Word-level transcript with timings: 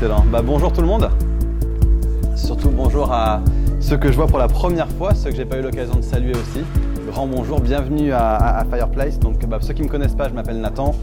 Excellent. 0.00 0.24
Bah, 0.32 0.40
bonjour 0.40 0.72
tout 0.72 0.80
le 0.80 0.86
monde. 0.86 1.10
Surtout 2.34 2.70
bonjour 2.70 3.12
à 3.12 3.42
ceux 3.80 3.98
que 3.98 4.10
je 4.10 4.16
vois 4.16 4.28
pour 4.28 4.38
la 4.38 4.48
première 4.48 4.88
fois, 4.88 5.14
ceux 5.14 5.28
que 5.28 5.36
j'ai 5.36 5.44
pas 5.44 5.58
eu 5.58 5.62
l'occasion 5.62 5.94
de 5.94 6.00
saluer 6.00 6.32
aussi. 6.32 6.64
Grand 7.06 7.26
bonjour, 7.26 7.60
bienvenue 7.60 8.10
à, 8.10 8.64
Fireplace. 8.70 9.18
Donc, 9.18 9.44
bah, 9.44 9.58
ceux 9.60 9.74
qui 9.74 9.82
me 9.82 9.88
connaissent 9.88 10.14
pas, 10.14 10.30
je 10.30 10.32
m'appelle 10.32 10.58
Nathan. 10.58 10.94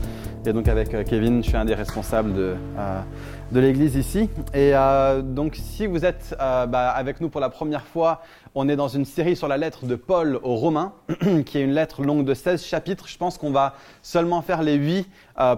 Et 0.47 0.53
donc 0.53 0.67
avec 0.67 0.95
euh, 0.95 1.03
Kevin, 1.03 1.43
je 1.43 1.49
suis 1.49 1.57
un 1.57 1.65
des 1.65 1.75
responsables 1.75 2.33
de, 2.33 2.55
euh, 2.79 3.01
l'église 3.51 3.95
ici. 3.95 4.31
Et 4.55 4.71
euh, 4.73 5.21
donc 5.21 5.55
si 5.61 5.85
vous 5.85 6.03
êtes 6.03 6.35
bah, 6.39 6.89
avec 6.89 7.21
nous 7.21 7.29
pour 7.29 7.41
la 7.41 7.49
première 7.49 7.85
fois, 7.85 8.21
on 8.55 8.67
est 8.67 8.75
dans 8.75 8.87
une 8.87 9.05
série 9.05 9.35
sur 9.35 9.47
la 9.47 9.57
lettre 9.57 9.85
de 9.85 9.95
Paul 9.95 10.39
aux 10.41 10.55
Romains, 10.55 10.93
qui 11.45 11.59
est 11.59 11.63
une 11.63 11.73
lettre 11.73 12.01
longue 12.01 12.25
de 12.25 12.33
16 12.33 12.63
chapitres. 12.63 13.07
Je 13.07 13.17
pense 13.17 13.37
qu'on 13.37 13.51
va 13.51 13.75
seulement 14.01 14.41
faire 14.41 14.63
les 14.63 14.73
8 14.73 15.07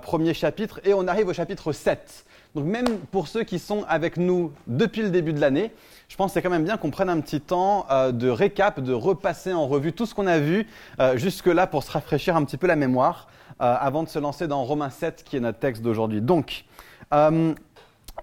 premiers 0.02 0.34
chapitres 0.34 0.82
et 0.84 0.94
on 0.94 1.08
arrive 1.08 1.30
au 1.30 1.34
chapitre 1.34 1.72
7. 1.72 2.26
Donc 2.56 2.66
même 2.66 3.00
pour 3.12 3.28
ceux 3.28 3.44
qui 3.44 3.60
sont 3.60 3.86
avec 3.88 4.18
nous 4.18 4.52
depuis 4.66 5.02
le 5.02 5.10
début 5.10 5.34
de 5.34 5.40
l'année, 5.40 5.72
je 6.08 6.16
pense 6.16 6.32
que 6.32 6.34
c'est 6.34 6.42
quand 6.42 6.50
même 6.50 6.64
bien 6.64 6.78
qu'on 6.78 6.90
prenne 6.90 7.10
un 7.10 7.20
petit 7.20 7.42
temps 7.42 7.86
euh, 7.92 8.12
de 8.12 8.28
récap, 8.30 8.80
de 8.80 8.94
repasser 8.94 9.54
en 9.54 9.68
revue 9.68 9.94
tout 9.94 10.08
ce 10.08 10.16
qu'on 10.16 10.26
a 10.26 10.40
vu 10.40 10.66
euh, 11.00 11.16
jusque-là 11.16 11.68
pour 11.68 11.84
se 11.84 11.92
rafraîchir 11.92 12.36
un 12.36 12.44
petit 12.44 12.58
peu 12.58 12.66
la 12.66 12.76
mémoire 12.76 13.28
euh, 13.62 13.76
avant 13.80 14.02
de 14.04 14.10
se 14.10 14.18
lancer 14.18 14.48
dans 14.48 14.64
Romains 14.64 14.90
7 14.90 15.24
qui 15.24 15.38
est 15.38 15.40
notre 15.40 15.60
texte 15.60 15.84
d'aujourd'hui. 15.84 16.22
Donc, 16.22 16.66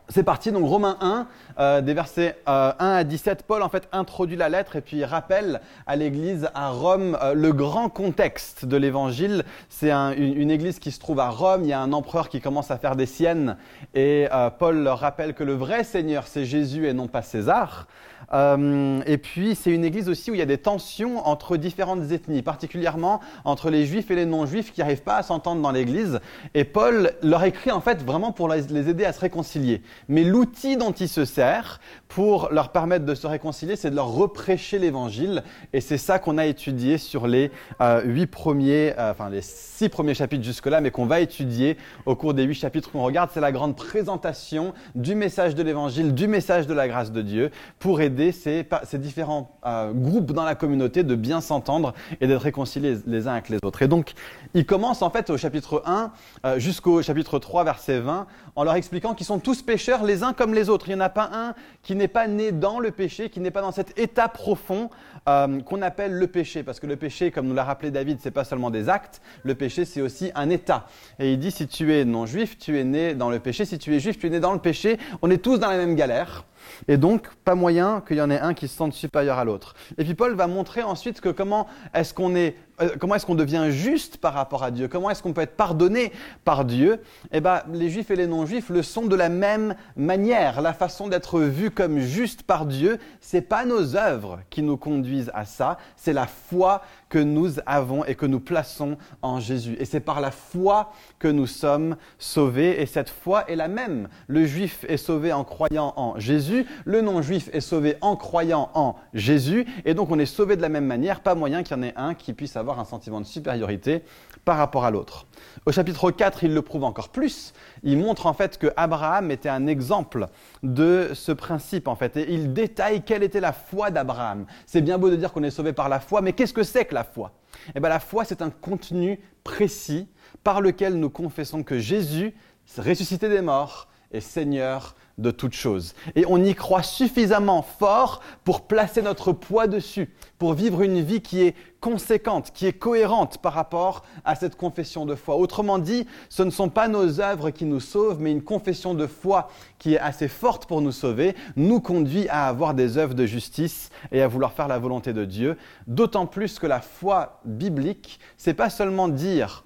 c'est 0.08 0.22
parti, 0.22 0.52
donc 0.52 0.66
Romains 0.66 0.96
1, 1.00 1.26
euh, 1.58 1.80
des 1.80 1.94
versets 1.94 2.38
1 2.46 2.52
euh, 2.52 2.72
à 2.78 3.04
17, 3.04 3.42
Paul 3.46 3.62
en 3.62 3.68
fait 3.68 3.88
introduit 3.92 4.36
la 4.36 4.48
lettre 4.48 4.76
et 4.76 4.80
puis 4.80 5.04
rappelle 5.04 5.60
à 5.86 5.96
l'église 5.96 6.48
à 6.54 6.70
Rome 6.70 7.18
euh, 7.22 7.34
le 7.34 7.52
grand 7.52 7.88
contexte 7.88 8.64
de 8.64 8.76
l'évangile. 8.76 9.44
C'est 9.68 9.90
une, 9.90 10.40
une, 10.40 10.50
église 10.50 10.78
qui 10.78 10.90
se 10.90 11.00
trouve 11.00 11.20
à 11.20 11.28
Rome, 11.28 11.64
il 11.64 11.68
y 11.68 11.72
a 11.72 11.80
un 11.80 11.92
empereur 11.92 12.28
qui 12.28 12.40
commence 12.40 12.70
à 12.70 12.78
faire 12.78 12.96
des 12.96 13.06
siennes 13.06 13.56
et 13.94 14.28
Paul 14.58 14.82
leur 14.82 15.00
rappelle 15.00 15.34
que 15.34 15.44
le 15.44 15.54
vrai 15.54 15.84
Seigneur 15.84 16.26
c'est 16.26 16.44
Jésus 16.44 16.86
et 16.86 16.92
non 16.92 17.08
pas 17.08 17.22
César. 17.22 17.86
Euh, 18.32 19.00
et 19.06 19.18
puis, 19.18 19.54
c'est 19.54 19.70
une 19.70 19.84
église 19.84 20.08
aussi 20.08 20.30
où 20.30 20.34
il 20.34 20.38
y 20.38 20.42
a 20.42 20.46
des 20.46 20.58
tensions 20.58 21.26
entre 21.26 21.56
différentes 21.56 22.10
ethnies, 22.10 22.42
particulièrement 22.42 23.20
entre 23.44 23.70
les 23.70 23.86
juifs 23.86 24.10
et 24.10 24.14
les 24.14 24.26
non-juifs 24.26 24.72
qui 24.72 24.80
n'arrivent 24.80 25.02
pas 25.02 25.16
à 25.16 25.22
s'entendre 25.22 25.62
dans 25.62 25.70
l'église. 25.70 26.20
Et 26.54 26.64
Paul 26.64 27.12
leur 27.22 27.44
écrit 27.44 27.70
en 27.70 27.80
fait 27.80 28.02
vraiment 28.02 28.32
pour 28.32 28.48
les 28.48 28.88
aider 28.88 29.04
à 29.04 29.12
se 29.12 29.20
réconcilier. 29.20 29.82
Mais 30.08 30.24
l'outil 30.24 30.76
dont 30.76 30.92
il 30.92 31.08
se 31.08 31.24
sert 31.24 31.80
pour 32.08 32.48
leur 32.50 32.72
permettre 32.72 33.04
de 33.04 33.14
se 33.14 33.26
réconcilier, 33.26 33.76
c'est 33.76 33.90
de 33.90 33.96
leur 33.96 34.08
reprêcher 34.08 34.78
l'évangile. 34.78 35.42
Et 35.72 35.80
c'est 35.80 35.98
ça 35.98 36.18
qu'on 36.18 36.38
a 36.38 36.46
étudié 36.46 36.98
sur 36.98 37.26
les 37.26 37.50
euh, 37.80 38.02
huit 38.04 38.26
premiers, 38.26 38.94
euh, 38.98 39.12
enfin 39.12 39.30
les 39.30 39.42
six 39.42 39.88
premiers 39.88 40.14
chapitres 40.14 40.44
jusque-là, 40.44 40.80
mais 40.80 40.90
qu'on 40.90 41.06
va 41.06 41.20
étudier 41.20 41.76
au 42.06 42.16
cours 42.16 42.34
des 42.34 42.44
huit 42.44 42.54
chapitres 42.54 42.90
qu'on 42.90 43.02
regarde. 43.02 43.30
C'est 43.32 43.40
la 43.40 43.52
grande 43.52 43.76
présentation 43.76 44.72
du 44.94 45.14
message 45.14 45.54
de 45.54 45.62
l'évangile, 45.62 46.14
du 46.14 46.26
message 46.28 46.66
de 46.66 46.74
la 46.74 46.88
grâce 46.88 47.12
de 47.12 47.22
Dieu 47.22 47.50
pour 47.78 48.00
aider 48.00 48.15
ces, 48.32 48.66
différents 48.98 49.58
euh, 49.64 49.92
groupes 49.92 50.32
dans 50.32 50.44
la 50.44 50.54
communauté 50.54 51.02
de 51.02 51.14
bien 51.14 51.40
s'entendre 51.40 51.94
et 52.20 52.26
d'être 52.26 52.42
réconciliés 52.42 52.96
les 53.06 53.28
uns 53.28 53.32
avec 53.32 53.48
les 53.48 53.58
autres. 53.62 53.82
Et 53.82 53.88
donc, 53.88 54.12
il 54.54 54.66
commence 54.66 55.02
en 55.02 55.10
fait 55.10 55.30
au 55.30 55.36
chapitre 55.36 55.82
1 55.86 56.12
euh, 56.44 56.58
jusqu'au 56.58 57.02
chapitre 57.02 57.38
3, 57.38 57.64
verset 57.64 58.00
20, 58.00 58.26
en 58.56 58.64
leur 58.64 58.74
expliquant 58.74 59.14
qu'ils 59.14 59.26
sont 59.26 59.38
tous 59.38 59.62
pécheurs 59.62 60.02
les 60.02 60.22
uns 60.22 60.32
comme 60.32 60.54
les 60.54 60.68
autres. 60.68 60.88
Il 60.88 60.94
n'y 60.94 61.00
en 61.00 61.04
a 61.04 61.10
pas 61.10 61.30
un 61.32 61.54
qui 61.82 61.94
n'est 61.94 62.08
pas 62.08 62.26
né 62.26 62.52
dans 62.52 62.80
le 62.80 62.90
péché, 62.90 63.28
qui 63.30 63.38
n'est 63.40 63.50
pas 63.50 63.60
dans 63.60 63.72
cet 63.72 63.98
état 63.98 64.28
profond 64.28 64.90
euh, 65.28 65.60
qu'on 65.60 65.82
appelle 65.82 66.12
le 66.14 66.26
péché. 66.26 66.62
Parce 66.62 66.80
que 66.80 66.86
le 66.86 66.96
péché, 66.96 67.30
comme 67.30 67.46
nous 67.46 67.54
l'a 67.54 67.64
rappelé 67.64 67.90
David, 67.90 68.18
c'est 68.20 68.30
pas 68.30 68.44
seulement 68.44 68.70
des 68.70 68.88
actes, 68.88 69.20
le 69.42 69.54
péché 69.54 69.84
c'est 69.84 70.00
aussi 70.00 70.32
un 70.34 70.50
état. 70.50 70.86
Et 71.18 71.32
il 71.32 71.38
dit 71.38 71.50
si 71.50 71.68
tu 71.68 71.94
es 71.94 72.04
non 72.04 72.26
juif, 72.26 72.58
tu 72.58 72.78
es 72.78 72.84
né 72.84 73.14
dans 73.14 73.30
le 73.30 73.38
péché, 73.38 73.64
si 73.64 73.78
tu 73.78 73.94
es 73.94 74.00
juif, 74.00 74.18
tu 74.18 74.26
es 74.26 74.30
né 74.30 74.40
dans 74.40 74.52
le 74.52 74.58
péché, 74.58 74.98
on 75.20 75.30
est 75.30 75.38
tous 75.38 75.58
dans 75.58 75.68
la 75.68 75.76
même 75.76 75.94
galère. 75.94 76.44
Et 76.88 76.96
donc, 76.96 77.28
pas 77.44 77.54
moyen 77.54 78.02
qu'il 78.06 78.16
y 78.16 78.20
en 78.20 78.30
ait 78.30 78.40
un 78.40 78.54
qui 78.54 78.68
se 78.68 78.76
sente 78.76 78.92
supérieur 78.92 79.38
à 79.38 79.44
l'autre. 79.44 79.74
Et 79.98 80.04
puis 80.04 80.14
Paul 80.14 80.34
va 80.34 80.46
montrer 80.46 80.82
ensuite 80.82 81.20
que 81.20 81.28
comment 81.28 81.66
est-ce 81.94 82.14
qu'on 82.14 82.34
est 82.34 82.56
comment 82.98 83.14
est-ce 83.14 83.26
qu'on 83.26 83.34
devient 83.34 83.66
juste 83.70 84.18
par 84.18 84.34
rapport 84.34 84.62
à 84.62 84.70
Dieu? 84.70 84.88
Comment 84.88 85.10
est-ce 85.10 85.22
qu'on 85.22 85.32
peut 85.32 85.40
être 85.40 85.56
pardonné 85.56 86.12
par 86.44 86.64
Dieu? 86.64 87.00
Eh 87.32 87.40
bien, 87.40 87.62
les 87.72 87.90
juifs 87.90 88.10
et 88.10 88.16
les 88.16 88.26
non-juifs 88.26 88.68
le 88.68 88.82
sont 88.82 89.06
de 89.06 89.16
la 89.16 89.28
même 89.28 89.74
manière. 89.96 90.60
La 90.60 90.72
façon 90.72 91.08
d'être 91.08 91.40
vu 91.40 91.70
comme 91.70 91.98
juste 91.98 92.42
par 92.42 92.66
Dieu, 92.66 92.98
c'est 93.20 93.42
pas 93.42 93.64
nos 93.64 93.96
œuvres 93.96 94.40
qui 94.50 94.62
nous 94.62 94.76
conduisent 94.76 95.30
à 95.34 95.44
ça, 95.44 95.78
c'est 95.96 96.12
la 96.12 96.26
foi 96.26 96.82
que 97.08 97.18
nous 97.18 97.52
avons 97.66 98.04
et 98.04 98.14
que 98.14 98.26
nous 98.26 98.40
plaçons 98.40 98.96
en 99.22 99.40
Jésus. 99.40 99.76
Et 99.78 99.84
c'est 99.84 100.00
par 100.00 100.20
la 100.20 100.30
foi 100.30 100.92
que 101.18 101.28
nous 101.28 101.46
sommes 101.46 101.96
sauvés. 102.18 102.80
Et 102.80 102.86
cette 102.86 103.10
foi 103.10 103.48
est 103.50 103.56
la 103.56 103.68
même. 103.68 104.08
Le 104.26 104.46
juif 104.46 104.84
est 104.88 104.96
sauvé 104.96 105.32
en 105.32 105.44
croyant 105.44 105.92
en 105.96 106.18
Jésus, 106.18 106.66
le 106.84 107.00
non-juif 107.00 107.48
est 107.52 107.60
sauvé 107.60 107.96
en 108.00 108.16
croyant 108.16 108.70
en 108.74 108.96
Jésus. 109.14 109.66
Et 109.84 109.94
donc 109.94 110.10
on 110.10 110.18
est 110.18 110.26
sauvé 110.26 110.56
de 110.56 110.62
la 110.62 110.68
même 110.68 110.86
manière. 110.86 111.20
Pas 111.20 111.34
moyen 111.34 111.62
qu'il 111.62 111.76
y 111.76 111.80
en 111.80 111.82
ait 111.82 111.94
un 111.96 112.14
qui 112.14 112.32
puisse 112.32 112.56
avoir 112.56 112.80
un 112.80 112.84
sentiment 112.84 113.20
de 113.20 113.26
supériorité 113.26 114.02
par 114.44 114.56
rapport 114.56 114.84
à 114.84 114.90
l'autre. 114.90 115.25
Au 115.64 115.72
chapitre 115.72 116.10
4, 116.10 116.44
il 116.44 116.54
le 116.54 116.62
prouve 116.62 116.84
encore 116.84 117.08
plus. 117.08 117.52
Il 117.82 117.98
montre 117.98 118.26
en 118.26 118.32
fait 118.32 118.58
que 118.58 118.72
Abraham 118.76 119.30
était 119.30 119.48
un 119.48 119.66
exemple 119.66 120.28
de 120.62 121.10
ce 121.14 121.32
principe 121.32 121.88
en 121.88 121.96
fait. 121.96 122.16
Et 122.16 122.32
il 122.32 122.52
détaille 122.52 123.02
quelle 123.02 123.22
était 123.22 123.40
la 123.40 123.52
foi 123.52 123.90
d'Abraham. 123.90 124.46
C'est 124.66 124.80
bien 124.80 124.98
beau 124.98 125.10
de 125.10 125.16
dire 125.16 125.32
qu'on 125.32 125.42
est 125.42 125.50
sauvé 125.50 125.72
par 125.72 125.88
la 125.88 126.00
foi, 126.00 126.20
mais 126.20 126.32
qu'est-ce 126.32 126.54
que 126.54 126.62
c'est 126.62 126.84
que 126.84 126.94
la 126.94 127.04
foi? 127.04 127.32
Eh 127.74 127.80
bien 127.80 127.88
la 127.88 128.00
foi, 128.00 128.24
c'est 128.24 128.42
un 128.42 128.50
contenu 128.50 129.20
précis 129.44 130.08
par 130.44 130.60
lequel 130.60 130.94
nous 130.94 131.10
confessons 131.10 131.62
que 131.62 131.78
Jésus, 131.78 132.34
ressuscité 132.78 133.28
des 133.28 133.40
morts, 133.40 133.88
est 134.12 134.20
Seigneur 134.20 134.94
de 135.18 135.30
toutes 135.30 135.54
choses. 135.54 135.94
Et 136.14 136.24
on 136.28 136.42
y 136.42 136.54
croit 136.54 136.82
suffisamment 136.82 137.62
fort 137.62 138.20
pour 138.44 138.66
placer 138.66 139.02
notre 139.02 139.32
poids 139.32 139.66
dessus, 139.66 140.10
pour 140.38 140.54
vivre 140.54 140.82
une 140.82 141.00
vie 141.00 141.22
qui 141.22 141.42
est 141.42 141.54
conséquente, 141.80 142.52
qui 142.52 142.66
est 142.66 142.72
cohérente 142.72 143.38
par 143.38 143.52
rapport 143.52 144.04
à 144.24 144.34
cette 144.34 144.56
confession 144.56 145.06
de 145.06 145.14
foi. 145.14 145.36
Autrement 145.36 145.78
dit, 145.78 146.06
ce 146.28 146.42
ne 146.42 146.50
sont 146.50 146.68
pas 146.68 146.88
nos 146.88 147.20
œuvres 147.20 147.50
qui 147.50 147.64
nous 147.64 147.80
sauvent, 147.80 148.20
mais 148.20 148.32
une 148.32 148.42
confession 148.42 148.94
de 148.94 149.06
foi 149.06 149.48
qui 149.78 149.94
est 149.94 149.98
assez 149.98 150.28
forte 150.28 150.66
pour 150.66 150.82
nous 150.82 150.92
sauver, 150.92 151.34
nous 151.56 151.80
conduit 151.80 152.28
à 152.28 152.48
avoir 152.48 152.74
des 152.74 152.98
œuvres 152.98 153.14
de 153.14 153.26
justice 153.26 153.90
et 154.12 154.20
à 154.20 154.28
vouloir 154.28 154.52
faire 154.52 154.68
la 154.68 154.78
volonté 154.78 155.12
de 155.12 155.24
Dieu. 155.24 155.56
D'autant 155.86 156.26
plus 156.26 156.58
que 156.58 156.66
la 156.66 156.80
foi 156.80 157.40
biblique, 157.44 158.20
c'est 158.36 158.54
pas 158.54 158.70
seulement 158.70 159.08
dire 159.08 159.64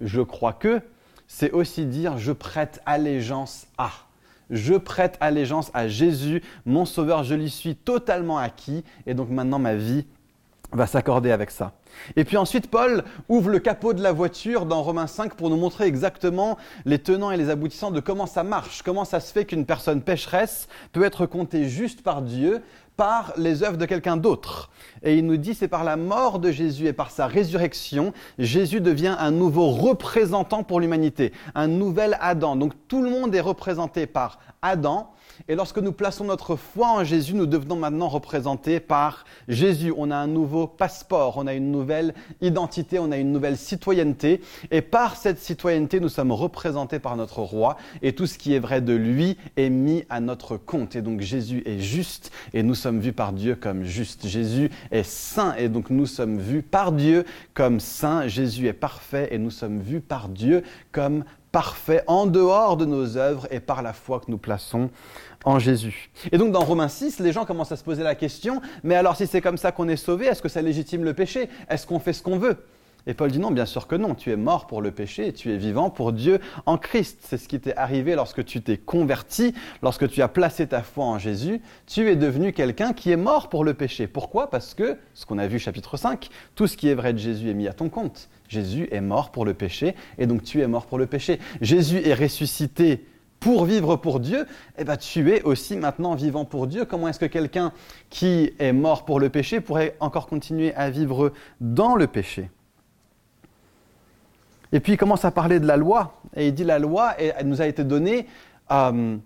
je 0.00 0.20
crois 0.22 0.52
que, 0.52 0.80
c'est 1.26 1.52
aussi 1.52 1.86
dire 1.86 2.18
je 2.18 2.32
prête 2.32 2.80
allégeance 2.86 3.66
à 3.78 3.90
je 4.50 4.74
prête 4.74 5.16
allégeance 5.20 5.70
à 5.74 5.88
Jésus, 5.88 6.42
mon 6.66 6.84
Sauveur, 6.84 7.24
je 7.24 7.34
lui 7.34 7.50
suis 7.50 7.76
totalement 7.76 8.38
acquis, 8.38 8.84
et 9.06 9.14
donc 9.14 9.30
maintenant 9.30 9.58
ma 9.58 9.74
vie 9.74 10.04
va 10.72 10.86
s'accorder 10.86 11.32
avec 11.32 11.50
ça. 11.50 11.72
Et 12.16 12.24
puis 12.24 12.36
ensuite, 12.36 12.70
Paul 12.70 13.04
ouvre 13.28 13.50
le 13.50 13.58
capot 13.58 13.92
de 13.92 14.02
la 14.02 14.12
voiture 14.12 14.66
dans 14.66 14.82
Romains 14.82 15.08
5 15.08 15.34
pour 15.34 15.50
nous 15.50 15.56
montrer 15.56 15.86
exactement 15.86 16.56
les 16.84 16.98
tenants 17.00 17.32
et 17.32 17.36
les 17.36 17.50
aboutissants 17.50 17.90
de 17.90 18.00
comment 18.00 18.26
ça 18.26 18.44
marche, 18.44 18.82
comment 18.82 19.04
ça 19.04 19.18
se 19.18 19.32
fait 19.32 19.44
qu'une 19.44 19.66
personne 19.66 20.02
pécheresse 20.02 20.68
peut 20.92 21.02
être 21.02 21.26
comptée 21.26 21.68
juste 21.68 22.02
par 22.02 22.22
Dieu 22.22 22.62
par 23.00 23.32
les 23.38 23.62
œuvres 23.62 23.78
de 23.78 23.86
quelqu'un 23.86 24.18
d'autre. 24.18 24.68
Et 25.02 25.16
il 25.16 25.24
nous 25.24 25.38
dit, 25.38 25.54
c'est 25.54 25.68
par 25.68 25.84
la 25.84 25.96
mort 25.96 26.38
de 26.38 26.50
Jésus 26.50 26.86
et 26.86 26.92
par 26.92 27.10
sa 27.10 27.26
résurrection, 27.26 28.12
Jésus 28.38 28.82
devient 28.82 29.16
un 29.18 29.30
nouveau 29.30 29.70
représentant 29.70 30.64
pour 30.64 30.80
l'humanité, 30.80 31.32
un 31.54 31.66
nouvel 31.66 32.18
Adam. 32.20 32.56
Donc 32.56 32.74
tout 32.88 33.00
le 33.00 33.08
monde 33.08 33.34
est 33.34 33.40
représenté 33.40 34.04
par 34.04 34.38
Adam, 34.60 35.14
et 35.48 35.54
lorsque 35.54 35.78
nous 35.78 35.92
plaçons 35.92 36.24
notre 36.24 36.56
foi 36.56 36.88
en 36.88 37.04
Jésus, 37.04 37.34
nous 37.34 37.46
devenons 37.46 37.76
maintenant 37.76 38.08
représentés 38.08 38.80
par 38.80 39.24
Jésus. 39.48 39.92
On 39.96 40.10
a 40.10 40.16
un 40.16 40.26
nouveau 40.26 40.66
passeport, 40.66 41.36
on 41.36 41.46
a 41.46 41.54
une 41.54 41.70
nouvelle 41.70 42.14
identité, 42.40 42.98
on 42.98 43.10
a 43.10 43.16
une 43.16 43.32
nouvelle 43.32 43.56
citoyenneté. 43.56 44.40
Et 44.70 44.82
par 44.82 45.16
cette 45.16 45.38
citoyenneté, 45.38 46.00
nous 46.00 46.08
sommes 46.08 46.32
représentés 46.32 46.98
par 46.98 47.16
notre 47.16 47.40
roi. 47.40 47.76
Et 48.02 48.14
tout 48.14 48.26
ce 48.26 48.38
qui 48.38 48.54
est 48.54 48.58
vrai 48.58 48.80
de 48.80 48.92
lui 48.92 49.36
est 49.56 49.70
mis 49.70 50.04
à 50.10 50.20
notre 50.20 50.56
compte. 50.56 50.96
Et 50.96 51.02
donc 51.02 51.20
Jésus 51.20 51.62
est 51.66 51.80
juste 51.80 52.30
et 52.52 52.62
nous 52.62 52.74
sommes 52.74 53.00
vus 53.00 53.12
par 53.12 53.32
Dieu 53.32 53.54
comme 53.54 53.84
juste. 53.84 54.26
Jésus 54.26 54.70
est 54.90 55.02
saint 55.02 55.54
et 55.56 55.68
donc 55.68 55.90
nous 55.90 56.06
sommes 56.06 56.38
vus 56.38 56.62
par 56.62 56.92
Dieu 56.92 57.24
comme 57.54 57.80
saint. 57.80 58.28
Jésus 58.28 58.66
est 58.66 58.72
parfait 58.72 59.28
et 59.30 59.38
nous 59.38 59.50
sommes 59.50 59.80
vus 59.80 60.00
par 60.00 60.28
Dieu 60.28 60.62
comme 60.92 61.24
parfait 61.52 62.02
en 62.06 62.26
dehors 62.26 62.76
de 62.76 62.84
nos 62.84 63.16
œuvres 63.16 63.46
et 63.50 63.60
par 63.60 63.82
la 63.82 63.92
foi 63.92 64.20
que 64.20 64.30
nous 64.30 64.38
plaçons 64.38 64.90
en 65.44 65.58
Jésus. 65.58 66.10
Et 66.32 66.38
donc 66.38 66.52
dans 66.52 66.60
Romains 66.60 66.88
6, 66.88 67.20
les 67.20 67.32
gens 67.32 67.44
commencent 67.44 67.72
à 67.72 67.76
se 67.76 67.84
poser 67.84 68.02
la 68.02 68.14
question, 68.14 68.60
mais 68.82 68.94
alors 68.94 69.16
si 69.16 69.26
c'est 69.26 69.40
comme 69.40 69.56
ça 69.56 69.72
qu'on 69.72 69.88
est 69.88 69.96
sauvé, 69.96 70.26
est-ce 70.26 70.42
que 70.42 70.48
ça 70.48 70.62
légitime 70.62 71.04
le 71.04 71.14
péché? 71.14 71.48
Est-ce 71.68 71.86
qu'on 71.86 71.98
fait 71.98 72.12
ce 72.12 72.22
qu'on 72.22 72.38
veut? 72.38 72.56
Et 73.06 73.14
Paul 73.14 73.30
dit 73.30 73.38
non, 73.38 73.50
bien 73.50 73.66
sûr 73.66 73.86
que 73.86 73.94
non, 73.94 74.14
tu 74.14 74.30
es 74.30 74.36
mort 74.36 74.66
pour 74.66 74.82
le 74.82 74.90
péché 74.90 75.28
et 75.28 75.32
tu 75.32 75.50
es 75.52 75.56
vivant 75.56 75.90
pour 75.90 76.12
Dieu 76.12 76.38
en 76.66 76.76
Christ. 76.76 77.20
C'est 77.22 77.38
ce 77.38 77.48
qui 77.48 77.58
t'est 77.58 77.76
arrivé 77.76 78.14
lorsque 78.14 78.44
tu 78.44 78.60
t'es 78.60 78.76
converti, 78.76 79.54
lorsque 79.82 80.08
tu 80.08 80.20
as 80.22 80.28
placé 80.28 80.66
ta 80.66 80.82
foi 80.82 81.04
en 81.04 81.18
Jésus, 81.18 81.62
tu 81.86 82.08
es 82.08 82.16
devenu 82.16 82.52
quelqu'un 82.52 82.92
qui 82.92 83.10
est 83.10 83.16
mort 83.16 83.48
pour 83.48 83.64
le 83.64 83.74
péché. 83.74 84.06
Pourquoi? 84.06 84.50
Parce 84.50 84.74
que, 84.74 84.98
ce 85.14 85.24
qu'on 85.24 85.38
a 85.38 85.46
vu 85.46 85.58
chapitre 85.58 85.96
5, 85.96 86.28
tout 86.54 86.66
ce 86.66 86.76
qui 86.76 86.88
est 86.88 86.94
vrai 86.94 87.12
de 87.12 87.18
Jésus 87.18 87.48
est 87.48 87.54
mis 87.54 87.68
à 87.68 87.72
ton 87.72 87.88
compte. 87.88 88.28
Jésus 88.50 88.88
est 88.90 89.00
mort 89.00 89.30
pour 89.30 89.44
le 89.44 89.54
péché 89.54 89.94
et 90.18 90.26
donc 90.26 90.42
tu 90.42 90.60
es 90.60 90.66
mort 90.66 90.86
pour 90.86 90.98
le 90.98 91.06
péché. 91.06 91.38
Jésus 91.60 92.02
est 92.04 92.14
ressuscité 92.14 93.06
pour 93.38 93.64
vivre 93.64 93.96
pour 93.96 94.18
Dieu, 94.18 94.44
eh 94.76 94.84
ben, 94.84 94.96
tu 94.96 95.32
es 95.32 95.42
aussi 95.42 95.76
maintenant 95.76 96.14
vivant 96.14 96.44
pour 96.44 96.66
Dieu. 96.66 96.84
Comment 96.84 97.08
est-ce 97.08 97.20
que 97.20 97.26
quelqu'un 97.26 97.72
qui 98.10 98.52
est 98.58 98.72
mort 98.72 99.04
pour 99.04 99.20
le 99.20 99.30
péché 99.30 99.60
pourrait 99.60 99.96
encore 100.00 100.26
continuer 100.26 100.74
à 100.74 100.90
vivre 100.90 101.32
dans 101.60 101.94
le 101.94 102.08
péché? 102.08 102.50
Et 104.72 104.80
puis 104.80 104.94
il 104.94 104.96
commence 104.96 105.24
à 105.24 105.30
parler 105.30 105.60
de 105.60 105.66
la 105.66 105.76
loi, 105.76 106.20
et 106.36 106.48
il 106.48 106.54
dit 106.54 106.64
la 106.64 106.78
loi 106.78 107.14
nous 107.44 107.62
a 107.62 107.66
été 107.66 107.82
donnée 107.82 108.26
euh, 108.72 109.16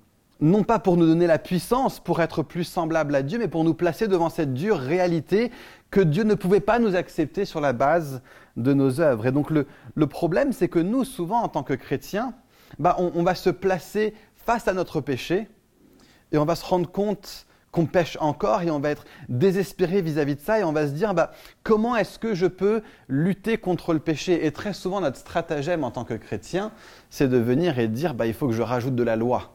non 0.40 0.62
pas 0.64 0.78
pour 0.78 0.96
nous 0.96 1.06
donner 1.06 1.26
la 1.26 1.38
puissance 1.38 1.98
pour 1.98 2.20
être 2.20 2.42
plus 2.42 2.64
semblable 2.64 3.14
à 3.14 3.22
Dieu, 3.22 3.38
mais 3.38 3.48
pour 3.48 3.64
nous 3.64 3.74
placer 3.74 4.06
devant 4.06 4.28
cette 4.28 4.52
dure 4.52 4.78
réalité 4.78 5.50
que 5.90 6.00
Dieu 6.00 6.24
ne 6.24 6.34
pouvait 6.34 6.60
pas 6.60 6.78
nous 6.78 6.94
accepter 6.94 7.44
sur 7.44 7.60
la 7.60 7.72
base 7.72 8.20
de 8.56 8.72
nos 8.72 9.00
œuvres. 9.00 9.26
Et 9.26 9.32
donc 9.32 9.50
le, 9.50 9.66
problème, 10.06 10.52
c'est 10.52 10.68
que 10.68 10.78
nous, 10.78 11.04
souvent, 11.04 11.42
en 11.42 11.48
tant 11.48 11.62
que 11.62 11.74
chrétiens, 11.74 12.34
bah, 12.78 12.96
on, 12.98 13.22
va 13.22 13.34
se 13.34 13.50
placer 13.50 14.14
face 14.34 14.68
à 14.68 14.72
notre 14.72 15.00
péché 15.00 15.48
et 16.32 16.38
on 16.38 16.44
va 16.44 16.56
se 16.56 16.64
rendre 16.64 16.90
compte 16.90 17.46
qu'on 17.70 17.86
pêche 17.86 18.16
encore 18.20 18.62
et 18.62 18.70
on 18.70 18.78
va 18.78 18.90
être 18.90 19.04
désespéré 19.28 20.00
vis-à-vis 20.00 20.36
de 20.36 20.40
ça 20.40 20.60
et 20.60 20.64
on 20.64 20.72
va 20.72 20.86
se 20.86 20.92
dire 20.92 21.12
bah, 21.14 21.32
comment 21.64 21.96
est-ce 21.96 22.18
que 22.18 22.34
je 22.34 22.46
peux 22.46 22.82
lutter 23.08 23.58
contre 23.58 23.92
le 23.92 23.98
péché? 23.98 24.46
Et 24.46 24.52
très 24.52 24.72
souvent, 24.72 25.00
notre 25.00 25.18
stratagème 25.18 25.82
en 25.82 25.90
tant 25.90 26.04
que 26.04 26.14
chrétien, 26.14 26.70
c'est 27.10 27.28
de 27.28 27.38
venir 27.38 27.78
et 27.78 27.88
de 27.88 27.92
dire 27.92 28.14
bah, 28.14 28.26
il 28.26 28.34
faut 28.34 28.46
que 28.46 28.54
je 28.54 28.62
rajoute 28.62 28.94
de 28.94 29.02
la 29.02 29.16
loi. 29.16 29.53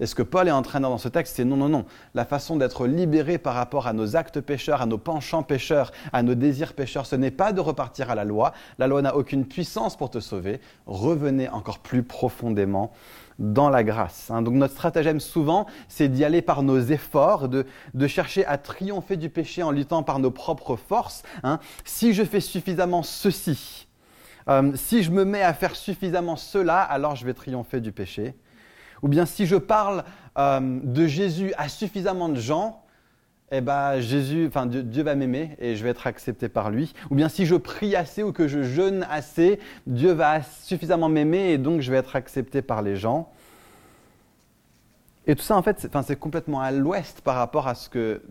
Et 0.00 0.06
ce 0.06 0.14
que 0.14 0.22
Paul 0.22 0.48
est 0.48 0.52
en 0.52 0.62
de 0.62 0.78
dans 0.78 0.98
ce 0.98 1.08
texte, 1.08 1.36
c'est 1.36 1.44
non, 1.44 1.56
non, 1.56 1.68
non. 1.68 1.84
La 2.14 2.24
façon 2.24 2.56
d'être 2.56 2.86
libéré 2.86 3.38
par 3.38 3.54
rapport 3.54 3.86
à 3.86 3.92
nos 3.92 4.16
actes 4.16 4.40
pécheurs, 4.40 4.82
à 4.82 4.86
nos 4.86 4.98
penchants 4.98 5.42
pécheurs, 5.42 5.92
à 6.12 6.22
nos 6.22 6.34
désirs 6.34 6.72
pécheurs, 6.72 7.06
ce 7.06 7.14
n'est 7.16 7.30
pas 7.30 7.52
de 7.52 7.60
repartir 7.60 8.10
à 8.10 8.14
la 8.14 8.24
loi. 8.24 8.52
La 8.78 8.86
loi 8.86 9.02
n'a 9.02 9.16
aucune 9.16 9.46
puissance 9.46 9.96
pour 9.96 10.10
te 10.10 10.20
sauver. 10.20 10.60
Revenez 10.86 11.48
encore 11.48 11.78
plus 11.78 12.02
profondément 12.02 12.92
dans 13.38 13.70
la 13.70 13.84
grâce. 13.84 14.30
Hein. 14.30 14.42
Donc 14.42 14.54
notre 14.54 14.74
stratagème 14.74 15.20
souvent, 15.20 15.66
c'est 15.88 16.08
d'y 16.08 16.24
aller 16.24 16.42
par 16.42 16.62
nos 16.62 16.80
efforts, 16.80 17.48
de, 17.48 17.66
chercher 18.06 18.44
à 18.46 18.58
triompher 18.58 19.16
du 19.16 19.30
péché 19.30 19.62
en 19.62 19.70
luttant 19.70 20.02
par 20.02 20.18
nos 20.18 20.30
propres 20.30 20.76
forces. 20.76 21.22
Hein. 21.42 21.58
Si 21.84 22.12
je 22.14 22.24
fais 22.24 22.40
suffisamment 22.40 23.02
ceci, 23.02 23.86
euh, 24.48 24.72
si 24.74 25.02
je 25.02 25.10
me 25.10 25.24
mets 25.24 25.42
à 25.42 25.54
faire 25.54 25.76
suffisamment 25.76 26.36
cela, 26.36 26.80
alors 26.80 27.16
je 27.16 27.24
vais 27.24 27.34
triompher 27.34 27.80
du 27.80 27.92
péché. 27.92 28.34
Ou 29.02 29.08
bien 29.08 29.26
si 29.26 29.46
je 29.46 29.56
parle 29.56 30.04
euh, 30.38 30.80
de 30.82 31.06
Jésus 31.06 31.52
à 31.56 31.68
suffisamment 31.68 32.28
de 32.28 32.40
gens, 32.40 32.82
eh 33.54 33.60
ben 33.60 34.00
Jésus, 34.00 34.46
enfin 34.48 34.64
Dieu, 34.66 35.02
va 35.02 35.14
m'aimer 35.14 35.56
et 35.58 35.76
je 35.76 35.84
vais 35.84 35.90
être 35.90 36.06
accepté 36.06 36.48
par 36.48 36.70
lui. 36.70 36.94
Ou 37.10 37.14
bien 37.14 37.28
si 37.28 37.44
je 37.44 37.54
prie 37.54 37.94
assez 37.94 38.22
ou 38.22 38.32
que 38.32 38.48
je 38.48 38.62
jeûne 38.62 39.06
assez, 39.10 39.60
Dieu 39.86 40.12
va 40.12 40.42
suffisamment 40.42 41.10
m'aimer 41.10 41.50
et 41.50 41.58
donc 41.58 41.82
je 41.82 41.90
vais 41.90 41.98
être 41.98 42.16
accepté 42.16 42.62
par 42.62 42.80
les 42.80 42.96
gens. 42.96 43.30
Et 45.26 45.36
tout 45.36 45.42
ça, 45.42 45.56
en 45.56 45.62
fait, 45.62 45.86
c'est 46.04 46.18
complètement 46.18 46.60
à 46.60 46.72
l'ouest 46.72 47.20
par 47.20 47.36
rapport 47.36 47.68
à 47.68 47.74
ce 47.74 47.88
que 47.88 48.22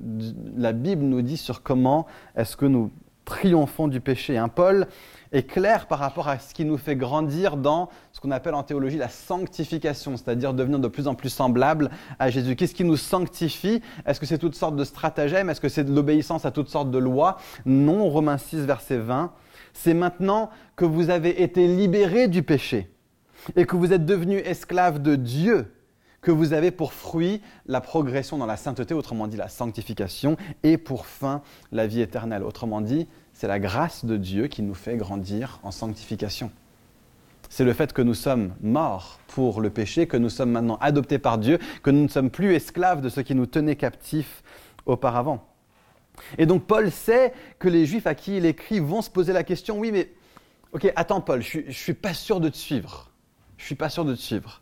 la 0.57 0.73
Bible 0.73 1.03
nous 1.03 1.21
dit 1.21 1.37
sur 1.37 1.63
comment 1.63 2.05
est-ce 2.35 2.57
que 2.57 2.65
nous 2.65 2.91
triomphons 3.23 3.87
du 3.87 4.01
péché. 4.01 4.37
Un 4.37 4.49
Paul 4.49 4.87
est 5.31 5.43
clair 5.43 5.87
par 5.87 5.99
rapport 5.99 6.27
à 6.27 6.39
ce 6.39 6.53
qui 6.53 6.65
nous 6.65 6.77
fait 6.77 6.95
grandir 6.95 7.57
dans 7.57 7.89
ce 8.11 8.19
qu'on 8.19 8.31
appelle 8.31 8.53
en 8.53 8.63
théologie 8.63 8.97
la 8.97 9.07
sanctification, 9.07 10.17
c'est-à-dire 10.17 10.53
devenir 10.53 10.79
de 10.79 10.87
plus 10.87 11.07
en 11.07 11.15
plus 11.15 11.29
semblable 11.29 11.89
à 12.19 12.29
Jésus. 12.29 12.55
Qu'est-ce 12.55 12.75
qui 12.75 12.83
nous 12.83 12.97
sanctifie? 12.97 13.81
Est-ce 14.05 14.19
que 14.19 14.25
c'est 14.25 14.37
toutes 14.37 14.55
sortes 14.55 14.75
de 14.75 14.83
stratagèmes? 14.83 15.49
Est-ce 15.49 15.61
que 15.61 15.69
c'est 15.69 15.83
de 15.83 15.93
l'obéissance 15.93 16.45
à 16.45 16.51
toutes 16.51 16.69
sortes 16.69 16.91
de 16.91 16.97
lois? 16.97 17.37
Non, 17.65 18.09
Romains 18.09 18.37
6, 18.37 18.65
verset 18.65 18.97
20. 18.97 19.31
C'est 19.73 19.93
maintenant 19.93 20.49
que 20.75 20.85
vous 20.85 21.09
avez 21.09 21.41
été 21.41 21.67
libérés 21.67 22.27
du 22.27 22.43
péché 22.43 22.89
et 23.55 23.65
que 23.65 23.75
vous 23.75 23.93
êtes 23.93 24.05
devenus 24.05 24.41
esclaves 24.45 25.01
de 25.01 25.15
Dieu 25.15 25.71
que 26.21 26.31
vous 26.31 26.53
avez 26.53 26.71
pour 26.71 26.93
fruit 26.93 27.41
la 27.65 27.81
progression 27.81 28.37
dans 28.37 28.45
la 28.45 28.57
sainteté, 28.57 28.93
autrement 28.93 29.27
dit 29.27 29.37
la 29.37 29.49
sanctification, 29.49 30.37
et 30.61 30.77
pour 30.77 31.07
fin 31.07 31.41
la 31.71 31.87
vie 31.87 32.01
éternelle. 32.01 32.43
Autrement 32.43 32.79
dit, 32.79 33.07
c'est 33.41 33.47
la 33.47 33.57
grâce 33.57 34.05
de 34.05 34.17
Dieu 34.17 34.45
qui 34.45 34.61
nous 34.61 34.75
fait 34.75 34.97
grandir 34.97 35.59
en 35.63 35.71
sanctification. 35.71 36.51
C'est 37.49 37.63
le 37.63 37.73
fait 37.73 37.91
que 37.91 38.03
nous 38.03 38.13
sommes 38.13 38.53
morts 38.61 39.19
pour 39.25 39.61
le 39.61 39.71
péché, 39.71 40.05
que 40.05 40.15
nous 40.15 40.29
sommes 40.29 40.51
maintenant 40.51 40.77
adoptés 40.79 41.17
par 41.17 41.39
Dieu, 41.39 41.57
que 41.81 41.89
nous 41.89 42.03
ne 42.03 42.07
sommes 42.07 42.29
plus 42.29 42.53
esclaves 42.53 43.01
de 43.01 43.09
ce 43.09 43.19
qui 43.19 43.33
nous 43.33 43.47
tenait 43.47 43.77
captifs 43.77 44.43
auparavant. 44.85 45.49
Et 46.37 46.45
donc 46.45 46.67
Paul 46.67 46.91
sait 46.91 47.33
que 47.57 47.67
les 47.67 47.87
Juifs 47.87 48.05
à 48.05 48.13
qui 48.13 48.37
il 48.37 48.45
écrit 48.45 48.79
vont 48.79 49.01
se 49.01 49.09
poser 49.09 49.33
la 49.33 49.43
question, 49.43 49.79
oui 49.79 49.91
mais, 49.91 50.13
ok, 50.71 50.93
attends 50.95 51.21
Paul, 51.21 51.41
je 51.41 51.61
ne 51.61 51.71
suis 51.71 51.95
pas 51.95 52.13
sûr 52.13 52.41
de 52.41 52.49
te 52.49 52.57
suivre. 52.57 53.09
Je 53.57 53.63
ne 53.63 53.65
suis 53.65 53.75
pas 53.75 53.89
sûr 53.89 54.05
de 54.05 54.13
te 54.13 54.21
suivre. 54.21 54.61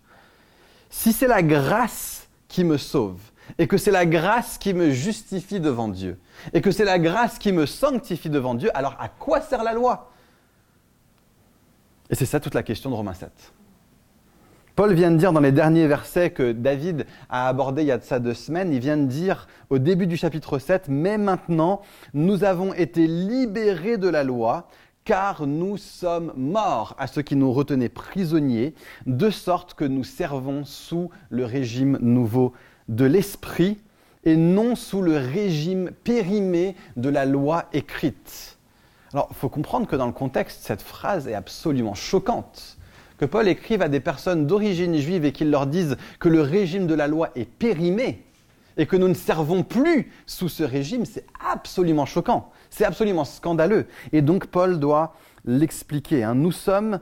Si 0.89 1.11
c'est 1.11 1.27
la 1.27 1.43
grâce 1.43 2.29
qui 2.47 2.63
me 2.63 2.77
sauve, 2.77 3.19
et 3.57 3.67
que 3.67 3.77
c'est 3.77 3.91
la 3.91 4.05
grâce 4.05 4.57
qui 4.57 4.73
me 4.73 4.91
justifie 4.91 5.59
devant 5.59 5.87
Dieu, 5.87 6.19
et 6.53 6.61
que 6.61 6.71
c'est 6.71 6.85
la 6.85 6.99
grâce 6.99 7.39
qui 7.39 7.51
me 7.51 7.65
sanctifie 7.65 8.29
devant 8.29 8.55
Dieu, 8.55 8.69
alors 8.73 8.95
à 8.99 9.09
quoi 9.09 9.41
sert 9.41 9.63
la 9.63 9.73
loi? 9.73 10.11
Et 12.09 12.15
c'est 12.15 12.25
ça 12.25 12.39
toute 12.39 12.55
la 12.55 12.63
question 12.63 12.89
de 12.89 12.95
Romains 12.95 13.13
7. 13.13 13.53
Paul 14.75 14.93
vient 14.93 15.11
de 15.11 15.17
dire 15.17 15.33
dans 15.33 15.41
les 15.41 15.51
derniers 15.51 15.87
versets 15.87 16.29
que 16.29 16.53
David 16.53 17.05
a 17.29 17.49
abordé 17.49 17.81
il 17.81 17.87
y 17.87 17.91
a 17.91 17.97
de 17.97 18.03
ça 18.03 18.19
deux 18.19 18.33
semaines, 18.33 18.71
il 18.71 18.79
vient 18.79 18.95
de 18.95 19.07
dire 19.07 19.47
au 19.69 19.77
début 19.77 20.07
du 20.07 20.15
chapitre 20.15 20.57
7, 20.57 20.85
mais 20.87 21.17
maintenant 21.17 21.81
nous 22.13 22.45
avons 22.45 22.73
été 22.73 23.05
libérés 23.05 23.97
de 23.97 24.07
la 24.07 24.23
loi 24.23 24.69
car 25.03 25.47
nous 25.47 25.75
sommes 25.75 26.31
morts 26.37 26.95
à 26.97 27.07
ce 27.07 27.19
qui 27.19 27.35
nous 27.35 27.51
retenait 27.51 27.89
prisonniers, 27.89 28.73
de 29.05 29.29
sorte 29.29 29.73
que 29.73 29.83
nous 29.83 30.03
servons 30.03 30.63
sous 30.63 31.09
le 31.29 31.45
régime 31.45 31.97
nouveau 31.99 32.53
de 32.89 33.05
l'esprit 33.05 33.77
et 34.25 34.35
non 34.35 34.75
sous 34.75 35.01
le 35.01 35.15
régime 35.15 35.91
périmé 36.03 36.75
de 36.97 37.07
la 37.07 37.25
loi 37.25 37.65
écrite. 37.71 38.57
Alors, 39.13 39.27
il 39.31 39.35
faut 39.35 39.49
comprendre 39.49 39.87
que 39.87 39.95
dans 39.95 40.05
le 40.05 40.11
contexte, 40.11 40.63
cette 40.63 40.81
phrase 40.81 41.27
est 41.27 41.33
absolument 41.33 41.95
choquante. 41.95 42.77
Que 43.17 43.25
Paul 43.25 43.47
écrive 43.47 43.81
à 43.81 43.89
des 43.89 43.99
personnes 43.99 44.45
d'origine 44.45 44.97
juive 44.97 45.25
et 45.25 45.31
qu'il 45.31 45.49
leur 45.49 45.67
dise 45.67 45.97
que 46.19 46.29
le 46.29 46.41
régime 46.41 46.85
de 46.85 46.93
la 46.93 47.07
loi 47.07 47.31
est 47.35 47.49
périmé 47.49 48.23
et 48.77 48.85
que 48.85 48.95
nous 48.95 49.07
ne 49.07 49.13
servons 49.13 49.63
plus 49.63 50.11
sous 50.25 50.47
ce 50.47 50.63
régime, 50.63 51.05
c'est 51.05 51.25
absolument 51.45 52.05
choquant. 52.05 52.51
C'est 52.69 52.85
absolument 52.85 53.25
scandaleux. 53.25 53.87
Et 54.13 54.21
donc 54.21 54.47
Paul 54.47 54.79
doit 54.79 55.15
l'expliquer. 55.43 56.23
Hein. 56.23 56.35
Nous 56.35 56.53
sommes 56.53 56.99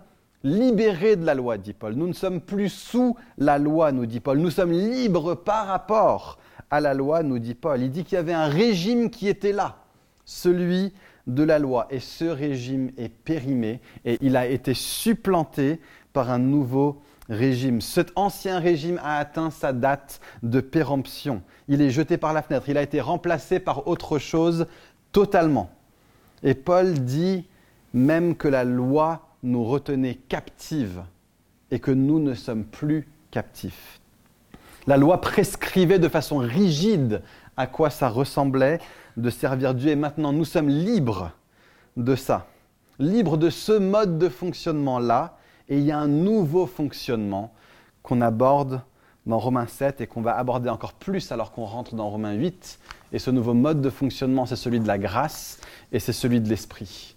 libérés 0.48 1.16
de 1.16 1.26
la 1.26 1.36
loi, 1.36 1.58
dit 1.58 1.74
Paul. 1.74 1.94
Nous 1.94 2.08
ne 2.08 2.14
sommes 2.14 2.42
plus 2.42 2.70
sous 2.70 3.16
la 3.38 3.58
loi, 3.58 3.92
nous 3.92 4.06
dit 4.06 4.20
Paul. 4.20 4.40
Nous 4.40 4.50
sommes 4.50 4.72
libres 4.72 5.36
par 5.36 5.68
rapport 5.68 6.38
à 6.72 6.80
la 6.80 6.94
loi, 6.94 7.24
nous 7.24 7.40
dit 7.40 7.54
Paul. 7.54 7.82
Il 7.82 7.92
dit 7.92 8.04
qu'il 8.04 8.16
y 8.16 8.20
avait 8.20 8.34
un 8.34 8.48
régime 8.48 9.10
qui 9.10 9.28
était 9.28 9.52
là, 9.52 9.78
celui 10.26 10.94
de 11.28 11.44
la 11.44 11.60
loi. 11.60 11.88
Et 11.90 12.00
ce 12.00 12.26
régime 12.26 12.92
est 12.98 13.10
périmé 13.10 13.82
et 14.06 14.18
il 14.22 14.38
a 14.38 14.48
été 14.48 14.74
supplanté 14.74 15.80
par 16.14 16.32
un 16.32 16.40
nouveau 16.40 17.02
régime. 17.30 17.82
Cet 17.82 18.12
ancien 18.16 18.60
régime 18.60 19.00
a 19.04 19.18
atteint 19.18 19.50
sa 19.50 19.74
date 19.74 20.22
de 20.44 20.62
péremption. 20.62 21.42
Il 21.68 21.82
est 21.82 21.90
jeté 21.90 22.18
par 22.18 22.34
la 22.34 22.42
fenêtre. 22.42 22.70
Il 22.70 22.78
a 22.78 22.82
été 22.82 23.02
remplacé 23.02 23.60
par 23.60 23.88
autre 23.88 24.18
chose 24.18 24.68
totalement. 25.12 25.70
Et 26.44 26.54
Paul 26.54 26.94
dit 26.94 27.46
même 27.94 28.36
que 28.36 28.48
la 28.48 28.64
loi 28.64 29.27
nous 29.44 29.64
retenait 29.64 30.16
captives 30.16 31.04
et 31.72 31.80
que 31.80 31.92
nous 31.92 32.20
ne 32.20 32.34
sommes 32.34 32.64
plus 32.64 33.08
captifs. 33.32 34.00
La 34.88 34.98
loi 34.98 35.20
prescrivait 35.20 36.00
de 36.00 36.08
façon 36.08 36.38
rigide 36.38 37.22
à 37.58 37.68
quoi 37.68 37.90
ça 37.90 38.10
ressemblait 38.10 38.80
de 39.18 39.30
servir 39.30 39.74
Dieu 39.74 39.92
et 39.92 39.96
maintenant 39.96 40.32
nous 40.32 40.46
sommes 40.46 40.70
libres 40.70 41.32
de 41.98 42.16
ça, 42.16 42.48
libres 43.00 43.38
de 43.38 43.50
ce 43.50 43.74
mode 43.74 44.18
de 44.18 44.30
fonctionnement-là 44.30 45.38
et 45.68 45.78
il 45.78 45.84
y 45.84 45.92
a 45.92 46.00
un 46.00 46.08
nouveau 46.08 46.66
fonctionnement 46.66 47.54
qu'on 48.02 48.22
aborde 48.22 48.82
dans 49.26 49.40
Romains 49.40 49.68
7 49.68 50.00
et 50.00 50.08
qu'on 50.08 50.22
va 50.22 50.38
aborder 50.38 50.70
encore 50.70 50.94
plus 50.94 51.32
alors 51.32 51.52
qu'on 51.52 51.66
rentre 51.66 51.96
dans 51.96 52.10
Romains 52.10 52.34
8. 52.34 52.80
Et 53.12 53.20
ce 53.20 53.30
nouveau 53.30 53.54
mode 53.54 53.82
de 53.82 53.90
fonctionnement, 53.90 54.46
c'est 54.46 54.56
celui 54.56 54.80
de 54.80 54.88
la 54.88 54.98
grâce 54.98 55.60
et 55.92 56.00
c'est 56.00 56.14
celui 56.14 56.40
de 56.40 56.48
l'esprit. 56.48 57.17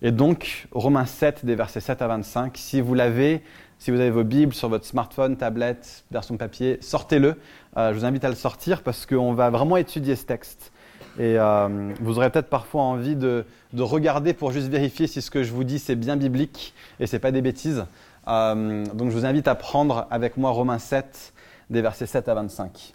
Et 0.00 0.12
donc, 0.12 0.68
Romains 0.70 1.06
7, 1.06 1.44
des 1.44 1.56
versets 1.56 1.80
7 1.80 2.02
à 2.02 2.06
25, 2.06 2.56
si 2.56 2.80
vous 2.80 2.94
l'avez, 2.94 3.42
si 3.80 3.90
vous 3.90 3.98
avez 3.98 4.10
vos 4.10 4.22
Bibles 4.22 4.54
sur 4.54 4.68
votre 4.68 4.84
smartphone, 4.84 5.36
tablette, 5.36 6.04
version 6.12 6.36
papier, 6.36 6.78
sortez-le. 6.80 7.34
Euh, 7.76 7.92
je 7.92 7.98
vous 7.98 8.04
invite 8.04 8.24
à 8.24 8.28
le 8.28 8.36
sortir 8.36 8.82
parce 8.82 9.06
qu'on 9.06 9.32
va 9.32 9.50
vraiment 9.50 9.76
étudier 9.76 10.14
ce 10.14 10.24
texte. 10.24 10.72
Et 11.18 11.36
euh, 11.36 11.92
vous 12.00 12.16
aurez 12.18 12.30
peut-être 12.30 12.48
parfois 12.48 12.82
envie 12.82 13.16
de, 13.16 13.44
regarder 13.76 14.34
pour 14.34 14.52
juste 14.52 14.68
vérifier 14.68 15.08
si 15.08 15.20
ce 15.20 15.32
que 15.32 15.42
je 15.42 15.52
vous 15.52 15.64
dis 15.64 15.80
c'est 15.80 15.96
bien 15.96 16.16
biblique 16.16 16.74
et 17.00 17.08
c'est 17.08 17.18
pas 17.18 17.32
des 17.32 17.42
bêtises. 17.42 17.84
Euh, 18.28 18.84
donc 18.94 19.10
je 19.10 19.16
vous 19.16 19.26
invite 19.26 19.48
à 19.48 19.56
prendre 19.56 20.06
avec 20.12 20.36
moi 20.36 20.50
Romains 20.50 20.78
7, 20.78 21.32
des 21.70 21.82
versets 21.82 22.06
7 22.06 22.28
à 22.28 22.34
25. 22.34 22.94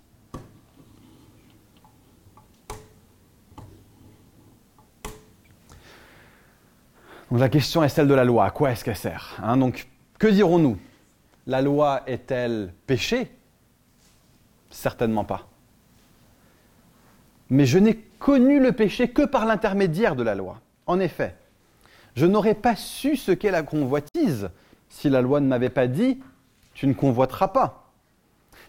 La 7.36 7.50
question 7.50 7.84
est 7.84 7.90
celle 7.90 8.08
de 8.08 8.14
la 8.14 8.26
loi. 8.26 8.46
À 8.46 8.52
quoi 8.52 8.72
est-ce 8.72 8.84
qu'elle 8.84 8.96
sert 8.96 9.40
hein? 9.42 9.58
Donc 9.58 9.88
que 10.20 10.28
dirons-nous? 10.28 10.78
La 11.48 11.64
loi 11.64 12.04
est-elle 12.06 12.74
péché? 12.86 13.32
Certainement 14.70 15.26
pas. 15.26 15.48
Mais 17.50 17.66
je 17.66 17.80
n'ai 17.80 17.96
connu 18.20 18.60
le 18.60 18.72
péché 18.72 19.10
que 19.10 19.24
par 19.24 19.48
l'intermédiaire 19.48 20.16
de 20.16 20.22
la 20.22 20.36
loi. 20.36 20.62
En 20.86 21.00
effet, 21.00 21.36
je 22.16 22.28
n'aurais 22.28 22.54
pas 22.54 22.76
su 22.76 23.18
ce 23.18 23.32
qu'est 23.32 23.52
la 23.52 23.64
convoitise 23.64 24.52
si 24.90 25.10
la 25.10 25.22
loi 25.22 25.40
ne 25.40 25.48
m'avait 25.48 25.70
pas 25.70 25.88
dit 25.88 26.22
Tu 26.76 26.86
ne 26.86 26.94
convoiteras 26.94 27.48
pas. 27.48 27.92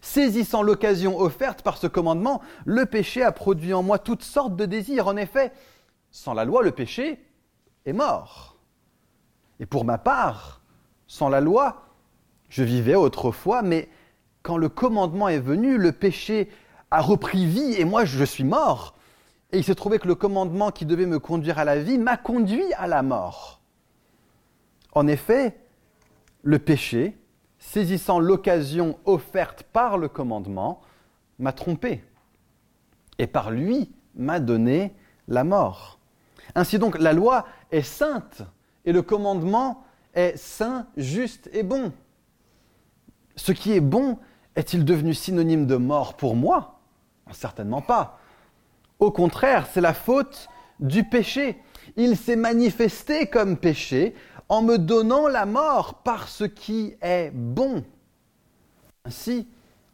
Saisissant 0.01 0.63
l'occasion 0.63 1.19
offerte 1.21 1.61
par 1.61 1.77
ce 1.77 1.87
commandement, 1.87 2.41
le 2.65 2.87
péché 2.87 3.23
a 3.23 3.31
produit 3.31 3.75
en 3.75 3.83
moi 3.83 3.99
toutes 3.99 4.23
sortes 4.23 4.57
de 4.57 4.65
désirs. 4.65 5.07
En 5.07 5.17
effet, 5.17 5.53
sans 6.11 6.33
la 6.33 6.47
loi, 6.47 6.63
le 6.63 6.71
péché 6.71 7.23
est 7.85 7.93
mort. 7.93 8.54
Et 9.61 9.67
pour 9.67 9.85
ma 9.85 9.99
part, 9.99 10.61
sans 11.07 11.29
la 11.29 11.41
loi, 11.41 11.85
je 12.49 12.63
vivais 12.63 12.95
autrefois, 12.95 13.63
mais 13.63 13.89
quand 14.43 14.57
le 14.57 14.69
commandement 14.69 15.29
est 15.29 15.39
venu, 15.39 15.79
le 15.79 15.93
péché 15.93 16.51
a 16.91 17.01
repris 17.01 17.47
vie 17.47 17.75
et 17.75 17.85
moi 17.85 18.05
je 18.05 18.25
suis 18.25 18.45
mort. 18.45 18.95
Et 19.53 19.59
il 19.59 19.65
s'est 19.65 19.75
trouvé 19.75 19.99
que 19.99 20.09
le 20.09 20.15
commandement 20.15 20.71
qui 20.71 20.87
devait 20.87 21.07
me 21.07 21.19
conduire 21.19 21.59
à 21.59 21.65
la 21.65 21.81
vie 21.81 21.99
m'a 21.99 22.17
conduit 22.17 22.73
à 22.75 22.87
la 22.87 23.03
mort. 23.03 23.61
En 24.93 25.07
effet, 25.07 25.59
le 26.43 26.59
péché, 26.59 27.17
saisissant 27.59 28.19
l'occasion 28.19 28.99
offerte 29.05 29.63
par 29.63 29.99
le 29.99 30.09
commandement, 30.09 30.81
m'a 31.39 31.53
trompé. 31.53 32.05
Et 33.19 33.27
par 33.27 33.51
lui 33.51 33.93
m'a 34.15 34.41
donné 34.41 34.95
la 35.29 35.45
mort. 35.45 35.99
Ainsi 36.55 36.79
donc, 36.79 36.99
la 36.99 37.13
loi 37.13 37.47
est 37.73 37.83
sainte 37.83 38.43
et 38.85 38.93
le 38.93 39.03
commandement 39.03 39.83
est 40.15 40.37
saint, 40.37 40.87
juste 40.97 41.49
et 41.53 41.63
bon. 41.63 41.93
Ce 43.37 43.53
qui 43.53 43.73
est 43.73 43.81
bon 43.81 44.19
est-il 44.57 44.85
devenu 44.85 45.15
synonyme 45.15 45.67
de 45.67 45.77
mort 45.77 46.15
pour 46.15 46.37
moi? 46.37 46.81
Certainement 47.33 47.83
pas. 47.83 48.19
Au 48.99 49.11
contraire, 49.11 49.67
c'est 49.73 49.81
la 49.81 49.95
faute 49.95 50.49
du 50.79 51.05
péché. 51.05 51.59
Il 51.97 52.17
s'est 52.17 52.37
manifesté 52.37 53.27
comme 53.27 53.57
péché 53.57 54.15
en 54.49 54.63
me 54.63 54.79
donnant 54.79 55.27
la 55.27 55.47
mort 55.47 56.03
par 56.03 56.29
ce 56.29 56.45
qui 56.45 56.95
est 57.03 57.31
bon. 57.33 57.85
Ainsi, 59.05 59.49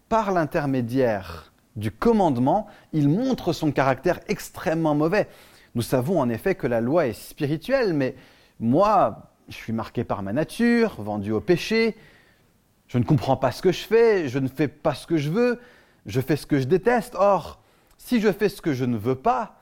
par 0.08 0.32
l'intermédiaire 0.32 1.52
du 1.76 1.90
commandement, 1.90 2.66
il 2.92 3.08
montre 3.08 3.52
son 3.52 3.72
caractère 3.72 4.20
extrêmement 4.28 4.94
mauvais. 4.94 5.28
Nous 5.74 5.82
savons 5.82 6.20
en 6.20 6.28
effet 6.28 6.54
que 6.56 6.66
la 6.66 6.80
loi 6.80 7.06
est 7.06 7.12
spirituelle, 7.12 7.94
mais 7.94 8.16
moi, 8.60 9.32
je 9.48 9.54
suis 9.54 9.72
marqué 9.72 10.04
par 10.04 10.22
ma 10.22 10.32
nature, 10.32 11.00
vendu 11.00 11.32
au 11.32 11.40
péché, 11.40 11.96
je 12.88 12.98
ne 12.98 13.04
comprends 13.04 13.36
pas 13.36 13.52
ce 13.52 13.62
que 13.62 13.72
je 13.72 13.84
fais, 13.84 14.28
je 14.28 14.38
ne 14.38 14.48
fais 14.48 14.68
pas 14.68 14.94
ce 14.94 15.06
que 15.06 15.16
je 15.16 15.30
veux, 15.30 15.60
je 16.06 16.20
fais 16.20 16.36
ce 16.36 16.46
que 16.46 16.58
je 16.58 16.64
déteste. 16.64 17.14
Or, 17.18 17.60
si 17.96 18.20
je 18.20 18.30
fais 18.30 18.48
ce 18.48 18.60
que 18.60 18.74
je 18.74 18.84
ne 18.84 18.96
veux 18.96 19.14
pas, 19.14 19.56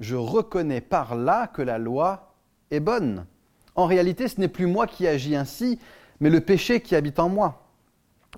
je 0.00 0.16
reconnais 0.16 0.80
par 0.80 1.16
là 1.16 1.46
que 1.46 1.62
la 1.62 1.78
loi 1.78 2.34
est 2.70 2.80
bonne. 2.80 3.26
En 3.74 3.86
réalité, 3.86 4.28
ce 4.28 4.40
n'est 4.40 4.48
plus 4.48 4.66
moi 4.66 4.86
qui 4.86 5.06
agis 5.06 5.34
ainsi, 5.34 5.80
mais 6.20 6.30
le 6.30 6.40
péché 6.40 6.80
qui 6.80 6.94
habite 6.94 7.18
en 7.18 7.28
moi. 7.28 7.68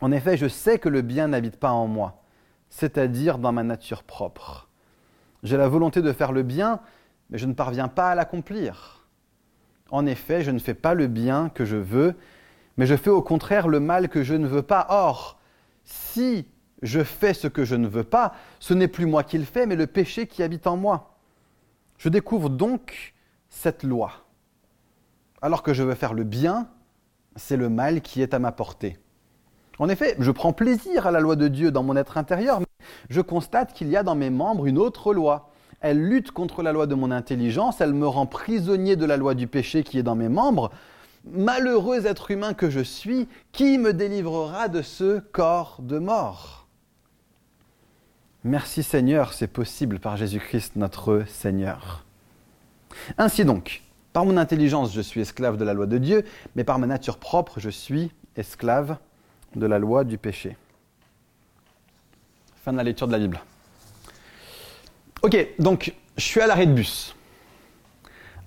En 0.00 0.12
effet, 0.12 0.36
je 0.36 0.48
sais 0.48 0.78
que 0.78 0.88
le 0.88 1.02
bien 1.02 1.28
n'habite 1.28 1.56
pas 1.56 1.70
en 1.70 1.86
moi, 1.86 2.22
c'est-à-dire 2.70 3.38
dans 3.38 3.52
ma 3.52 3.62
nature 3.62 4.02
propre. 4.02 4.68
J'ai 5.42 5.56
la 5.56 5.68
volonté 5.68 6.02
de 6.02 6.12
faire 6.12 6.32
le 6.32 6.42
bien, 6.42 6.80
mais 7.30 7.38
je 7.38 7.46
ne 7.46 7.52
parviens 7.52 7.88
pas 7.88 8.10
à 8.10 8.14
l'accomplir. 8.14 8.95
En 9.90 10.06
effet, 10.06 10.42
je 10.42 10.50
ne 10.50 10.58
fais 10.58 10.74
pas 10.74 10.94
le 10.94 11.06
bien 11.06 11.48
que 11.48 11.64
je 11.64 11.76
veux, 11.76 12.14
mais 12.76 12.86
je 12.86 12.96
fais 12.96 13.10
au 13.10 13.22
contraire 13.22 13.68
le 13.68 13.80
mal 13.80 14.08
que 14.08 14.22
je 14.22 14.34
ne 14.34 14.46
veux 14.46 14.62
pas. 14.62 14.86
Or, 14.90 15.38
si 15.84 16.46
je 16.82 17.02
fais 17.02 17.34
ce 17.34 17.46
que 17.46 17.64
je 17.64 17.74
ne 17.74 17.88
veux 17.88 18.04
pas, 18.04 18.34
ce 18.60 18.74
n'est 18.74 18.88
plus 18.88 19.06
moi 19.06 19.22
qui 19.22 19.38
le 19.38 19.44
fais, 19.44 19.66
mais 19.66 19.76
le 19.76 19.86
péché 19.86 20.26
qui 20.26 20.42
habite 20.42 20.66
en 20.66 20.76
moi. 20.76 21.16
Je 21.98 22.08
découvre 22.08 22.50
donc 22.50 23.14
cette 23.48 23.82
loi. 23.82 24.12
Alors 25.40 25.62
que 25.62 25.72
je 25.72 25.82
veux 25.82 25.94
faire 25.94 26.14
le 26.14 26.24
bien, 26.24 26.68
c'est 27.36 27.56
le 27.56 27.68
mal 27.68 28.00
qui 28.00 28.22
est 28.22 28.34
à 28.34 28.38
ma 28.38 28.52
portée. 28.52 28.98
En 29.78 29.88
effet, 29.88 30.16
je 30.18 30.30
prends 30.30 30.52
plaisir 30.52 31.06
à 31.06 31.10
la 31.10 31.20
loi 31.20 31.36
de 31.36 31.48
Dieu 31.48 31.70
dans 31.70 31.82
mon 31.82 31.96
être 31.96 32.16
intérieur, 32.16 32.60
mais 32.60 32.66
je 33.10 33.20
constate 33.20 33.72
qu'il 33.72 33.88
y 33.88 33.96
a 33.96 34.02
dans 34.02 34.14
mes 34.14 34.30
membres 34.30 34.66
une 34.66 34.78
autre 34.78 35.12
loi. 35.12 35.50
Elle 35.80 36.02
lutte 36.02 36.30
contre 36.30 36.62
la 36.62 36.72
loi 36.72 36.86
de 36.86 36.94
mon 36.94 37.10
intelligence, 37.10 37.80
elle 37.80 37.94
me 37.94 38.06
rend 38.06 38.26
prisonnier 38.26 38.96
de 38.96 39.04
la 39.04 39.16
loi 39.16 39.34
du 39.34 39.46
péché 39.46 39.82
qui 39.82 39.98
est 39.98 40.02
dans 40.02 40.14
mes 40.14 40.28
membres, 40.28 40.70
Malheureux 41.28 42.06
être 42.06 42.30
humain 42.30 42.54
que 42.54 42.70
je 42.70 42.80
suis, 42.80 43.28
qui 43.50 43.78
me 43.78 43.92
délivrera 43.92 44.68
de 44.68 44.80
ce 44.80 45.18
corps 45.18 45.78
de 45.80 45.98
mort? 45.98 46.68
Merci 48.44 48.84
Seigneur, 48.84 49.32
c'est 49.32 49.48
possible 49.48 49.98
par 49.98 50.16
Jésus-Christ 50.16 50.76
notre 50.76 51.24
Seigneur. 51.26 52.04
Ainsi 53.18 53.44
donc, 53.44 53.82
par 54.12 54.24
mon 54.24 54.36
intelligence, 54.36 54.94
je 54.94 55.00
suis 55.00 55.20
esclave 55.20 55.56
de 55.56 55.64
la 55.64 55.74
loi 55.74 55.86
de 55.86 55.98
Dieu, 55.98 56.24
mais 56.54 56.62
par 56.62 56.78
ma 56.78 56.86
nature 56.86 57.18
propre, 57.18 57.58
je 57.58 57.70
suis 57.70 58.12
esclave 58.36 58.96
de 59.56 59.66
la 59.66 59.80
loi 59.80 60.04
du 60.04 60.18
péché. 60.18 60.56
Fin 62.64 62.72
de 62.72 62.76
la 62.76 62.84
lecture 62.84 63.08
de 63.08 63.12
la 63.12 63.18
Bible. 63.18 63.40
Ok, 65.22 65.36
donc 65.58 65.94
je 66.16 66.22
suis 66.22 66.40
à 66.40 66.46
l'arrêt 66.46 66.66
de 66.66 66.72
bus. 66.72 67.16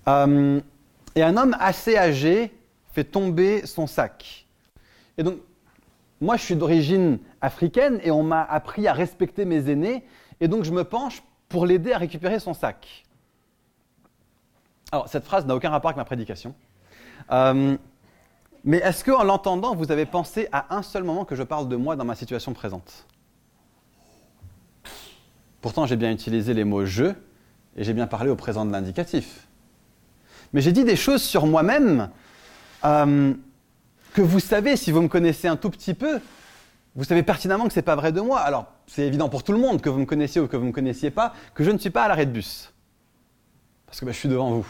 Euh, 0.08 0.62
et 1.16 1.24
un 1.24 1.38
homme 1.38 1.56
assez 1.60 1.98
âgé 1.98 2.54
fait 2.94 3.04
tomber 3.04 3.66
son 3.66 3.88
sac. 3.88 4.48
Et 5.18 5.24
donc, 5.24 5.40
moi, 6.22 6.38
je 6.38 6.44
suis 6.44 6.56
d'origine 6.56 7.20
africaine 7.42 8.00
et 8.04 8.12
on 8.12 8.24
m'a 8.24 8.44
appris 8.44 8.88
à 8.88 8.94
respecter 8.94 9.46
mes 9.46 9.70
aînés, 9.70 10.06
et 10.42 10.48
donc 10.48 10.64
je 10.64 10.72
me 10.72 10.84
penche 10.84 11.24
pour 11.48 11.66
l'aider 11.66 11.94
à 11.94 11.98
récupérer 11.98 12.40
son 12.40 12.54
sac. 12.54 13.06
Alors, 14.92 15.08
cette 15.08 15.26
phrase 15.26 15.46
n'a 15.46 15.56
aucun 15.56 15.70
rapport 15.70 15.90
avec 15.90 15.98
ma 15.98 16.06
prédication. 16.06 16.56
Euh, 17.32 17.78
mais 18.64 18.78
est-ce 18.78 19.04
qu'en 19.04 19.24
l'entendant, 19.24 19.76
vous 19.76 19.92
avez 19.92 20.06
pensé 20.06 20.48
à 20.52 20.76
un 20.76 20.82
seul 20.82 21.04
moment 21.04 21.26
que 21.26 21.36
je 21.36 21.44
parle 21.44 21.70
de 21.70 21.76
moi 21.76 21.96
dans 21.96 22.06
ma 22.06 22.16
situation 22.16 22.54
présente? 22.54 23.06
Pourtant, 25.62 25.86
j'ai 25.86 25.96
bien 25.96 26.12
utilisé 26.12 26.54
les 26.54 26.64
mots 26.64 26.86
je 26.86 27.06
et 27.76 27.84
j'ai 27.84 27.94
bien 27.94 28.08
parlé 28.08 28.30
au 28.30 28.36
présent 28.36 28.66
de 28.66 28.72
l'indicatif. 28.72 29.48
Mais 30.54 30.62
j'ai 30.62 30.72
dit 30.72 30.84
des 30.84 30.96
choses 30.96 31.22
sur 31.22 31.46
moi-même 31.46 32.10
euh, 32.86 33.34
que 34.14 34.22
vous 34.22 34.40
savez, 34.40 34.76
si 34.76 34.92
vous 34.92 35.02
me 35.02 35.08
connaissez 35.08 35.48
un 35.48 35.56
tout 35.56 35.70
petit 35.70 35.94
peu, 35.94 36.20
vous 36.96 37.04
savez 37.04 37.24
pertinemment 37.24 37.68
que 37.68 37.74
ce 37.74 37.80
n'est 37.80 37.84
pas 37.84 37.96
vrai 37.96 38.12
de 38.12 38.22
moi. 38.22 38.40
Alors, 38.40 38.66
c'est 38.88 39.06
évident 39.06 39.30
pour 39.30 39.44
tout 39.44 39.52
le 39.52 39.60
monde, 39.60 39.82
que 39.82 39.90
vous 39.90 40.00
me 40.00 40.06
connaissiez 40.06 40.42
ou 40.42 40.48
que 40.48 40.58
vous 40.58 40.64
ne 40.64 40.70
me 40.70 40.74
connaissiez 40.74 41.12
pas, 41.12 41.34
que 41.54 41.64
je 41.64 41.72
ne 41.72 41.78
suis 41.78 41.92
pas 41.92 42.04
à 42.04 42.08
l'arrêt 42.08 42.26
de 42.26 42.32
bus. 42.32 42.74
Parce 43.86 44.00
que 44.00 44.06
ben, 44.06 44.12
je 44.12 44.18
suis 44.18 44.30
devant 44.30 44.52
vous. 44.52 44.68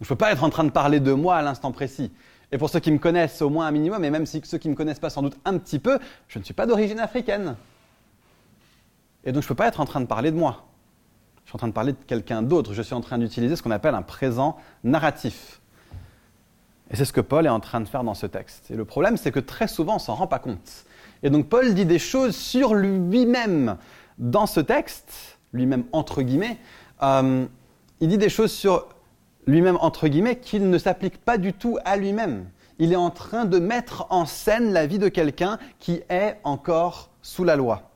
Je 0.00 0.04
ne 0.04 0.08
peux 0.08 0.16
pas 0.16 0.32
être 0.32 0.44
en 0.44 0.50
train 0.50 0.64
de 0.64 0.70
parler 0.70 1.00
de 1.00 1.12
moi 1.12 1.36
à 1.36 1.42
l'instant 1.42 1.72
précis. 1.72 2.10
Et 2.52 2.58
pour 2.58 2.68
ceux 2.68 2.80
qui 2.80 2.90
me 2.90 2.98
connaissent 2.98 3.42
au 3.42 3.50
moins 3.50 3.66
un 3.66 3.70
minimum, 3.70 4.04
et 4.04 4.10
même 4.10 4.26
si 4.26 4.40
ceux 4.44 4.58
qui 4.58 4.68
ne 4.68 4.72
me 4.72 4.76
connaissent 4.76 4.98
pas 4.98 5.10
sans 5.10 5.22
doute 5.22 5.38
un 5.44 5.56
petit 5.58 5.78
peu, 5.78 5.98
je 6.28 6.38
ne 6.38 6.44
suis 6.44 6.54
pas 6.54 6.66
d'origine 6.66 6.98
africaine. 6.98 7.56
Et 9.24 9.32
donc 9.32 9.42
je 9.42 9.46
ne 9.46 9.48
peux 9.48 9.54
pas 9.54 9.68
être 9.68 9.80
en 9.80 9.84
train 9.84 10.00
de 10.00 10.06
parler 10.06 10.30
de 10.30 10.36
moi. 10.36 10.66
Je 11.44 11.50
suis 11.50 11.56
en 11.56 11.58
train 11.58 11.68
de 11.68 11.72
parler 11.72 11.92
de 11.92 11.98
quelqu'un 12.06 12.42
d'autre. 12.42 12.74
Je 12.74 12.82
suis 12.82 12.94
en 12.94 13.00
train 13.00 13.18
d'utiliser 13.18 13.56
ce 13.56 13.62
qu'on 13.62 13.70
appelle 13.70 13.94
un 13.94 14.02
présent 14.02 14.56
narratif. 14.84 15.60
Et 16.90 16.96
c'est 16.96 17.04
ce 17.04 17.12
que 17.12 17.20
Paul 17.20 17.46
est 17.46 17.50
en 17.50 17.60
train 17.60 17.80
de 17.80 17.88
faire 17.88 18.04
dans 18.04 18.14
ce 18.14 18.26
texte. 18.26 18.70
Et 18.70 18.74
le 18.74 18.84
problème, 18.84 19.16
c'est 19.16 19.30
que 19.30 19.40
très 19.40 19.68
souvent, 19.68 19.96
on 19.96 19.98
s'en 19.98 20.14
rend 20.14 20.26
pas 20.26 20.38
compte. 20.38 20.84
Et 21.22 21.30
donc 21.30 21.48
Paul 21.48 21.74
dit 21.74 21.86
des 21.86 21.98
choses 21.98 22.34
sur 22.34 22.74
lui-même 22.74 23.76
dans 24.18 24.46
ce 24.46 24.60
texte, 24.60 25.38
lui-même 25.52 25.84
entre 25.92 26.22
guillemets, 26.22 26.58
euh, 27.02 27.46
il 28.00 28.08
dit 28.08 28.18
des 28.18 28.28
choses 28.28 28.52
sur 28.52 28.88
lui-même 29.46 29.78
entre 29.80 30.08
guillemets 30.08 30.36
qu'il 30.36 30.68
ne 30.68 30.78
s'applique 30.78 31.18
pas 31.18 31.38
du 31.38 31.52
tout 31.52 31.78
à 31.84 31.96
lui-même. 31.96 32.46
Il 32.78 32.92
est 32.92 32.96
en 32.96 33.10
train 33.10 33.44
de 33.44 33.58
mettre 33.58 34.06
en 34.10 34.24
scène 34.24 34.72
la 34.72 34.86
vie 34.86 34.98
de 34.98 35.08
quelqu'un 35.08 35.58
qui 35.78 36.00
est 36.08 36.38
encore 36.44 37.10
sous 37.22 37.44
la 37.44 37.56
loi. 37.56 37.89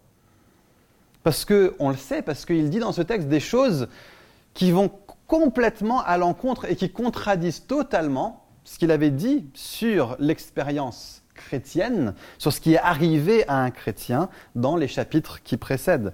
Parce 1.24 1.44
que, 1.44 1.74
on 1.78 1.90
le 1.90 1.96
sait, 1.96 2.22
parce 2.22 2.44
qu'il 2.44 2.70
dit 2.70 2.78
dans 2.78 2.92
ce 2.92 3.02
texte 3.02 3.28
des 3.28 3.40
choses 3.40 3.88
qui 4.52 4.70
vont 4.70 4.90
complètement 5.26 6.04
à 6.04 6.18
l'encontre 6.18 6.66
et 6.66 6.76
qui 6.76 6.90
contradisent 6.90 7.66
totalement 7.66 8.44
ce 8.62 8.78
qu'il 8.78 8.90
avait 8.90 9.10
dit 9.10 9.46
sur 9.54 10.16
l'expérience 10.20 11.22
chrétienne, 11.34 12.14
sur 12.38 12.52
ce 12.52 12.60
qui 12.60 12.74
est 12.74 12.78
arrivé 12.78 13.48
à 13.48 13.56
un 13.56 13.70
chrétien 13.70 14.28
dans 14.54 14.76
les 14.76 14.86
chapitres 14.86 15.42
qui 15.42 15.56
précèdent. 15.56 16.12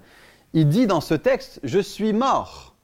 Il 0.54 0.68
dit 0.68 0.86
dans 0.86 1.00
ce 1.00 1.14
texte, 1.14 1.60
je 1.64 1.80
suis 1.80 2.12
mort. 2.12 2.76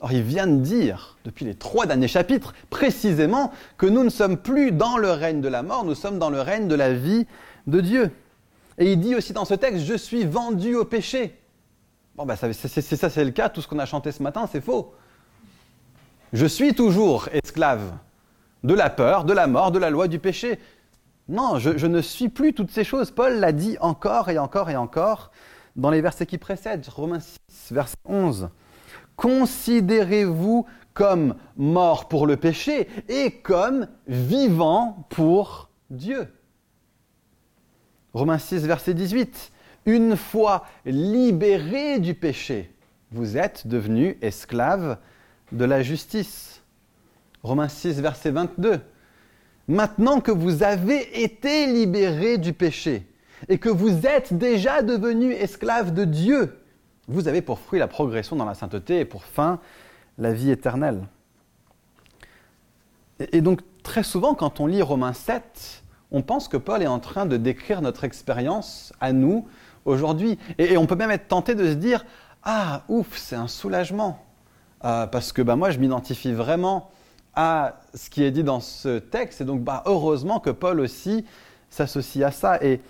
Or, 0.00 0.12
il 0.12 0.22
vient 0.22 0.46
de 0.46 0.60
dire, 0.60 1.18
depuis 1.24 1.44
les 1.44 1.54
trois 1.54 1.86
derniers 1.86 2.08
chapitres, 2.08 2.54
précisément, 2.70 3.52
que 3.76 3.86
nous 3.86 4.02
ne 4.02 4.10
sommes 4.10 4.38
plus 4.38 4.72
dans 4.72 4.96
le 4.96 5.10
règne 5.10 5.40
de 5.40 5.48
la 5.48 5.62
mort, 5.62 5.84
nous 5.84 5.94
sommes 5.94 6.18
dans 6.18 6.30
le 6.30 6.40
règne 6.40 6.68
de 6.68 6.74
la 6.74 6.92
vie 6.92 7.26
de 7.66 7.80
Dieu. 7.80 8.10
Et 8.78 8.92
il 8.92 9.00
dit 9.00 9.14
aussi 9.14 9.32
dans 9.32 9.44
ce 9.44 9.54
texte, 9.54 9.84
je 9.84 9.94
suis 9.94 10.24
vendu 10.24 10.74
au 10.74 10.84
péché. 10.84 11.38
Bon, 12.14 12.26
ça, 12.36 12.52
c'est, 12.52 12.80
ça, 12.80 13.10
c'est 13.10 13.24
le 13.24 13.30
cas, 13.30 13.48
tout 13.48 13.60
ce 13.60 13.68
qu'on 13.68 13.78
a 13.78 13.86
chanté 13.86 14.12
ce 14.12 14.22
matin, 14.22 14.48
c'est 14.50 14.60
faux. 14.60 14.94
Je 16.32 16.46
suis 16.46 16.74
toujours 16.74 17.28
esclave 17.32 17.92
de 18.64 18.74
la 18.74 18.90
peur, 18.90 19.24
de 19.24 19.32
la 19.32 19.46
mort, 19.46 19.70
de 19.70 19.78
la 19.78 19.90
loi, 19.90 20.08
du 20.08 20.18
péché. 20.18 20.58
Non, 21.28 21.58
je, 21.58 21.76
je 21.76 21.86
ne 21.86 22.00
suis 22.00 22.28
plus 22.28 22.52
toutes 22.52 22.70
ces 22.70 22.84
choses. 22.84 23.10
Paul 23.10 23.38
l'a 23.38 23.52
dit 23.52 23.76
encore 23.80 24.30
et 24.30 24.38
encore 24.38 24.70
et 24.70 24.76
encore 24.76 25.30
dans 25.76 25.90
les 25.90 26.00
versets 26.00 26.26
qui 26.26 26.38
précèdent. 26.38 26.86
Romains 26.88 27.20
6, 27.20 27.72
verset 27.72 27.96
11. 28.04 28.48
Considérez-vous 29.16 30.66
comme 30.94 31.34
mort 31.56 32.08
pour 32.08 32.26
le 32.26 32.36
péché 32.36 32.88
et 33.08 33.30
comme 33.30 33.86
vivant 34.06 35.06
pour 35.10 35.70
Dieu. 35.90 36.28
Romains 38.16 38.38
6, 38.38 38.66
verset 38.66 38.94
18. 38.94 39.52
Une 39.84 40.16
fois 40.16 40.64
libéré 40.86 41.98
du 41.98 42.14
péché, 42.14 42.72
vous 43.12 43.36
êtes 43.36 43.66
devenu 43.66 44.16
esclave 44.22 44.96
de 45.52 45.66
la 45.66 45.82
justice. 45.82 46.62
Romains 47.42 47.68
6, 47.68 48.00
verset 48.00 48.30
22. 48.30 48.80
Maintenant 49.68 50.20
que 50.20 50.30
vous 50.30 50.62
avez 50.62 51.22
été 51.22 51.66
libéré 51.66 52.38
du 52.38 52.54
péché 52.54 53.06
et 53.50 53.58
que 53.58 53.68
vous 53.68 54.06
êtes 54.06 54.32
déjà 54.32 54.80
devenu 54.80 55.32
esclave 55.32 55.92
de 55.92 56.06
Dieu, 56.06 56.58
vous 57.08 57.28
avez 57.28 57.42
pour 57.42 57.58
fruit 57.58 57.78
la 57.78 57.86
progression 57.86 58.34
dans 58.34 58.46
la 58.46 58.54
sainteté 58.54 59.00
et 59.00 59.04
pour 59.04 59.24
fin 59.24 59.60
la 60.16 60.32
vie 60.32 60.50
éternelle. 60.50 61.06
Et 63.18 63.42
donc 63.42 63.60
très 63.82 64.02
souvent 64.02 64.34
quand 64.34 64.58
on 64.58 64.66
lit 64.66 64.80
Romains 64.80 65.12
7, 65.12 65.82
on 66.10 66.22
pense 66.22 66.48
que 66.48 66.56
Paul 66.56 66.82
est 66.82 66.88
en 66.88 67.00
train 67.00 67.26
de 67.26 67.36
décrire 67.36 67.82
notre 67.82 68.04
expérience 68.04 68.92
à 69.00 69.12
nous 69.12 69.46
aujourd'hui. 69.84 70.38
Et, 70.58 70.76
on 70.76 70.86
peut 70.86 70.96
même 70.96 71.10
être 71.10 71.28
tenté 71.28 71.54
de 71.54 71.66
se 71.66 71.74
dire, 71.74 72.04
ah, 72.42 72.82
ouf, 72.88 73.16
c'est 73.16 73.36
un 73.36 73.48
soulagement. 73.48 74.22
Euh, 74.84 75.06
parce 75.06 75.32
que 75.32 75.42
bah, 75.42 75.56
moi, 75.56 75.70
je 75.70 75.78
m'identifie 75.78 76.32
vraiment 76.32 76.90
à 77.34 77.80
ce 77.94 78.08
qui 78.08 78.22
est 78.22 78.30
dit 78.30 78.44
dans 78.44 78.60
ce 78.60 78.98
texte. 78.98 79.40
Et 79.40 79.44
donc, 79.44 79.62
bah, 79.62 79.82
heureusement 79.86 80.40
que 80.40 80.50
Paul 80.50 80.80
aussi 80.80 81.24
s'associe 81.70 82.24
à 82.24 82.30
ça. 82.30 82.62
Et 82.62 82.80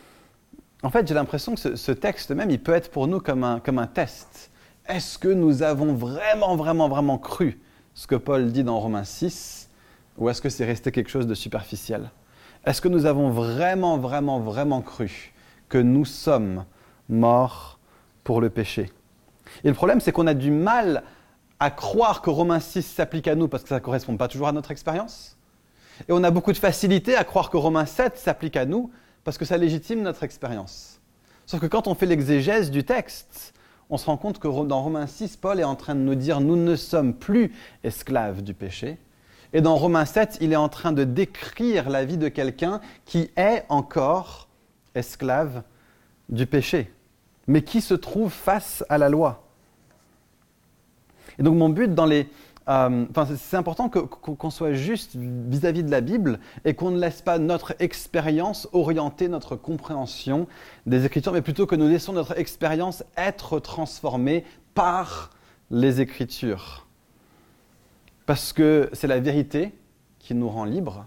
en 0.83 0.91
fait, 0.91 1.07
j'ai 1.07 1.15
l'impression 1.15 1.55
que 1.55 1.77
ce, 1.77 1.93
texte 1.93 2.31
même, 2.31 2.51
il 2.51 2.63
peut 2.63 2.75
être 2.75 2.91
pour 2.91 3.09
nous 3.09 3.21
comme 3.21 3.45
un, 3.45 3.61
comme 3.61 3.79
un 3.79 3.87
test. 3.87 4.51
Est-ce 4.89 5.19
que 5.19 5.29
nous 5.29 5.63
avons 5.63 5.95
vraiment, 5.95 6.55
vraiment, 6.57 6.89
vraiment 6.89 7.19
cru 7.19 7.61
ce 7.95 8.07
que 8.07 8.15
Paul 8.15 8.53
dit 8.53 8.63
dans 8.63 8.79
Romains 8.79 9.05
6 9.05 9.69
Ou 10.19 10.29
est-ce 10.29 10.41
que 10.41 10.49
c'est 10.49 10.65
resté 10.65 10.93
quelque 10.93 11.11
chose 11.11 11.27
de 11.27 11.35
superficiel? 11.35 12.11
Est-ce 12.67 12.81
que 12.81 12.89
nous 12.89 13.07
avons 13.07 13.31
vraiment, 13.31 13.97
vraiment, 13.97 14.41
vraiment 14.41 14.83
cru 14.83 15.33
que 15.69 15.79
nous 15.79 16.05
sommes 16.05 16.65
morts 17.09 17.79
pour 18.25 18.41
le 18.41 18.51
péché? 18.51 18.91
Et 19.63 19.69
le 19.69 19.75
problème, 19.75 20.01
c'est 20.01 20.11
qu'on 20.11 20.27
a 20.27 20.35
du 20.35 20.51
mal 20.51 21.05
à 21.61 21.71
croire 21.71 22.23
que 22.23 22.29
Romains 22.29 22.59
6 22.59 22.83
s'applique 22.83 23.29
à 23.29 23.37
nous 23.37 23.47
parce 23.47 23.63
que 23.63 23.69
ça 23.69 23.77
ne 23.77 23.81
correspond 23.81 24.17
pas 24.17 24.27
toujours 24.27 24.49
à 24.49 24.53
notre 24.53 24.73
expérience. 24.73 25.39
Et 26.09 26.13
on 26.13 26.25
a 26.25 26.33
beaucoup 26.33 26.53
de 26.53 26.59
facilité 26.59 27.15
à 27.15 27.23
croire 27.23 27.51
que 27.51 27.57
Romains 27.57 27.87
7 27.87 28.19
s'applique 28.19 28.57
à 28.57 28.67
nous 28.67 28.91
parce 29.23 29.39
que 29.39 29.45
ça 29.45 29.57
légitime 29.57 30.03
notre 30.03 30.25
expérience. 30.25 31.01
Sauf 31.47 31.61
que 31.61 31.67
quand 31.67 31.87
on 31.87 31.95
fait 31.95 32.07
l'exégèse 32.07 32.73
du 32.73 32.83
texte, 32.83 33.55
on 33.91 33.97
se 33.97 34.07
rend 34.07 34.17
compte 34.17 34.41
que 34.41 34.49
dans 34.65 34.83
Romains 34.83 35.07
6, 35.07 35.37
Paul 35.37 35.61
est 35.61 35.65
en 35.65 35.77
train 35.77 35.95
de 35.95 36.01
nous 36.01 36.17
dire 36.17 36.41
nous 36.41 36.57
ne 36.57 36.75
sommes 36.75 37.15
plus 37.15 37.55
esclaves 37.85 38.43
du 38.43 38.55
péché. 38.55 38.99
Et 39.53 39.61
dans 39.61 39.77
Romains 39.77 40.05
7, 40.05 40.39
il 40.41 40.53
est 40.53 40.57
en 40.57 40.69
train 40.69 40.93
de 40.93 41.05
décrire 41.05 41.89
la 41.89 42.05
vie 42.05 42.19
de 42.19 42.29
quelqu'un 42.29 42.81
qui 43.05 43.31
est 43.37 43.65
encore 43.69 44.49
esclave 44.95 45.63
du 46.29 46.47
péché, 46.47 46.93
mais 47.47 47.63
qui 47.63 47.81
se 47.81 47.95
trouve 47.95 48.33
face 48.33 48.85
à 48.89 48.99
la 48.99 49.09
loi. 49.09 49.45
Et 51.39 51.43
donc 51.43 51.57
mon 51.57 51.69
but 51.69 51.95
dans 51.95 52.07
les... 52.07 52.29
Euh, 52.69 53.07
c'est 53.37 53.57
important 53.57 53.89
qu'on 53.89 54.51
soit 54.51 54.73
juste 54.73 55.15
vis-à-vis 55.15 55.85
de 55.85 55.91
la 55.91 56.01
Bible 56.01 56.41
et 56.65 56.75
qu'on 56.75 56.91
ne 56.91 56.99
laisse 56.99 57.23
pas 57.23 57.39
notre 57.39 57.77
expérience 57.79 58.69
orienter 58.73 59.29
notre 59.29 59.55
compréhension 59.55 60.49
des 60.85 61.05
Écritures, 61.05 61.33
mais 61.33 61.43
plutôt 61.43 61.67
que 61.67 61.77
nous 61.77 61.87
laissons 61.87 62.13
notre 62.13 62.37
expérience 62.37 63.05
être 63.17 63.61
transformée 63.61 64.45
par 64.75 65.31
les 65.71 66.01
Écritures. 66.01 66.86
Parce 68.27 68.53
que 68.53 68.91
c'est 68.93 69.07
la 69.07 69.21
vérité 69.21 69.73
qui 70.19 70.35
nous 70.35 70.49
rend 70.49 70.65
libres 70.65 71.07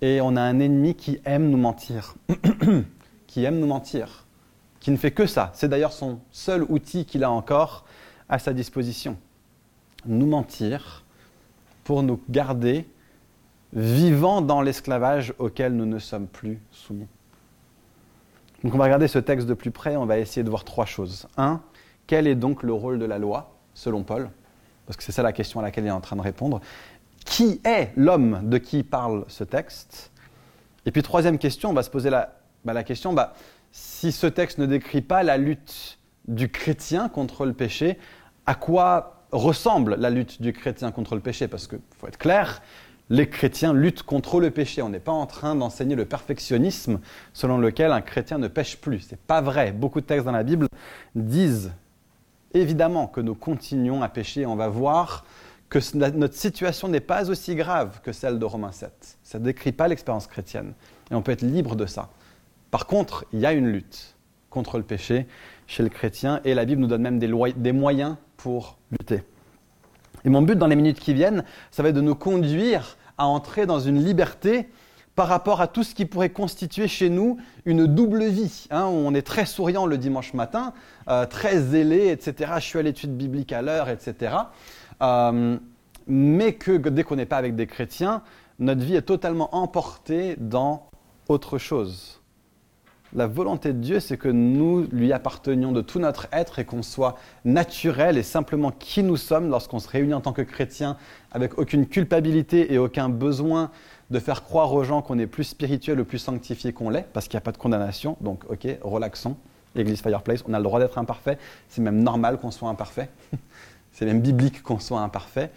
et 0.00 0.20
on 0.20 0.36
a 0.36 0.40
un 0.40 0.60
ennemi 0.60 0.94
qui 0.94 1.18
aime 1.24 1.50
nous 1.50 1.58
mentir, 1.58 2.14
qui 3.26 3.44
aime 3.44 3.58
nous 3.58 3.66
mentir, 3.66 4.26
qui 4.78 4.90
ne 4.90 4.96
fait 4.96 5.10
que 5.10 5.26
ça. 5.26 5.50
C'est 5.54 5.68
d'ailleurs 5.68 5.92
son 5.92 6.20
seul 6.30 6.64
outil 6.68 7.04
qu'il 7.04 7.24
a 7.24 7.30
encore 7.30 7.84
à 8.28 8.38
sa 8.38 8.52
disposition. 8.52 9.16
Nous 10.04 10.26
mentir 10.26 11.04
pour 11.82 12.02
nous 12.02 12.20
garder 12.28 12.86
vivants 13.72 14.42
dans 14.42 14.62
l'esclavage 14.62 15.34
auquel 15.38 15.74
nous 15.74 15.86
ne 15.86 15.98
sommes 15.98 16.28
plus 16.28 16.60
soumis. 16.70 17.08
Donc 18.62 18.74
on 18.74 18.78
va 18.78 18.84
regarder 18.84 19.08
ce 19.08 19.18
texte 19.18 19.46
de 19.46 19.54
plus 19.54 19.70
près, 19.70 19.96
on 19.96 20.06
va 20.06 20.18
essayer 20.18 20.44
de 20.44 20.50
voir 20.50 20.64
trois 20.64 20.86
choses. 20.86 21.26
Un, 21.36 21.60
quel 22.06 22.26
est 22.26 22.34
donc 22.34 22.62
le 22.62 22.72
rôle 22.72 22.98
de 22.98 23.04
la 23.04 23.18
loi, 23.18 23.56
selon 23.74 24.02
Paul? 24.02 24.30
Parce 24.86 24.96
que 24.96 25.02
c'est 25.02 25.12
ça 25.12 25.22
la 25.22 25.32
question 25.32 25.60
à 25.60 25.62
laquelle 25.62 25.84
il 25.84 25.88
est 25.88 25.90
en 25.90 26.00
train 26.00 26.16
de 26.16 26.22
répondre. 26.22 26.60
Qui 27.24 27.60
est 27.64 27.92
l'homme 27.96 28.40
de 28.44 28.58
qui 28.58 28.82
parle 28.82 29.24
ce 29.28 29.44
texte? 29.44 30.12
Et 30.86 30.92
puis 30.92 31.02
troisième 31.02 31.38
question, 31.38 31.70
on 31.70 31.74
va 31.74 31.82
se 31.82 31.90
poser 31.90 32.10
la, 32.10 32.36
bah, 32.64 32.82
question, 32.84 33.12
bah, 33.12 33.34
si 33.72 34.12
ce 34.12 34.26
texte 34.26 34.58
ne 34.58 34.66
décrit 34.66 35.02
pas 35.02 35.22
la 35.22 35.36
lutte 35.36 35.98
du 36.28 36.48
chrétien 36.48 37.08
contre 37.08 37.44
le 37.44 37.52
péché, 37.52 37.98
à 38.46 38.54
quoi 38.54 39.24
ressemble 39.32 39.96
la 39.96 40.10
lutte 40.10 40.40
du 40.40 40.52
chrétien 40.52 40.92
contre 40.92 41.16
le 41.16 41.20
péché? 41.20 41.48
Parce 41.48 41.66
qu'il 41.66 41.80
faut 41.98 42.06
être 42.06 42.18
clair, 42.18 42.62
les 43.10 43.28
chrétiens 43.28 43.72
luttent 43.72 44.04
contre 44.04 44.40
le 44.40 44.50
péché. 44.50 44.82
On 44.82 44.88
n'est 44.88 45.00
pas 45.00 45.12
en 45.12 45.26
train 45.26 45.54
d'enseigner 45.54 45.96
le 45.96 46.04
perfectionnisme 46.04 47.00
selon 47.32 47.58
lequel 47.58 47.92
un 47.92 48.00
chrétien 48.00 48.38
ne 48.38 48.48
pêche 48.48 48.76
plus. 48.76 49.00
Ce 49.00 49.12
n'est 49.12 49.20
pas 49.26 49.40
vrai. 49.40 49.72
Beaucoup 49.72 50.00
de 50.00 50.06
textes 50.06 50.26
dans 50.26 50.32
la 50.32 50.44
Bible 50.44 50.68
disent 51.14 51.72
évidemment 52.54 53.06
que 53.06 53.20
nous 53.20 53.34
continuons 53.34 54.02
à 54.02 54.08
pécher. 54.08 54.46
On 54.46 54.56
va 54.56 54.68
voir 54.68 55.24
que 55.68 55.78
notre 55.96 56.34
situation 56.34 56.88
n'est 56.88 57.00
pas 57.00 57.30
aussi 57.30 57.54
grave 57.54 58.00
que 58.02 58.12
celle 58.12 58.38
de 58.38 58.44
Romains 58.44 58.72
7. 58.72 59.18
Ça 59.22 59.38
ne 59.38 59.44
décrit 59.44 59.72
pas 59.72 59.88
l'expérience 59.88 60.26
chrétienne. 60.26 60.74
Et 61.10 61.14
on 61.14 61.22
peut 61.22 61.32
être 61.32 61.42
libre 61.42 61.76
de 61.76 61.86
ça. 61.86 62.10
Par 62.70 62.86
contre, 62.86 63.24
il 63.32 63.40
y 63.40 63.46
a 63.46 63.52
une 63.52 63.68
lutte 63.68 64.16
contre 64.50 64.78
le 64.78 64.84
péché 64.84 65.26
chez 65.66 65.82
le 65.82 65.88
chrétien 65.88 66.40
et 66.44 66.54
la 66.54 66.64
Bible 66.64 66.80
nous 66.80 66.86
donne 66.86 67.02
même 67.02 67.18
des, 67.18 67.72
moyens 67.72 68.16
pour 68.36 68.78
lutter. 68.90 69.22
Et 70.24 70.28
mon 70.28 70.42
but 70.42 70.56
dans 70.56 70.66
les 70.66 70.76
minutes 70.76 71.00
qui 71.00 71.14
viennent, 71.14 71.44
ça 71.70 71.82
va 71.82 71.90
être 71.90 71.94
de 71.94 72.00
nous 72.00 72.14
conduire 72.14 72.96
à 73.18 73.26
entrer 73.26 73.66
dans 73.66 73.80
une 73.80 74.02
liberté 74.02 74.68
par 75.16 75.28
rapport 75.28 75.62
à 75.62 75.66
tout 75.66 75.82
ce 75.82 75.94
qui 75.94 76.04
pourrait 76.04 76.30
constituer 76.30 76.86
chez 76.86 77.08
nous 77.08 77.38
une 77.64 77.86
double 77.86 78.26
vie. 78.26 78.66
Hein, 78.70 78.84
on 78.84 79.14
est 79.14 79.26
très 79.26 79.46
souriant 79.46 79.86
le 79.86 79.96
dimanche 79.96 80.34
matin, 80.34 80.74
euh, 81.08 81.24
très 81.24 81.58
zélé, 81.58 82.08
etc. 82.10 82.52
Je 82.56 82.64
suis 82.64 82.78
à 82.78 82.82
l'étude 82.82 83.16
biblique 83.16 83.52
à 83.52 83.62
l'heure, 83.62 83.88
etc. 83.88 84.36
Euh, 85.02 85.56
mais 86.06 86.52
que 86.52 86.76
dès 86.76 87.02
qu'on 87.02 87.16
n'est 87.16 87.26
pas 87.26 87.38
avec 87.38 87.56
des 87.56 87.66
chrétiens, 87.66 88.22
notre 88.58 88.82
vie 88.82 88.94
est 88.94 89.02
totalement 89.02 89.54
emportée 89.56 90.36
dans 90.38 90.90
autre 91.28 91.56
chose. 91.56 92.20
La 93.14 93.26
volonté 93.26 93.72
de 93.72 93.78
Dieu, 93.78 94.00
c'est 94.00 94.18
que 94.18 94.28
nous 94.28 94.86
lui 94.90 95.12
appartenions 95.12 95.72
de 95.72 95.80
tout 95.80 95.98
notre 95.98 96.26
être 96.32 96.58
et 96.58 96.64
qu'on 96.64 96.82
soit 96.82 97.16
naturel 97.44 98.18
et 98.18 98.22
simplement 98.22 98.70
qui 98.70 99.02
nous 99.02 99.16
sommes 99.16 99.48
lorsqu'on 99.48 99.78
se 99.78 99.88
réunit 99.88 100.12
en 100.12 100.20
tant 100.20 100.32
que 100.32 100.42
chrétien 100.42 100.98
avec 101.30 101.56
aucune 101.56 101.86
culpabilité 101.86 102.74
et 102.74 102.78
aucun 102.78 103.08
besoin 103.08 103.70
de 104.10 104.18
faire 104.18 104.42
croire 104.44 104.72
aux 104.72 104.84
gens 104.84 105.02
qu'on 105.02 105.18
est 105.18 105.26
plus 105.26 105.44
spirituel 105.44 106.00
ou 106.00 106.04
plus 106.04 106.18
sanctifié 106.18 106.72
qu'on 106.72 106.90
l'est, 106.90 107.06
parce 107.12 107.26
qu'il 107.28 107.36
n'y 107.36 107.42
a 107.42 107.42
pas 107.42 107.52
de 107.52 107.58
condamnation. 107.58 108.16
Donc, 108.20 108.44
ok, 108.48 108.66
relaxons. 108.82 109.36
Église 109.74 110.00
Fireplace, 110.00 110.42
on 110.48 110.54
a 110.54 110.58
le 110.58 110.64
droit 110.64 110.80
d'être 110.80 110.96
imparfait. 110.96 111.38
C'est 111.68 111.82
même 111.82 112.02
normal 112.02 112.38
qu'on 112.38 112.50
soit 112.50 112.68
imparfait. 112.68 113.10
c'est 113.92 114.06
même 114.06 114.20
biblique 114.20 114.62
qu'on 114.62 114.78
soit 114.78 115.00
imparfait 115.00 115.50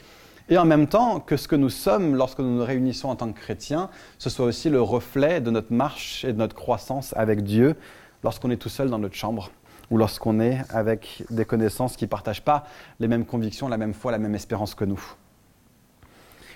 et 0.50 0.58
en 0.58 0.66
même 0.66 0.88
temps 0.88 1.20
que 1.20 1.38
ce 1.38 1.48
que 1.48 1.56
nous 1.56 1.70
sommes 1.70 2.16
lorsque 2.16 2.40
nous 2.40 2.58
nous 2.58 2.66
réunissons 2.66 3.10
en 3.10 3.16
tant 3.16 3.32
que 3.32 3.40
chrétiens, 3.40 3.90
ce 4.18 4.30
soit 4.30 4.46
aussi 4.46 4.70
le 4.70 4.82
reflet 4.82 5.42
de 5.42 5.52
notre 5.52 5.72
marche 5.72 6.26
et 6.26 6.34
de 6.34 6.38
notre 6.38 6.56
croissance 6.56 7.14
avec 7.16 7.44
Dieu 7.44 7.76
lorsqu'on 8.24 8.50
est 8.50 8.58
tout 8.58 8.70
seul 8.70 8.90
dans 8.90 8.98
notre 8.98 9.16
chambre 9.16 9.52
ou 9.92 9.98
lorsqu'on 9.98 10.40
est 10.40 10.60
avec 10.70 11.24
des 11.30 11.46
connaissances 11.46 11.96
qui 11.96 12.06
ne 12.06 12.10
partagent 12.10 12.44
pas 12.44 12.66
les 13.00 13.08
mêmes 13.08 13.26
convictions, 13.26 13.68
la 13.68 13.78
même 13.78 13.94
foi, 13.94 14.12
la 14.12 14.18
même 14.18 14.36
espérance 14.36 14.74
que 14.76 14.86
nous. 14.86 15.02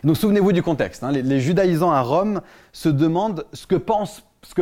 Donc 0.03 0.17
souvenez-vous 0.17 0.51
du 0.51 0.61
contexte. 0.61 1.03
Hein. 1.03 1.11
les, 1.11 1.39
judaïsants 1.39 1.91
à 1.91 2.01
Rome 2.01 2.41
se 2.71 2.89
demandent 2.89 3.45
ce 3.53 3.65
que, 3.65 3.75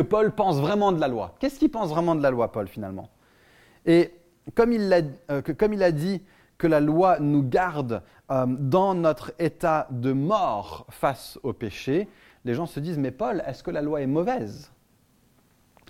Paul 0.00 0.30
pense 0.32 0.58
vraiment 0.58 0.92
de 0.92 1.00
la 1.00 1.08
loi. 1.08 1.34
Qu'est-ce 1.40 1.58
qu'il 1.58 1.70
pense 1.70 1.90
vraiment 1.90 2.14
de 2.14 2.22
la 2.22 2.30
loi, 2.30 2.52
Paul, 2.52 2.68
finalement? 2.68 3.10
Et 3.84 4.12
comme 4.54 4.72
il, 4.72 5.12
euh, 5.30 5.42
comme 5.58 5.72
il 5.72 5.82
a 5.82 5.90
dit 5.90 6.22
que 6.58 6.68
la 6.68 6.80
loi 6.80 7.18
nous 7.18 7.42
garde 7.42 8.02
euh, 8.30 8.46
dans 8.46 8.94
notre 8.94 9.32
état 9.40 9.88
de 9.90 10.12
mort 10.12 10.86
face 10.90 11.38
au 11.42 11.52
péché, 11.52 12.08
les 12.44 12.54
gens 12.54 12.66
se 12.66 12.78
disent, 12.78 12.98
mais 12.98 13.10
Paul, 13.10 13.42
est-ce 13.46 13.64
que 13.64 13.72
la 13.72 13.82
loi 13.82 14.00
est 14.00 14.06
mauvaise? 14.06 14.70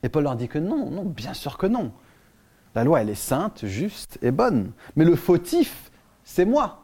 Et 0.03 0.09
Paul 0.09 0.25
leur 0.25 0.37
dit 0.37 0.49
que 0.49 0.59
non, 0.59 0.91
non, 0.91 1.05
bien 1.05 1.35
sûr 1.35 1.59
que 1.59 1.67
non. 1.67 1.93
La 2.75 2.85
loi, 2.85 3.03
elle 3.03 3.11
est 3.11 3.15
sainte, 3.15 3.67
juste 3.67 4.19
et 4.23 4.31
bonne. 4.31 4.73
Mais 4.97 5.05
le 5.05 5.15
fautif, 5.15 5.91
c'est 6.25 6.47
moi. 6.47 6.82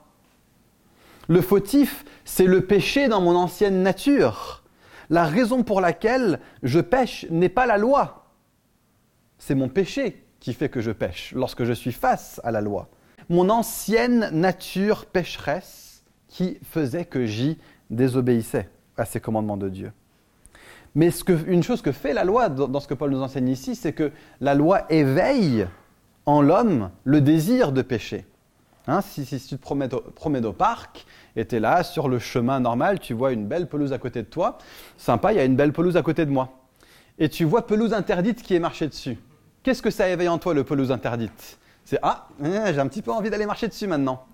Le 1.28 1.42
fautif, 1.42 2.04
c'est 2.24 2.46
le 2.46 2.62
péché 2.62 3.08
dans 3.08 3.20
mon 3.20 3.36
ancienne 3.36 3.82
nature. 3.82 4.64
La 5.10 5.24
raison 5.24 5.62
pour 5.62 5.80
laquelle 5.82 6.40
je 6.62 6.80
pêche 6.80 7.26
n'est 7.30 7.50
pas 7.50 7.66
la 7.66 7.76
loi. 7.76 8.26
C'est 9.38 9.54
mon 9.54 9.68
péché 9.68 10.24
qui 10.40 10.54
fait 10.54 10.70
que 10.70 10.80
je 10.80 10.90
pêche 10.90 11.32
lorsque 11.36 11.64
je 11.64 11.72
suis 11.72 11.92
face 11.92 12.40
à 12.44 12.50
la 12.50 12.62
loi. 12.62 12.88
Mon 13.28 13.50
ancienne 13.50 14.30
nature 14.32 15.04
pécheresse 15.04 16.02
qui 16.28 16.58
faisait 16.62 17.04
que 17.04 17.26
j'y 17.26 17.58
désobéissais 17.90 18.68
à 18.96 19.04
ces 19.04 19.20
commandements 19.20 19.56
de 19.58 19.68
Dieu. 19.68 19.92
Mais 20.94 21.10
une 21.46 21.62
chose 21.62 21.82
que 21.82 21.92
fait 21.92 22.14
la 22.14 22.24
loi 22.24 22.48
dans 22.48 22.80
ce 22.80 22.88
que 22.88 22.94
Paul 22.94 23.10
nous 23.10 23.22
enseigne 23.22 23.48
ici, 23.48 23.74
c'est 23.74 23.92
que 23.92 24.12
la 24.40 24.54
loi 24.54 24.90
éveille 24.90 25.66
en 26.24 26.40
l'homme 26.40 26.90
le 27.04 27.20
désir 27.20 27.72
de 27.72 27.82
pécher. 27.82 28.26
Hein, 28.90 29.02
si, 29.02 29.26
tu 29.26 29.58
te 29.58 30.10
promènes 30.14 30.46
au, 30.46 30.52
parc 30.54 31.04
et 31.36 31.46
tu 31.46 31.56
es 31.56 31.60
là 31.60 31.82
sur 31.82 32.08
le 32.08 32.18
chemin 32.18 32.58
normal, 32.58 32.98
tu 33.00 33.12
vois 33.12 33.32
une 33.32 33.46
belle 33.46 33.68
pelouse 33.68 33.92
à 33.92 33.98
côté 33.98 34.22
de 34.22 34.28
toi, 34.28 34.56
sympa, 34.96 35.34
il 35.34 35.36
y 35.36 35.40
a 35.40 35.44
une 35.44 35.56
belle 35.56 35.74
pelouse 35.74 35.98
à 35.98 36.02
côté 36.02 36.24
de 36.24 36.30
moi. 36.30 36.62
Et 37.18 37.28
tu 37.28 37.44
vois 37.44 37.66
pelouse 37.66 37.92
interdite 37.92 38.42
qui 38.42 38.54
est 38.54 38.60
marchée 38.60 38.88
dessus. 38.88 39.18
Qu'est-ce 39.62 39.82
que 39.82 39.90
ça 39.90 40.08
éveille 40.08 40.28
en 40.28 40.38
toi, 40.38 40.54
le 40.54 40.64
pelouse 40.64 40.90
interdite? 40.90 41.58
C'est 41.84 41.98
Ah, 42.00 42.28
hein, 42.42 42.72
j'ai 42.72 42.80
un 42.80 42.86
petit 42.86 43.02
peu 43.02 43.12
envie 43.12 43.28
d'aller 43.28 43.44
marcher 43.44 43.68
dessus 43.68 43.86
maintenant. 43.86 44.24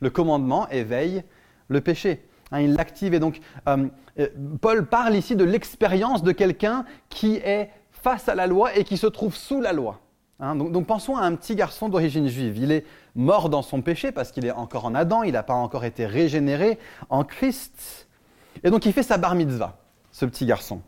Le 0.00 0.10
commandement 0.10 0.68
éveille 0.70 1.22
le 1.68 1.80
péché. 1.80 2.26
Hein, 2.50 2.62
il 2.62 2.74
l'active. 2.74 3.14
Et 3.14 3.20
donc, 3.20 3.40
euh, 3.68 3.86
euh, 4.18 4.26
Paul 4.60 4.86
parle 4.86 5.14
ici 5.14 5.36
de 5.36 5.44
l'expérience 5.44 6.24
de 6.24 6.32
quelqu'un 6.32 6.84
qui 7.10 7.36
est 7.36 7.70
face 7.92 8.28
à 8.28 8.34
la 8.34 8.48
loi 8.48 8.76
et 8.76 8.82
qui 8.82 8.96
se 8.96 9.06
trouve 9.06 9.36
sous 9.36 9.60
la 9.60 9.72
loi. 9.72 10.00
Hein, 10.40 10.56
donc, 10.56 10.86
pensons 10.86 11.16
à 11.16 11.22
un 11.22 11.36
petit 11.36 11.54
garçon 11.54 11.88
d'origine 11.88 12.26
juive. 12.26 12.58
Il 12.58 12.72
est 12.72 12.84
mort 13.14 13.48
dans 13.48 13.62
son 13.62 13.82
péché 13.82 14.12
parce 14.12 14.32
qu'il 14.32 14.46
est 14.46 14.52
encore 14.52 14.84
en 14.84 14.94
Adam, 14.94 15.22
il 15.22 15.32
n'a 15.32 15.42
pas 15.42 15.54
encore 15.54 15.84
été 15.84 16.06
régénéré 16.06 16.78
en 17.08 17.24
Christ. 17.24 18.08
Et 18.64 18.70
donc 18.70 18.86
il 18.86 18.92
fait 18.92 19.02
sa 19.02 19.18
bar 19.18 19.34
mitzvah, 19.34 19.78
ce 20.12 20.24
petit 20.24 20.46
garçon. 20.46 20.80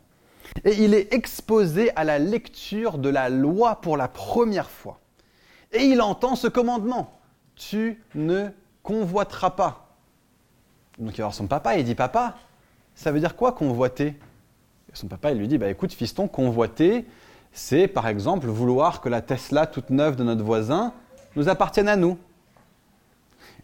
Et 0.65 0.83
il 0.83 0.93
est 0.93 1.13
exposé 1.13 1.95
à 1.95 2.03
la 2.03 2.19
lecture 2.19 2.97
de 2.97 3.09
la 3.09 3.29
loi 3.29 3.81
pour 3.81 3.97
la 3.97 4.07
première 4.07 4.69
fois. 4.69 4.99
Et 5.71 5.83
il 5.83 6.01
entend 6.01 6.35
ce 6.35 6.47
commandement. 6.47 7.19
Tu 7.55 8.01
ne 8.13 8.49
convoiteras 8.83 9.51
pas. 9.51 9.95
Donc 10.99 11.13
il 11.13 11.17
va 11.17 11.25
voir 11.25 11.33
son 11.33 11.47
papa 11.47 11.75
et 11.75 11.79
il 11.79 11.85
dit 11.85 11.95
Papa, 11.95 12.35
ça 12.93 13.11
veut 13.11 13.19
dire 13.19 13.35
quoi 13.35 13.53
convoiter? 13.53 14.19
Son 14.93 15.07
papa 15.07 15.31
il 15.31 15.39
lui 15.39 15.47
dit 15.47 15.57
bah, 15.57 15.69
Écoute, 15.69 15.91
fiston, 15.93 16.27
convoiter, 16.27 17.05
c'est 17.51 17.87
par 17.87 18.07
exemple 18.07 18.47
vouloir 18.47 19.01
que 19.01 19.09
la 19.09 19.21
Tesla 19.21 19.65
toute 19.65 19.89
neuve 19.89 20.15
de 20.15 20.23
notre 20.23 20.43
voisin 20.43 20.93
nous 21.35 21.49
appartienne 21.49 21.87
à 21.87 21.95
nous. 21.95 22.17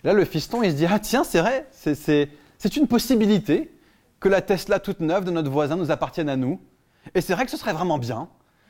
là, 0.03 0.13
le 0.13 0.25
fiston, 0.25 0.63
il 0.63 0.71
se 0.71 0.75
dit, 0.75 0.85
ah 0.89 0.99
tiens, 0.99 1.23
c'est 1.23 1.39
vrai, 1.39 1.67
c'est 1.71 2.75
une 2.75 2.87
possibilité 2.87 3.71
que 4.19 4.29
la 4.29 4.41
Tesla 4.41 4.79
toute 4.79 4.99
neuve 4.99 5.25
de 5.25 5.31
notre 5.31 5.49
voisin 5.49 5.75
nous 5.75 5.91
appartienne 5.91 6.29
à 6.29 6.35
nous. 6.35 6.59
Et 7.15 7.21
c'est 7.21 7.33
vrai 7.33 7.45
que 7.45 7.51
ce 7.51 7.57
serait 7.57 7.73
vraiment 7.73 7.97
bien. 7.97 8.27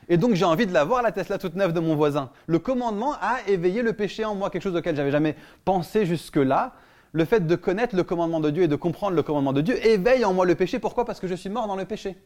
Et 0.08 0.16
donc 0.16 0.34
j'ai 0.34 0.44
envie 0.44 0.66
de 0.66 0.72
la 0.72 0.84
voir, 0.84 1.02
la 1.02 1.12
Tesla 1.12 1.38
toute 1.38 1.54
neuve 1.54 1.72
de 1.72 1.80
mon 1.80 1.94
voisin. 1.94 2.30
Le 2.46 2.58
commandement 2.58 3.14
a 3.20 3.38
éveillé 3.46 3.82
le 3.82 3.92
péché 3.92 4.24
en 4.24 4.34
moi, 4.34 4.50
quelque 4.50 4.62
chose 4.62 4.74
auquel 4.74 4.96
j'avais 4.96 5.12
jamais 5.12 5.36
pensé 5.64 6.04
jusque-là. 6.04 6.72
Le 7.12 7.24
fait 7.24 7.46
de 7.46 7.54
connaître 7.56 7.96
le 7.96 8.02
commandement 8.02 8.40
de 8.40 8.50
Dieu 8.50 8.64
et 8.64 8.68
de 8.68 8.76
comprendre 8.76 9.16
le 9.16 9.22
commandement 9.22 9.52
de 9.52 9.60
Dieu 9.60 9.84
éveille 9.86 10.24
en 10.24 10.32
moi 10.32 10.46
le 10.46 10.54
péché. 10.54 10.78
Pourquoi? 10.78 11.04
Parce 11.04 11.20
que 11.20 11.26
je 11.26 11.34
suis 11.34 11.48
mort 11.48 11.66
dans 11.66 11.76
le 11.76 11.84
péché. 11.84 12.16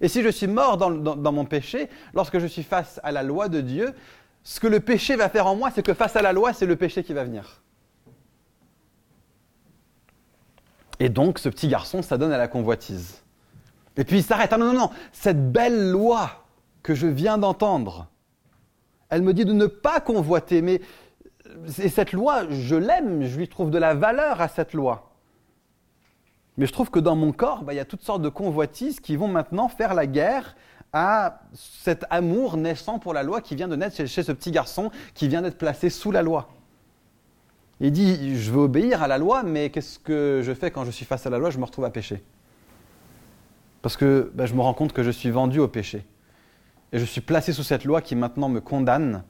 Et 0.00 0.08
si 0.08 0.22
je 0.22 0.28
suis 0.28 0.48
mort 0.48 0.76
dans, 0.76 1.32
mon 1.32 1.44
péché, 1.44 1.88
lorsque 2.14 2.38
je 2.38 2.46
suis 2.46 2.64
face 2.64 3.00
à 3.04 3.12
la 3.12 3.22
loi 3.22 3.48
de 3.48 3.60
Dieu, 3.60 3.94
ce 4.44 4.60
que 4.60 4.66
le 4.66 4.80
péché 4.80 5.16
va 5.16 5.28
faire 5.28 5.46
en 5.46 5.56
moi, 5.56 5.70
c'est 5.74 5.82
que 5.82 5.94
face 5.94 6.16
à 6.16 6.22
la 6.22 6.32
loi, 6.32 6.52
c'est 6.52 6.66
le 6.66 6.76
péché 6.76 7.02
qui 7.02 7.14
va 7.14 7.24
venir. 7.24 7.62
Et 11.00 11.08
donc, 11.08 11.38
ce 11.38 11.48
petit 11.48 11.66
garçon, 11.66 12.02
ça 12.02 12.18
donne 12.18 12.32
à 12.32 12.38
la 12.38 12.46
convoitise. 12.46 13.22
Et 13.96 14.04
puis 14.04 14.18
il 14.18 14.22
s'arrête. 14.22 14.52
Ah 14.52 14.58
non, 14.58 14.66
non, 14.66 14.78
non, 14.78 14.90
cette 15.12 15.50
belle 15.50 15.90
loi 15.90 16.44
que 16.82 16.94
je 16.94 17.06
viens 17.06 17.38
d'entendre, 17.38 18.08
elle 19.08 19.22
me 19.22 19.32
dit 19.32 19.44
de 19.44 19.52
ne 19.52 19.66
pas 19.66 20.00
convoiter. 20.00 20.60
Mais 20.62 20.82
et 21.78 21.88
cette 21.88 22.12
loi, 22.12 22.48
je 22.50 22.76
l'aime, 22.76 23.24
je 23.24 23.38
lui 23.38 23.48
trouve 23.48 23.70
de 23.70 23.78
la 23.78 23.94
valeur 23.94 24.40
à 24.40 24.48
cette 24.48 24.74
loi. 24.74 25.12
Mais 26.56 26.66
je 26.66 26.72
trouve 26.72 26.90
que 26.90 27.00
dans 27.00 27.16
mon 27.16 27.32
corps, 27.32 27.62
bah, 27.62 27.72
il 27.72 27.76
y 27.76 27.80
a 27.80 27.84
toutes 27.84 28.02
sortes 28.02 28.22
de 28.22 28.28
convoitises 28.28 29.00
qui 29.00 29.16
vont 29.16 29.28
maintenant 29.28 29.68
faire 29.68 29.94
la 29.94 30.06
guerre 30.06 30.54
à 30.94 31.40
cet 31.52 32.06
amour 32.08 32.56
naissant 32.56 33.00
pour 33.00 33.12
la 33.12 33.24
loi 33.24 33.40
qui 33.40 33.56
vient 33.56 33.68
de 33.68 33.74
naître 33.74 33.96
chez, 34.06 34.22
ce 34.22 34.32
petit 34.32 34.52
garçon 34.52 34.92
qui 35.12 35.26
vient 35.26 35.42
d'être 35.42 35.58
placé 35.58 35.90
sous 35.90 36.12
la 36.12 36.22
loi. 36.22 36.48
Il 37.80 37.90
dit, 37.90 38.38
je 38.38 38.52
veux 38.52 38.60
obéir 38.60 39.02
à 39.02 39.08
la 39.08 39.18
loi, 39.18 39.42
mais 39.42 39.70
qu'est-ce 39.70 39.98
que 39.98 40.40
je 40.44 40.54
fais 40.54 40.70
quand 40.70 40.84
je 40.84 40.92
suis 40.92 41.04
face 41.04 41.26
à 41.26 41.30
la 41.30 41.38
loi? 41.38 41.50
Je 41.50 41.58
me 41.58 41.64
retrouve 41.64 41.84
à 41.84 41.90
pécher. 41.90 42.22
Parce 43.82 43.96
que 43.96 44.30
bah, 44.34 44.46
je 44.46 44.54
me 44.54 44.60
rends 44.60 44.72
compte 44.72 44.92
que 44.92 45.02
je 45.02 45.10
suis 45.10 45.30
vendu 45.30 45.58
au 45.58 45.66
péché. 45.66 46.06
Et 46.92 47.00
je 47.00 47.04
suis 47.04 47.20
placé 47.20 47.52
sous 47.52 47.64
cette 47.64 47.84
loi 47.84 48.00
qui 48.00 48.14
maintenant 48.14 48.48
me 48.48 48.60
condamne, 48.60 49.24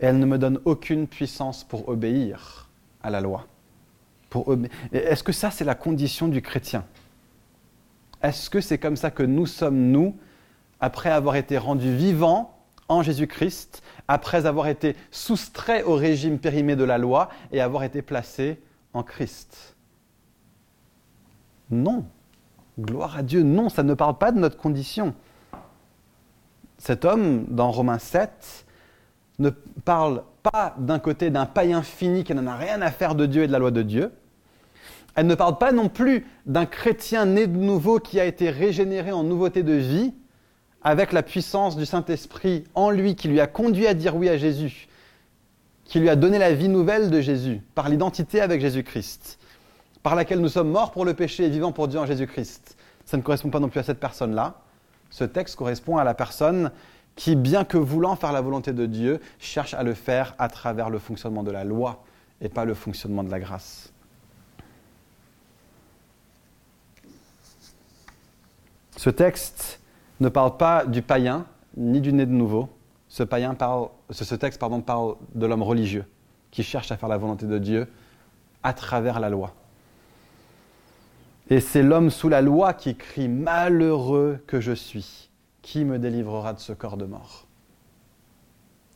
et 0.00 0.06
elle 0.06 0.18
ne 0.18 0.26
me 0.26 0.36
donne 0.36 0.58
aucune 0.64 1.06
puissance 1.06 1.62
pour 1.62 1.88
obéir 1.88 2.68
à 3.04 3.10
la 3.10 3.20
loi. 3.20 3.46
Est-ce 4.92 5.22
que 5.22 5.32
ça, 5.32 5.52
c'est 5.52 5.64
la 5.64 5.76
condition 5.76 6.26
du 6.26 6.42
chrétien? 6.42 6.84
Est-ce 8.20 8.50
que 8.50 8.60
c'est 8.60 8.78
comme 8.78 8.96
ça 8.96 9.12
que 9.12 9.22
nous 9.22 9.46
sommes, 9.46 9.92
nous, 9.92 10.16
après 10.82 11.10
avoir 11.10 11.36
été 11.36 11.56
rendus 11.56 11.94
vivants 11.94 12.58
en 12.88 13.02
Jésus-Christ, 13.02 13.82
après 14.08 14.44
avoir 14.44 14.66
été 14.66 14.96
soustraits 15.12 15.86
au 15.86 15.94
régime 15.94 16.38
périmé 16.38 16.76
de 16.76 16.84
la 16.84 16.98
loi 16.98 17.30
et 17.52 17.60
avoir 17.60 17.84
été 17.84 18.02
placés 18.02 18.60
en 18.92 19.02
Christ 19.02 19.76
Non. 21.70 22.04
Gloire 22.78 23.16
à 23.16 23.22
Dieu, 23.22 23.42
non, 23.42 23.68
ça 23.68 23.82
ne 23.82 23.94
parle 23.94 24.18
pas 24.18 24.32
de 24.32 24.40
notre 24.40 24.56
condition. 24.56 25.14
Cet 26.78 27.04
homme, 27.04 27.44
dans 27.48 27.70
Romains 27.70 27.98
7, 27.98 28.66
ne 29.38 29.50
parle 29.50 30.24
pas 30.42 30.74
d'un 30.78 30.98
côté 30.98 31.30
d'un 31.30 31.46
païen 31.46 31.82
fini 31.82 32.24
qui 32.24 32.34
n'en 32.34 32.46
a 32.46 32.56
rien 32.56 32.82
à 32.82 32.90
faire 32.90 33.14
de 33.14 33.26
Dieu 33.26 33.44
et 33.44 33.46
de 33.46 33.52
la 33.52 33.60
loi 33.60 33.70
de 33.70 33.82
Dieu, 33.82 34.10
elle 35.14 35.26
ne 35.26 35.34
parle 35.34 35.58
pas 35.58 35.70
non 35.70 35.88
plus 35.88 36.26
d'un 36.46 36.66
chrétien 36.66 37.26
né 37.26 37.46
de 37.46 37.56
nouveau 37.56 38.00
qui 38.00 38.18
a 38.18 38.24
été 38.24 38.50
régénéré 38.50 39.12
en 39.12 39.22
nouveauté 39.22 39.62
de 39.62 39.74
vie, 39.74 40.14
avec 40.84 41.12
la 41.12 41.22
puissance 41.22 41.76
du 41.76 41.86
Saint-Esprit 41.86 42.64
en 42.74 42.90
lui 42.90 43.14
qui 43.14 43.28
lui 43.28 43.40
a 43.40 43.46
conduit 43.46 43.86
à 43.86 43.94
dire 43.94 44.16
oui 44.16 44.28
à 44.28 44.36
Jésus, 44.36 44.88
qui 45.84 46.00
lui 46.00 46.08
a 46.08 46.16
donné 46.16 46.38
la 46.38 46.52
vie 46.52 46.68
nouvelle 46.68 47.10
de 47.10 47.20
Jésus, 47.20 47.60
par 47.74 47.88
l'identité 47.88 48.40
avec 48.40 48.60
Jésus-Christ, 48.60 49.38
par 50.02 50.14
laquelle 50.14 50.40
nous 50.40 50.48
sommes 50.48 50.70
morts 50.70 50.90
pour 50.90 51.04
le 51.04 51.14
péché 51.14 51.44
et 51.44 51.48
vivants 51.48 51.72
pour 51.72 51.88
Dieu 51.88 52.00
en 52.00 52.06
Jésus-Christ. 52.06 52.76
Ça 53.04 53.16
ne 53.16 53.22
correspond 53.22 53.50
pas 53.50 53.60
non 53.60 53.68
plus 53.68 53.80
à 53.80 53.84
cette 53.84 54.00
personne-là. 54.00 54.60
Ce 55.10 55.24
texte 55.24 55.56
correspond 55.56 55.98
à 55.98 56.04
la 56.04 56.14
personne 56.14 56.70
qui, 57.14 57.36
bien 57.36 57.64
que 57.64 57.76
voulant 57.76 58.16
faire 58.16 58.32
la 58.32 58.40
volonté 58.40 58.72
de 58.72 58.86
Dieu, 58.86 59.20
cherche 59.38 59.74
à 59.74 59.82
le 59.82 59.94
faire 59.94 60.34
à 60.38 60.48
travers 60.48 60.90
le 60.90 60.98
fonctionnement 60.98 61.42
de 61.42 61.50
la 61.50 61.64
loi 61.64 62.02
et 62.40 62.48
pas 62.48 62.64
le 62.64 62.74
fonctionnement 62.74 63.22
de 63.22 63.30
la 63.30 63.38
grâce. 63.38 63.92
Ce 68.96 69.10
texte 69.10 69.80
ne 70.22 70.28
parle 70.28 70.56
pas 70.56 70.86
du 70.86 71.02
païen 71.02 71.44
ni 71.76 72.00
du 72.00 72.12
né 72.12 72.24
de 72.24 72.32
nouveau. 72.32 72.68
Ce, 73.08 73.22
païen 73.22 73.54
parle, 73.54 73.88
ce, 74.10 74.34
texte 74.34 74.60
parle 74.60 75.16
de 75.34 75.46
l'homme 75.46 75.62
religieux 75.62 76.06
qui 76.50 76.62
cherche 76.62 76.90
à 76.92 76.96
faire 76.96 77.08
la 77.08 77.18
volonté 77.18 77.46
de 77.46 77.58
Dieu 77.58 77.88
à 78.62 78.72
travers 78.72 79.20
la 79.20 79.28
loi. 79.28 79.54
Et 81.50 81.60
c'est 81.60 81.82
l'homme 81.82 82.10
sous 82.10 82.28
la 82.28 82.40
loi 82.40 82.72
qui 82.72 82.94
crie 82.94 83.28
Malheureux 83.28 84.38
que 84.46 84.60
je 84.60 84.72
suis, 84.72 85.30
qui 85.60 85.84
me 85.84 85.98
délivrera 85.98 86.54
de 86.54 86.60
ce 86.60 86.72
corps 86.72 86.96
de 86.96 87.04
mort 87.04 87.46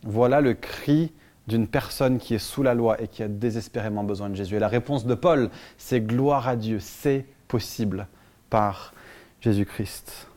Voilà 0.04 0.40
le 0.40 0.54
cri 0.54 1.12
d'une 1.48 1.66
personne 1.66 2.18
qui 2.18 2.34
est 2.34 2.38
sous 2.38 2.62
la 2.62 2.74
loi 2.74 3.00
et 3.02 3.08
qui 3.08 3.22
a 3.22 3.28
désespérément 3.28 4.04
besoin 4.04 4.30
de 4.30 4.34
Jésus. 4.34 4.56
Et 4.56 4.58
la 4.58 4.68
réponse 4.68 5.06
de 5.06 5.14
Paul, 5.14 5.50
c'est 5.76 6.00
Gloire 6.00 6.48
à 6.48 6.56
Dieu, 6.56 6.78
c'est 6.80 7.26
possible 7.48 8.06
par 8.48 8.94
Jésus-Christ. 9.40 10.28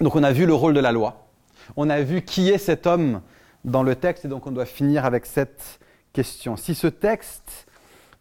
Donc 0.00 0.16
on 0.16 0.22
a 0.22 0.32
vu 0.32 0.46
le 0.46 0.54
rôle 0.54 0.74
de 0.74 0.80
la 0.80 0.92
loi, 0.92 1.28
on 1.76 1.90
a 1.90 2.00
vu 2.00 2.22
qui 2.22 2.48
est 2.48 2.58
cet 2.58 2.86
homme 2.86 3.20
dans 3.64 3.82
le 3.82 3.94
texte, 3.94 4.24
et 4.24 4.28
donc 4.28 4.46
on 4.46 4.50
doit 4.50 4.66
finir 4.66 5.04
avec 5.04 5.26
cette 5.26 5.78
question. 6.12 6.56
Si 6.56 6.74
ce 6.74 6.86
texte 6.88 7.66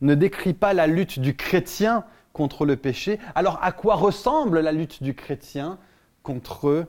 ne 0.01 0.15
décrit 0.15 0.53
pas 0.53 0.73
la 0.73 0.87
lutte 0.87 1.19
du 1.19 1.35
chrétien 1.35 2.03
contre 2.33 2.65
le 2.65 2.75
péché, 2.75 3.19
alors 3.35 3.59
à 3.61 3.71
quoi 3.71 3.95
ressemble 3.95 4.59
la 4.59 4.71
lutte 4.71 5.01
du 5.01 5.15
chrétien 5.15 5.79
contre 6.23 6.85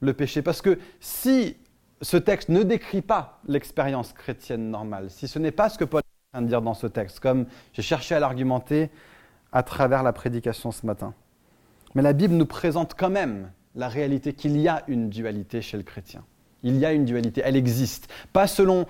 le 0.00 0.12
péché? 0.12 0.42
Parce 0.42 0.60
que 0.60 0.78
si 1.00 1.56
ce 2.02 2.16
texte 2.16 2.50
ne 2.50 2.62
décrit 2.62 3.02
pas 3.02 3.40
l'expérience 3.48 4.12
chrétienne 4.12 4.70
normale, 4.70 5.10
si 5.10 5.28
ce 5.28 5.38
n'est 5.38 5.50
pas 5.50 5.70
ce 5.70 5.78
que 5.78 5.84
Paul 5.84 6.00
est 6.00 6.36
en 6.36 6.38
train 6.38 6.42
de 6.42 6.48
dire 6.48 6.62
dans 6.62 6.74
ce 6.74 6.86
texte, 6.86 7.20
comme 7.20 7.46
j'ai 7.72 7.82
cherché 7.82 8.14
à 8.14 8.20
l'argumenter 8.20 8.90
à 9.52 9.62
travers 9.62 10.02
la 10.02 10.12
prédication 10.12 10.72
ce 10.72 10.84
matin, 10.84 11.14
mais 11.94 12.02
la 12.02 12.12
Bible 12.12 12.34
nous 12.34 12.46
présente 12.46 12.94
quand 12.94 13.08
même 13.08 13.50
la 13.76 13.88
réalité 13.88 14.32
qu'il 14.32 14.58
y 14.58 14.68
a 14.68 14.82
une 14.88 15.08
dualité 15.08 15.62
chez 15.62 15.76
le 15.76 15.82
chrétien. 15.82 16.24
Il 16.62 16.76
y 16.76 16.84
a 16.84 16.92
une 16.92 17.04
dualité, 17.04 17.42
elle 17.44 17.56
existe. 17.56 18.08
Pas 18.32 18.46
selon 18.46 18.86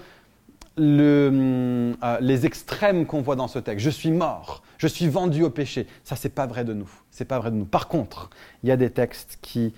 le, 0.76 1.94
euh, 2.02 2.18
les 2.20 2.46
extrêmes 2.46 3.06
qu'on 3.06 3.20
voit 3.20 3.36
dans 3.36 3.48
ce 3.48 3.58
texte. 3.58 3.84
Je 3.84 3.90
suis 3.90 4.10
mort, 4.10 4.62
je 4.78 4.86
suis 4.86 5.08
vendu 5.08 5.42
au 5.42 5.50
péché. 5.50 5.86
Ça, 6.04 6.16
c'est 6.16 6.34
pas 6.34 6.46
vrai 6.46 6.64
de 6.64 6.72
nous. 6.72 6.90
C'est 7.10 7.24
pas 7.24 7.38
vrai 7.38 7.50
de 7.50 7.56
nous. 7.56 7.64
Par 7.64 7.88
contre, 7.88 8.30
il 8.62 8.68
y 8.68 8.72
a 8.72 8.76
des 8.76 8.90
textes 8.90 9.38
qui 9.42 9.74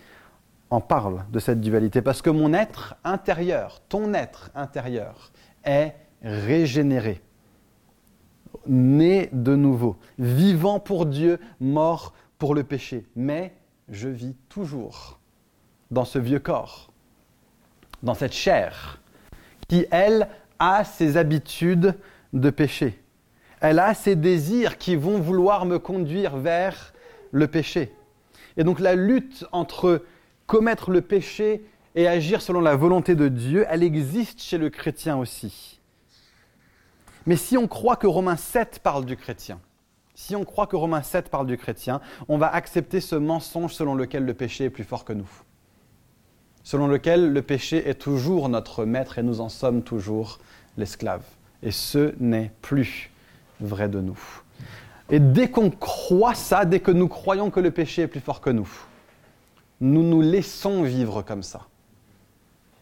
en 0.71 0.81
parlent 0.81 1.25
de 1.33 1.39
cette 1.39 1.61
dualité 1.61 2.03
parce 2.03 2.21
que 2.21 2.31
mon 2.31 2.53
être 2.53 2.97
intérieur, 3.05 3.81
ton 3.89 4.13
être 4.13 4.51
intérieur, 4.55 5.33
est 5.65 5.95
régénéré, 6.23 7.21
né 8.67 9.29
de 9.33 9.57
nouveau, 9.57 9.97
vivant 10.19 10.81
pour 10.81 11.07
Dieu, 11.07 11.39
mort 11.61 12.13
pour 12.39 12.55
le 12.55 12.65
péché. 12.65 13.07
Mais 13.17 13.53
je 13.91 14.09
vis 14.09 14.35
toujours 14.49 15.19
dans 15.91 16.05
ce 16.05 16.19
vieux 16.19 16.39
corps, 16.39 16.93
dans 18.03 18.15
cette 18.15 18.33
chair, 18.33 19.01
qui, 19.69 19.87
elle, 19.91 20.29
a 20.59 20.85
ses 20.85 21.17
habitudes 21.17 21.95
de 22.33 22.51
péché. 22.51 23.03
Elle 23.61 23.79
a 23.79 23.95
ses 23.95 24.17
désirs 24.17 24.79
qui 24.79 24.97
vont 24.97 25.19
vouloir 25.19 25.67
me 25.67 25.79
conduire 25.79 26.37
vers 26.37 26.93
le 27.33 27.47
péché. 27.47 27.93
Et 28.57 28.65
donc 28.65 28.81
la 28.81 28.95
lutte 28.95 29.47
entre 29.53 30.05
commettre 30.47 30.91
le 30.91 31.01
péché 31.01 31.65
et 31.95 32.09
agir 32.09 32.43
selon 32.43 32.61
la 32.61 32.77
volonté 32.77 33.15
de 33.15 33.29
Dieu, 33.29 33.67
elle 33.69 33.83
existe 33.83 34.41
chez 34.41 34.59
le 34.59 34.71
chrétien 34.71 35.17
aussi. 35.17 35.81
Mais 37.27 37.37
si 37.37 37.57
on 37.57 37.69
croit 37.69 37.97
que 37.97 38.07
Romains 38.07 38.37
7 38.37 38.81
parle 38.83 39.05
du 39.05 39.17
chrétien, 39.17 39.61
si 40.19 40.35
on 40.35 40.45
croit 40.45 40.67
que 40.67 40.75
Romains 40.75 41.03
7 41.03 41.31
parle 41.31 41.47
du 41.47 41.57
chrétien, 41.57 42.01
on 42.27 42.39
va 42.39 42.53
accepter 42.53 43.01
ce 43.01 43.15
mensonge 43.15 43.73
selon 43.73 43.95
lequel 43.95 44.25
le 44.25 44.35
péché 44.35 44.65
est 44.65 44.71
plus 44.71 44.83
fort 44.83 45.05
que 45.05 45.13
nous. 45.13 45.31
Selon 46.65 46.89
lequel 46.89 47.33
le 47.33 47.41
péché 47.41 47.89
est 47.89 47.95
toujours 47.95 48.49
notre 48.49 48.85
maître 48.85 49.19
et 49.19 49.23
nous 49.23 49.41
en 49.41 49.49
sommes 49.49 49.83
toujours 49.83 50.41
l'esclave. 50.77 51.23
Et 51.63 51.71
ce 51.71 52.15
n'est 52.19 52.51
plus 52.63 53.13
vrai 53.61 53.89
de 53.89 54.01
nous. 54.01 54.19
Et 55.09 55.21
dès 55.21 55.53
qu'on 55.53 55.71
croit 55.71 56.35
ça, 56.35 56.65
dès 56.65 56.81
que 56.81 56.91
nous 56.91 57.07
croyons 57.07 57.51
que 57.51 57.61
le 57.61 57.71
péché 57.71 58.03
est 58.03 58.09
plus 58.09 58.19
fort 58.19 58.41
que 58.41 58.51
nous, 58.51 58.69
nous 59.81 60.03
nous 60.03 60.21
laissons 60.21 60.83
vivre 60.83 61.23
comme 61.23 61.45
ça. 61.45 61.69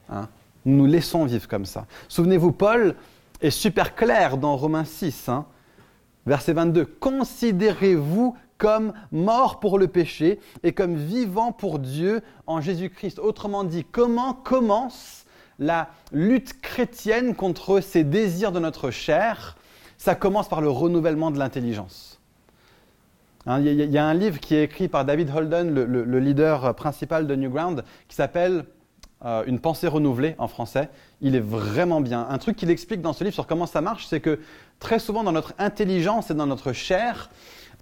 Hein? 0.09 0.31
Nous 0.65 0.79
nous 0.79 0.87
laissons 0.87 1.27
vivre 1.27 1.47
comme 1.49 1.67
ça. 1.67 1.85
Souvenez-vous, 2.09 2.53
Paul 2.53 2.95
est 3.43 3.51
super 3.51 3.95
clair 3.95 4.39
dans 4.39 4.57
Romains 4.57 4.87
6. 4.87 5.29
Hein 5.29 5.45
Verset 6.27 6.55
22, 6.55 6.85
Considérez-vous 6.85 8.37
comme 8.59 8.93
mort 9.13 9.61
pour 9.61 9.79
le 9.79 9.89
péché 9.89 10.41
et 10.63 10.73
comme 10.73 10.97
vivant 10.97 11.53
pour 11.53 11.79
Dieu 11.79 12.23
en 12.47 12.61
Jésus-Christ. 12.61 13.19
Autrement 13.19 13.65
dit, 13.65 13.85
comment 13.85 14.33
commence 14.33 15.25
la 15.59 15.89
lutte 16.13 16.61
chrétienne 16.61 17.35
contre 17.35 17.81
ces 17.81 18.05
désirs 18.05 18.53
de 18.53 18.61
notre 18.61 18.91
chair? 18.91 19.57
Ça 19.99 20.15
commence 20.15 20.49
par 20.49 20.61
le 20.61 20.69
renouvellement 20.69 21.31
de 21.31 21.39
l'intelligence. 21.39 22.21
Hein, 23.47 23.61
il 23.61 23.75
y, 23.75 23.99
a 23.99 24.05
un 24.05 24.15
livre 24.15 24.41
qui 24.41 24.57
est 24.57 24.65
écrit 24.65 24.89
par 24.89 25.05
David 25.05 25.31
Holden, 25.31 25.73
le, 25.73 26.19
leader 26.19 26.75
principal 26.75 27.29
de 27.29 27.35
Newground, 27.37 27.85
qui 28.09 28.17
s'appelle 28.17 28.65
euh, 29.25 29.45
Une 29.47 29.61
pensée 29.61 29.87
renouvelée 29.87 30.35
en 30.39 30.49
français. 30.49 30.91
Il 31.21 31.37
est 31.37 31.41
vraiment 31.41 32.01
bien. 32.01 32.27
Un 32.29 32.39
truc 32.39 32.57
qu'il 32.57 32.71
explique 32.71 33.03
dans 33.03 33.13
ce 33.13 33.23
livre 33.23 33.35
sur 33.35 33.47
comment 33.47 33.67
ça 33.67 33.81
marche, 33.81 34.07
c'est 34.07 34.21
que 34.21 34.41
très 34.79 34.99
souvent 34.99 35.23
dans 35.23 35.33
notre 35.33 35.55
intelligence 35.59 36.31
et 36.31 36.35
dans 36.35 36.47
notre 36.47 36.73
chair, 36.73 37.31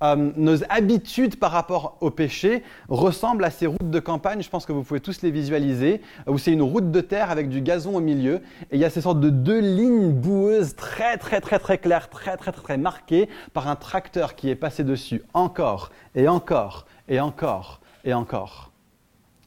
euh, 0.03 0.33
nos 0.37 0.57
habitudes 0.71 1.37
par 1.37 1.53
rapport 1.53 1.97
au 2.01 2.11
péché 2.11 2.65
ressemblent 2.89 3.45
à 3.45 3.51
ces 3.51 3.67
routes 3.67 3.91
de 3.91 4.01
campagne, 4.01 4.43
je 4.43 4.51
pense 4.51 4.67
que 4.67 4.73
vous 4.73 4.83
pouvez 4.83 5.01
tous 5.01 5.23
les 5.23 5.31
visualiser, 5.31 6.01
où 6.27 6.37
c'est 6.37 6.53
une 6.53 6.63
route 6.63 6.91
de 6.91 7.01
terre 7.01 7.31
avec 7.31 7.49
du 7.49 7.61
gazon 7.61 7.97
au 7.97 8.01
milieu, 8.01 8.37
et 8.71 8.77
il 8.77 8.81
y 8.81 8.85
a 8.85 8.91
ces 8.91 9.01
sortes 9.01 9.21
de 9.21 9.31
deux 9.31 9.61
lignes 9.61 10.11
boueuses 10.11 10.75
très 10.75 11.17
très 11.17 11.41
très 11.41 11.59
très 11.59 11.79
claires, 11.79 12.11
très 12.11 12.37
très 12.37 12.51
très, 12.51 12.63
très 12.63 12.77
marquées 12.77 13.29
par 13.53 13.69
un 13.69 13.77
tracteur 13.77 14.35
qui 14.35 14.51
est 14.51 14.57
passé 14.57 14.83
dessus 14.83 15.23
encore 15.33 15.91
et 16.15 16.27
encore 16.27 16.87
et 17.09 17.21
encore 17.21 17.81
et 18.05 18.13
encore. 18.15 18.73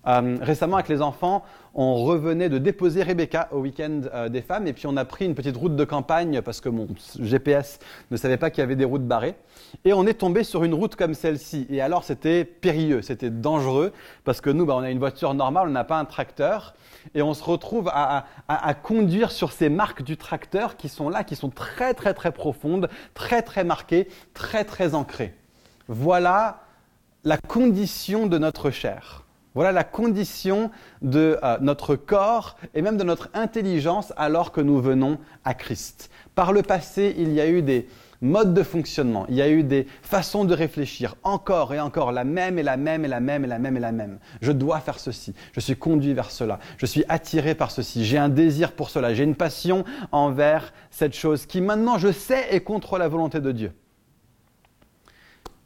Euh, 0.08 0.38
récemment, 0.42 0.78
avec 0.78 0.88
les 0.88 1.02
enfants, 1.02 1.44
on 1.78 1.94
revenait 2.04 2.50
de 2.50 2.58
déposer 2.58 3.04
Rebecca 3.04 3.48
au 3.52 3.60
week-end 3.60 4.02
euh, 4.12 4.30
des 4.30 4.42
femmes, 4.42 4.66
et 4.66 4.74
puis 4.74 4.88
on 4.88 4.98
a 4.98 5.06
pris 5.06 5.26
une 5.26 5.36
petite 5.36 5.56
route 5.56 5.76
de 5.76 5.84
campagne 5.86 6.42
parce 6.42 6.60
que 6.60 6.70
mon 6.70 6.88
GPS 7.20 7.78
ne 8.10 8.18
savait 8.18 8.38
pas 8.38 8.50
qu'il 8.50 8.62
y 8.62 8.64
avait 8.64 8.76
des 8.76 8.84
routes 8.84 9.06
barrées. 9.06 9.36
Et 9.86 9.94
on 9.94 10.08
est 10.08 10.16
tombé 10.16 10.44
sur 10.44 10.64
une 10.64 10.74
route 10.74 10.96
comme 10.96 11.14
celle-ci. 11.14 11.68
Et 11.70 11.80
alors, 11.80 12.04
c'était 12.04 12.46
périlleux, 12.46 13.04
c'était 13.04 13.30
dangereux, 13.30 13.94
parce 14.24 14.42
que 14.42 14.50
nous, 14.50 14.66
bah, 14.66 14.76
on 14.76 14.82
a 14.82 14.90
une 14.90 14.98
voiture 14.98 15.36
normale, 15.36 15.68
on 15.68 15.72
n'a 15.72 15.84
pas 15.84 16.00
un 16.00 16.06
tracteur. 16.06 16.74
Et 17.14 17.22
on 17.22 17.36
se 17.36 17.44
retrouve 17.44 17.90
à, 17.94 18.26
à, 18.48 18.74
conduire 18.74 19.32
sur 19.32 19.52
ces 19.52 19.70
marques 19.70 20.02
du 20.02 20.18
tracteur 20.18 20.78
qui 20.78 20.90
sont 20.90 21.10
là, 21.10 21.24
qui 21.24 21.36
sont 21.36 21.50
très, 21.50 21.94
très, 21.94 22.14
très 22.16 22.32
profondes, 22.32 22.90
très, 23.14 23.44
très 23.44 23.64
marquées, 23.64 24.08
très, 24.34 24.64
très 24.64 24.96
ancrées. 24.96 25.36
Voilà 25.88 26.64
la 27.24 27.38
condition 27.38 28.26
de 28.26 28.38
notre 28.38 28.72
chair. 28.72 29.27
Voilà 29.58 29.72
la 29.72 29.84
condition 29.84 30.70
de 31.02 31.40
euh, 31.42 31.58
notre 31.62 31.96
corps 31.96 32.58
et 32.76 32.84
même 32.84 32.96
de 32.96 33.04
notre 33.04 33.30
intelligence 33.34 34.14
alors 34.16 34.52
que 34.52 34.62
nous 34.62 34.80
venons 34.80 35.18
à 35.44 35.56
Christ. 35.56 36.12
Par 36.36 36.54
le 36.54 36.62
passé, 36.62 37.16
il 37.18 37.34
y 37.34 37.42
a 37.42 37.48
eu 37.48 37.64
des 37.64 37.88
modes 38.22 38.54
de 38.54 38.62
fonctionnement, 38.62 39.26
il 39.30 39.34
y 39.34 39.42
a 39.42 39.50
eu 39.50 39.64
des 39.64 39.88
façons 40.04 40.46
de 40.46 40.54
réfléchir, 40.54 41.16
encore 41.24 41.74
et 41.74 41.80
encore, 41.80 42.12
la 42.12 42.24
même 42.24 42.60
et 42.60 42.64
la 42.64 42.78
même 42.78 43.04
et 43.04 43.08
la 43.08 43.20
même 43.20 43.46
et 43.46 43.48
la 43.48 43.58
même 43.58 43.78
et 43.78 43.80
la 43.80 43.92
même. 43.92 44.20
Je 44.44 44.52
dois 44.52 44.80
faire 44.80 45.00
ceci, 45.00 45.34
je 45.54 45.60
suis 45.60 45.76
conduit 45.76 46.14
vers 46.14 46.30
cela, 46.30 46.60
je 46.78 46.86
suis 46.86 47.04
attiré 47.10 47.56
par 47.56 47.72
ceci, 47.72 48.06
j'ai 48.06 48.20
un 48.20 48.30
désir 48.30 48.74
pour 48.74 48.92
cela, 48.92 49.16
j'ai 49.16 49.24
une 49.24 49.34
passion 49.34 49.86
envers 50.12 50.72
cette 50.92 51.16
chose 51.16 51.48
qui 51.48 51.62
maintenant 51.62 51.98
je 51.98 52.12
sais 52.12 52.46
est 52.52 52.62
contre 52.62 53.00
la 53.00 53.08
volonté 53.08 53.40
de 53.40 53.52
Dieu. 53.52 53.72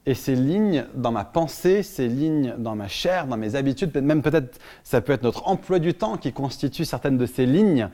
Et 0.06 0.16
ces 0.16 0.36
lignes 0.36 0.86
dans 0.96 1.12
ma 1.12 1.24
pensée, 1.24 1.84
ces 1.84 2.08
lignes 2.08 2.56
dans 2.58 2.76
ma 2.76 2.88
chair, 2.88 3.28
dans 3.28 3.38
mes 3.38 3.56
habitudes, 3.56 3.96
même 4.02 4.22
peut-être 4.22 4.60
ça 4.84 5.00
peut 5.02 5.14
être 5.14 5.24
notre 5.24 5.48
emploi 5.48 5.80
du 5.80 5.94
temps 5.94 6.18
qui 6.18 6.34
constitue 6.34 6.86
certaines 6.86 7.18
de 7.18 7.26
ces 7.26 7.46
lignes 7.46 7.90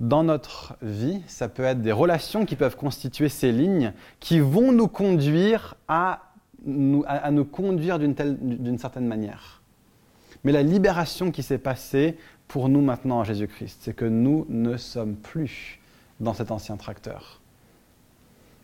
dans 0.00 0.24
notre 0.24 0.76
vie, 0.82 1.20
ça 1.26 1.48
peut 1.48 1.62
être 1.62 1.82
des 1.82 1.92
relations 1.92 2.46
qui 2.46 2.56
peuvent 2.56 2.76
constituer 2.76 3.28
ces 3.28 3.52
lignes 3.52 3.92
qui 4.18 4.40
vont 4.40 4.72
nous 4.72 4.88
conduire 4.88 5.76
à 5.88 6.32
nous, 6.64 7.04
à, 7.06 7.30
nous 7.30 7.44
conduire 7.44 7.98
d'une 7.98 8.78
certaine 8.78 9.06
manière. 9.06 9.62
Mais 10.42 10.52
la 10.52 10.62
libération 10.62 11.30
qui 11.30 11.42
s'est 11.42 11.58
passée 11.58 12.16
pour 12.48 12.68
nous 12.68 12.80
maintenant 12.80 13.18
en 13.18 13.24
Jésus-Christ, 13.24 13.78
c'est 13.82 13.94
que 13.94 14.06
nous 14.06 14.46
ne 14.48 14.76
sommes 14.76 15.16
plus 15.16 15.78
dans 16.18 16.34
cet 16.34 16.50
ancien 16.50 16.76
tracteur. 16.76 17.39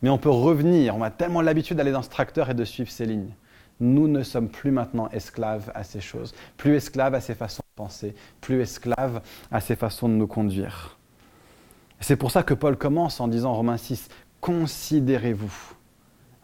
Mais 0.03 0.11
on 0.11 0.19
peut 0.19 0.31
revenir, 0.31 0.97
on 0.97 1.03
a 1.03 1.11
tellement 1.11 1.41
l'habitude 1.41 1.77
d'aller 1.77 1.93
dans 1.93 2.03
ce 2.03 2.11
tracteur 2.11 2.51
et 2.51 2.55
de 2.55 2.65
suivre 2.65 2.91
ces 2.91 3.07
lignes. 3.07 3.35
Nous 3.81 4.09
ne 4.09 4.23
sommes 4.23 4.49
plus 4.49 4.71
maintenant 4.71 5.09
esclaves 5.11 5.71
à 5.75 5.85
ces 5.85 6.01
choses, 6.01 6.35
plus 6.57 6.77
esclaves 6.77 7.15
à 7.15 7.21
ces 7.21 7.35
façons 7.35 7.63
de 7.63 7.83
penser, 7.83 8.15
plus 8.41 8.61
esclaves 8.61 9.21
à 9.51 9.61
ces 9.61 9.77
façons 9.77 10.09
de 10.09 10.15
nous 10.15 10.27
conduire. 10.27 10.97
C'est 12.01 12.17
pour 12.17 12.31
ça 12.31 12.43
que 12.43 12.55
Paul 12.55 12.77
commence 12.77 13.21
en 13.21 13.29
disant 13.29 13.55
Romains 13.55 13.77
6, 13.77 14.09
considérez-vous. 14.41 15.75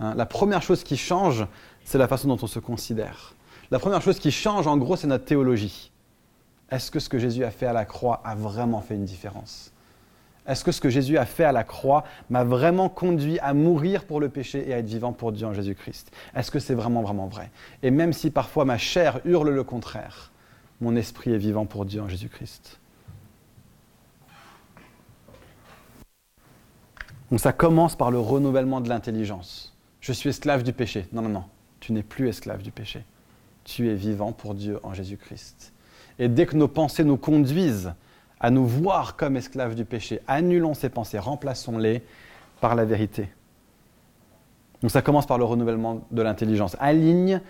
Hein, 0.01 0.15
la 0.15 0.27
première 0.27 0.63
chose 0.63 0.83
qui 0.83 0.97
change, 0.97 1.47
c'est 1.85 1.99
la 1.99 2.09
façon 2.09 2.29
dont 2.29 2.39
on 2.41 2.47
se 2.47 2.59
considère. 2.59 3.35
La 3.71 3.79
première 3.79 4.03
chose 4.03 4.19
qui 4.19 4.31
change, 4.31 4.67
en 4.67 4.77
gros, 4.77 4.97
c'est 4.97 5.07
notre 5.07 5.25
théologie. 5.25 5.93
Est-ce 6.71 6.91
que 6.91 7.01
ce 7.01 7.09
que 7.09 7.19
Jésus 7.19 7.45
a 7.45 7.51
fait 7.51 7.67
à 7.67 7.73
la 7.73 7.85
croix 7.85 8.21
a 8.25 8.35
vraiment 8.35 8.81
fait 8.81 8.95
une 8.95 9.05
différence? 9.05 9.72
Est-ce 10.47 10.65
que 10.65 10.73
ce 10.73 10.81
que 10.81 10.91
Jésus 10.91 11.19
a 11.19 11.25
fait 11.25 11.45
à 11.45 11.53
la 11.53 11.63
croix 11.63 12.05
m'a 12.29 12.43
vraiment 12.43 12.89
conduit 12.89 13.39
à 13.39 13.55
mourir 13.55 14.05
pour 14.05 14.21
le 14.21 14.29
péché 14.29 14.69
et 14.69 14.75
à 14.75 14.79
être 14.79 14.87
vivant 14.87 15.13
pour 15.13 15.31
Dieu 15.31 15.47
en 15.47 15.55
Jésus-Christ? 15.55 16.11
Est-ce 16.35 16.51
que 16.51 16.59
c'est 16.59 16.75
vraiment, 16.75 17.03
vraiment 17.03 17.29
vrai? 17.29 17.51
Et 17.83 17.91
même 17.91 18.13
si 18.13 18.31
parfois 18.31 18.65
ma 18.65 18.79
chair 18.79 19.21
hurle 19.25 19.51
le 19.51 19.65
contraire, 19.65 20.33
mon 20.81 20.97
esprit 20.97 21.33
est 21.33 21.39
vivant 21.39 21.65
pour 21.65 21.85
Dieu 21.85 22.03
en 22.03 22.09
Jésus-Christ. 22.09 22.81
Donc 27.31 27.41
ça 27.41 27.53
commence 27.53 27.97
par 27.97 28.11
le 28.11 28.19
renouvellement 28.19 28.81
de 28.81 28.89
l'intelligence. 28.89 29.75
Je 30.01 30.13
suis 30.13 30.29
esclave 30.29 30.65
du 30.65 30.73
péché. 30.73 31.07
Non, 31.13 31.23
non, 31.23 31.29
non. 31.29 31.45
Tu 31.79 31.93
n'es 31.93 32.03
plus 32.03 32.29
esclave 32.29 32.63
du 32.63 32.73
péché. 32.73 33.05
Tu 33.65 33.89
es 33.89 33.95
vivant 33.95 34.33
pour 34.33 34.55
Dieu 34.55 34.81
en 34.83 34.93
Jésus-Christ. 34.93 35.73
Et 36.19 36.29
dès 36.29 36.47
que 36.47 36.57
nos 36.57 36.69
pensées 36.69 37.05
nous 37.05 37.17
conduisent 37.17 37.95
à 38.43 38.51
nous 38.51 38.67
voir 38.67 39.17
comme 39.17 39.37
esclaves 39.37 39.77
du 39.77 39.85
péché. 39.85 40.21
Annulons 40.27 40.75
ces 40.75 40.89
pensées, 40.89 41.19
remplaçons-les 41.19 42.03
par 42.61 42.75
la 42.75 42.85
vérité. 42.85 43.31
Donc 44.83 44.91
ça 44.91 45.01
commence 45.01 45.27
par 45.27 45.39
le 45.39 45.45
renouvellement 45.45 46.03
de 46.11 46.23
l'intelligence. 46.23 46.77
Aligne 46.81 47.41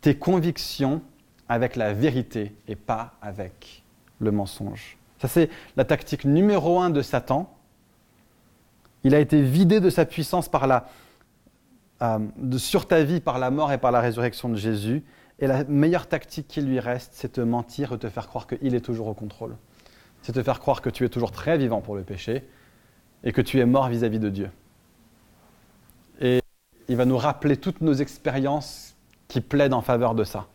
tes 0.00 0.14
convictions 0.14 1.02
avec 1.48 1.74
la 1.74 1.92
vérité 1.92 2.54
et 2.68 2.76
pas 2.76 3.14
avec 3.20 3.82
le 4.20 4.30
mensonge. 4.30 4.96
Ça 5.20 5.26
c'est 5.26 5.50
la 5.76 5.84
tactique 5.84 6.24
numéro 6.24 6.78
un 6.78 6.90
de 6.90 7.02
Satan. 7.02 7.52
Il 9.02 9.16
a 9.16 9.18
été 9.18 9.42
vidé 9.42 9.80
de 9.80 9.90
sa 9.90 10.04
puissance 10.04 10.48
euh, 12.02 12.18
sur 12.56 12.86
ta 12.86 13.02
vie 13.02 13.20
par 13.20 13.40
la 13.40 13.50
mort 13.50 13.72
et 13.72 13.78
par 13.78 13.90
la 13.90 14.00
résurrection 14.00 14.48
de 14.48 14.56
Jésus. 14.56 15.02
Et 15.40 15.48
la 15.48 15.64
meilleure 15.64 16.06
tactique 16.06 16.46
qui 16.46 16.60
lui 16.60 16.78
reste, 16.78 17.12
c'est 17.14 17.32
te 17.32 17.40
mentir 17.40 17.92
et 17.92 17.98
te 17.98 18.08
faire 18.08 18.28
croire 18.28 18.46
qu'il 18.46 18.74
est 18.74 18.80
toujours 18.80 19.08
au 19.08 19.14
contrôle 19.14 19.56
c'est 20.22 20.32
te 20.32 20.42
faire 20.42 20.60
croire 20.60 20.82
que 20.82 20.90
tu 20.90 21.04
es 21.04 21.08
toujours 21.08 21.30
très 21.30 21.58
vivant 21.58 21.80
pour 21.80 21.96
le 21.96 22.02
péché 22.02 22.44
et 23.24 23.32
que 23.32 23.40
tu 23.40 23.58
es 23.60 23.66
mort 23.66 23.88
vis-à-vis 23.88 24.18
de 24.18 24.28
Dieu. 24.28 24.50
Et 26.20 26.40
il 26.88 26.96
va 26.96 27.04
nous 27.04 27.18
rappeler 27.18 27.56
toutes 27.56 27.80
nos 27.80 27.94
expériences 27.94 28.96
qui 29.28 29.40
plaident 29.40 29.74
en 29.74 29.82
faveur 29.82 30.14
de 30.14 30.24
ça. 30.24 30.46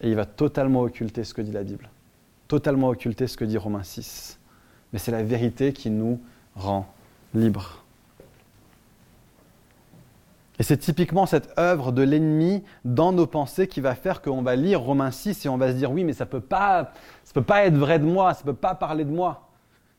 Et 0.00 0.10
il 0.10 0.14
va 0.14 0.26
totalement 0.26 0.82
occulter 0.82 1.24
ce 1.24 1.32
que 1.32 1.42
dit 1.42 1.52
la 1.52 1.62
Bible, 1.64 1.88
totalement 2.48 2.88
occulter 2.88 3.26
ce 3.26 3.36
que 3.36 3.44
dit 3.44 3.56
Romains 3.56 3.82
6. 3.82 4.38
Mais 4.92 4.98
c'est 4.98 5.12
la 5.12 5.22
vérité 5.22 5.72
qui 5.72 5.90
nous 5.90 6.20
rend 6.54 6.86
libres. 7.34 7.82
Et 10.58 10.62
c'est 10.62 10.78
typiquement 10.78 11.26
cette 11.26 11.58
œuvre 11.58 11.92
de 11.92 12.02
l'ennemi 12.02 12.64
dans 12.84 13.12
nos 13.12 13.26
pensées 13.26 13.68
qui 13.68 13.80
va 13.80 13.94
faire 13.94 14.22
qu'on 14.22 14.42
va 14.42 14.56
lire 14.56 14.80
Romains 14.80 15.10
6 15.10 15.44
et 15.44 15.48
on 15.48 15.58
va 15.58 15.68
se 15.70 15.76
dire 15.76 15.90
oui, 15.90 16.04
mais 16.04 16.14
ça 16.14 16.24
ne 16.24 16.30
peut, 16.30 16.40
pas, 16.40 16.92
peut 17.34 17.42
pas 17.42 17.66
être 17.66 17.76
vrai 17.76 17.98
de 17.98 18.04
moi, 18.04 18.32
ça 18.32 18.40
ne 18.40 18.46
peut 18.46 18.56
pas 18.56 18.74
parler 18.74 19.04
de 19.04 19.10
moi. 19.10 19.50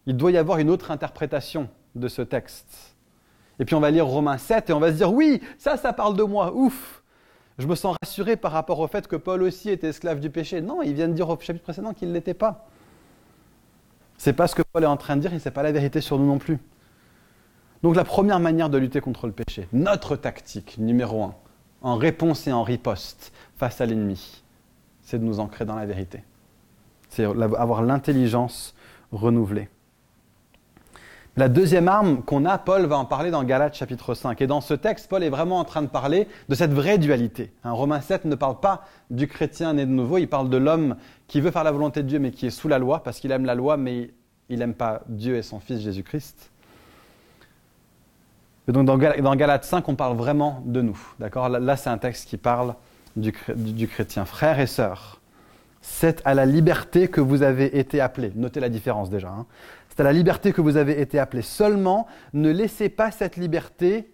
Il 0.07 0.17
doit 0.17 0.31
y 0.31 0.37
avoir 0.37 0.57
une 0.57 0.69
autre 0.69 0.89
interprétation 0.89 1.69
de 1.95 2.07
ce 2.07 2.23
texte. 2.23 2.95
Et 3.59 3.65
puis 3.65 3.75
on 3.75 3.79
va 3.79 3.91
lire 3.91 4.07
Romains 4.07 4.37
7 4.37 4.69
et 4.69 4.73
on 4.73 4.79
va 4.79 4.91
se 4.91 4.97
dire 4.97 5.13
oui, 5.13 5.41
ça, 5.59 5.77
ça 5.77 5.93
parle 5.93 6.15
de 6.15 6.23
moi, 6.23 6.53
ouf. 6.53 7.03
Je 7.59 7.67
me 7.67 7.75
sens 7.75 7.95
rassuré 8.01 8.35
par 8.35 8.51
rapport 8.51 8.79
au 8.79 8.87
fait 8.87 9.07
que 9.07 9.15
Paul 9.15 9.41
aussi 9.43 9.69
était 9.69 9.87
esclave 9.87 10.19
du 10.19 10.29
péché. 10.29 10.61
Non, 10.61 10.81
il 10.81 10.93
vient 10.93 11.07
de 11.07 11.13
dire 11.13 11.27
au 11.29 11.39
chapitre 11.39 11.63
précédent 11.63 11.93
qu'il 11.93 12.09
ne 12.09 12.13
l'était 12.13 12.35
pas. 12.35 12.67
C'est 14.17 14.33
pas 14.33 14.47
ce 14.47 14.55
que 14.55 14.61
Paul 14.61 14.83
est 14.83 14.87
en 14.87 14.97
train 14.97 15.15
de 15.15 15.21
dire 15.21 15.33
et 15.33 15.37
n'est 15.43 15.51
pas 15.51 15.63
la 15.63 15.71
vérité 15.71 16.01
sur 16.01 16.17
nous 16.19 16.27
non 16.27 16.37
plus. 16.37 16.59
Donc 17.83 17.95
la 17.95 18.03
première 18.03 18.39
manière 18.39 18.69
de 18.69 18.77
lutter 18.77 19.01
contre 19.01 19.27
le 19.27 19.33
péché, 19.33 19.67
notre 19.73 20.15
tactique 20.15 20.77
numéro 20.77 21.23
un, 21.23 21.35
en 21.81 21.95
réponse 21.95 22.47
et 22.47 22.51
en 22.51 22.63
riposte 22.63 23.31
face 23.55 23.81
à 23.81 23.85
l'ennemi, 23.85 24.43
c'est 25.01 25.19
de 25.19 25.23
nous 25.23 25.39
ancrer 25.39 25.65
dans 25.65 25.75
la 25.75 25.85
vérité. 25.85 26.23
C'est 27.09 27.23
avoir 27.23 27.81
l'intelligence 27.83 28.75
renouvelée. 29.11 29.69
La 31.37 31.49
deuxième 31.49 31.87
arme 31.87 32.23
qu'on 32.23 32.45
a, 32.45 32.57
Paul 32.57 32.87
va 32.87 32.97
en 32.97 33.05
parler 33.05 33.29
dans 33.29 33.43
Galates 33.43 33.75
chapitre 33.75 34.15
5. 34.15 34.41
Et 34.41 34.47
dans 34.47 34.59
ce 34.59 34.73
texte, 34.73 35.07
Paul 35.07 35.23
est 35.23 35.29
vraiment 35.29 35.59
en 35.59 35.65
train 35.65 35.83
de 35.83 35.87
parler 35.87 36.27
de 36.49 36.55
cette 36.55 36.73
vraie 36.73 36.97
dualité. 36.97 37.53
Un 37.63 37.73
Romain 37.73 38.01
7 38.01 38.25
ne 38.25 38.33
parle 38.33 38.59
pas 38.59 38.85
du 39.11 39.27
chrétien 39.27 39.73
né 39.73 39.85
de 39.85 39.91
nouveau, 39.91 40.17
il 40.17 40.27
parle 40.27 40.49
de 40.49 40.57
l'homme 40.57 40.95
qui 41.27 41.39
veut 41.39 41.51
faire 41.51 41.63
la 41.63 41.71
volonté 41.71 42.01
de 42.01 42.07
Dieu 42.07 42.17
mais 42.17 42.31
qui 42.31 42.47
est 42.47 42.51
sous 42.51 42.67
la 42.67 42.79
loi 42.79 43.03
parce 43.03 43.19
qu'il 43.19 43.31
aime 43.31 43.45
la 43.45 43.53
loi 43.53 43.77
mais 43.77 44.09
il 44.49 44.57
n'aime 44.57 44.73
pas 44.73 45.03
Dieu 45.09 45.35
et 45.35 45.43
son 45.43 45.59
Fils 45.59 45.79
Jésus-Christ. 45.79 46.51
Et 48.67 48.71
donc 48.73 48.85
dans, 48.85 48.97
Galates 48.97 49.63
5, 49.63 49.87
on 49.87 49.95
parle 49.95 50.17
vraiment 50.17 50.61
de 50.65 50.81
nous. 50.81 50.99
D'accord? 51.19 51.47
Là, 51.47 51.77
c'est 51.77 51.89
un 51.89 51.97
texte 51.97 52.27
qui 52.27 52.37
parle 52.37 52.75
du, 53.15 53.31
chrétien. 53.87 54.25
Frères 54.25 54.59
et 54.59 54.67
sœurs, 54.67 55.21
c'est 55.81 56.21
à 56.25 56.33
la 56.33 56.45
liberté 56.45 57.07
que 57.07 57.21
vous 57.21 57.43
avez 57.43 57.79
été 57.79 58.01
appelés. 58.01 58.31
Notez 58.35 58.59
la 58.59 58.69
différence 58.69 59.09
déjà. 59.09 59.29
Hein. 59.29 59.45
C'est 59.89 60.01
à 60.01 60.03
la 60.03 60.11
liberté 60.11 60.51
que 60.51 60.61
vous 60.61 60.75
avez 60.75 60.99
été 60.99 61.17
appelés. 61.17 61.41
Seulement, 61.41 62.07
ne 62.33 62.51
laissez 62.51 62.89
pas 62.89 63.09
cette 63.09 63.37
liberté, 63.37 64.11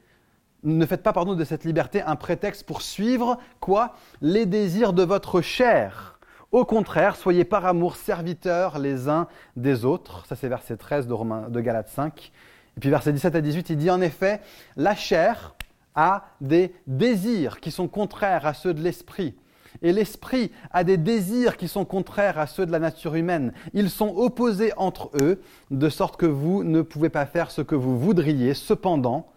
ne 0.63 0.86
faites 0.86 1.04
pas 1.04 1.13
pardon, 1.13 1.34
de 1.34 1.44
cette 1.44 1.66
liberté 1.66 2.02
un 2.04 2.16
prétexte 2.16 2.63
pour 2.63 2.84
suivre 2.84 3.39
quoi? 3.60 3.96
Les 4.22 4.46
désirs 4.46 4.94
de 4.94 5.04
votre 5.04 5.42
chair. 5.42 6.20
Au 6.52 6.63
contraire, 6.63 7.16
soyez 7.16 7.44
par 7.44 7.66
amour 7.66 7.96
serviteurs 7.96 8.78
les 8.78 9.10
uns 9.10 9.28
des 9.58 9.84
autres. 9.84 10.24
Ça, 10.28 10.36
c'est 10.36 10.48
verset 10.48 10.78
13 10.78 11.08
de, 11.08 11.13
Romain, 11.13 11.50
de 11.50 11.60
Galates 11.60 11.89
5. 11.89 12.32
Et 12.78 12.80
puis 12.80 12.90
verset 12.90 13.14
17 13.14 13.36
à 13.36 13.42
18, 13.42 13.70
il 13.70 13.78
dit 13.78 13.90
en 13.90 14.02
effet, 14.02 14.42
la 14.76 14.96
chair 14.96 15.56
a 15.96 16.26
des 16.42 16.74
désirs 16.88 17.60
qui 17.60 17.72
sont 17.72 17.88
contraires 17.88 18.46
à 18.46 18.54
ceux 18.54 18.74
de 18.74 18.82
l'esprit. 18.82 19.36
Et 19.82 19.92
l'esprit 19.92 20.52
a 20.72 20.84
des 20.84 20.98
désirs 20.98 21.58
qui 21.58 21.68
sont 21.68 21.86
contraires 21.86 22.38
à 22.38 22.48
ceux 22.48 22.66
de 22.66 22.72
la 22.72 22.80
nature 22.80 23.16
humaine. 23.16 23.54
Ils 23.74 23.90
sont 23.90 24.14
opposés 24.16 24.72
entre 24.78 25.12
eux, 25.16 25.42
de 25.72 25.90
sorte 25.90 26.18
que 26.18 26.26
vous 26.26 26.64
ne 26.64 26.82
pouvez 26.82 27.10
pas 27.10 27.26
faire 27.26 27.52
ce 27.52 27.62
que 27.62 27.76
vous 27.76 27.98
voudriez. 27.98 28.54
Cependant, 28.54 29.28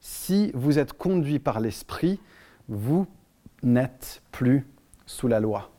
si 0.00 0.50
vous 0.54 0.78
êtes 0.78 0.92
conduit 0.92 1.38
par 1.38 1.60
l'esprit, 1.60 2.20
vous 2.68 3.06
n'êtes 3.62 4.22
plus 4.32 4.66
sous 5.06 5.28
la 5.28 5.40
loi. 5.40 5.70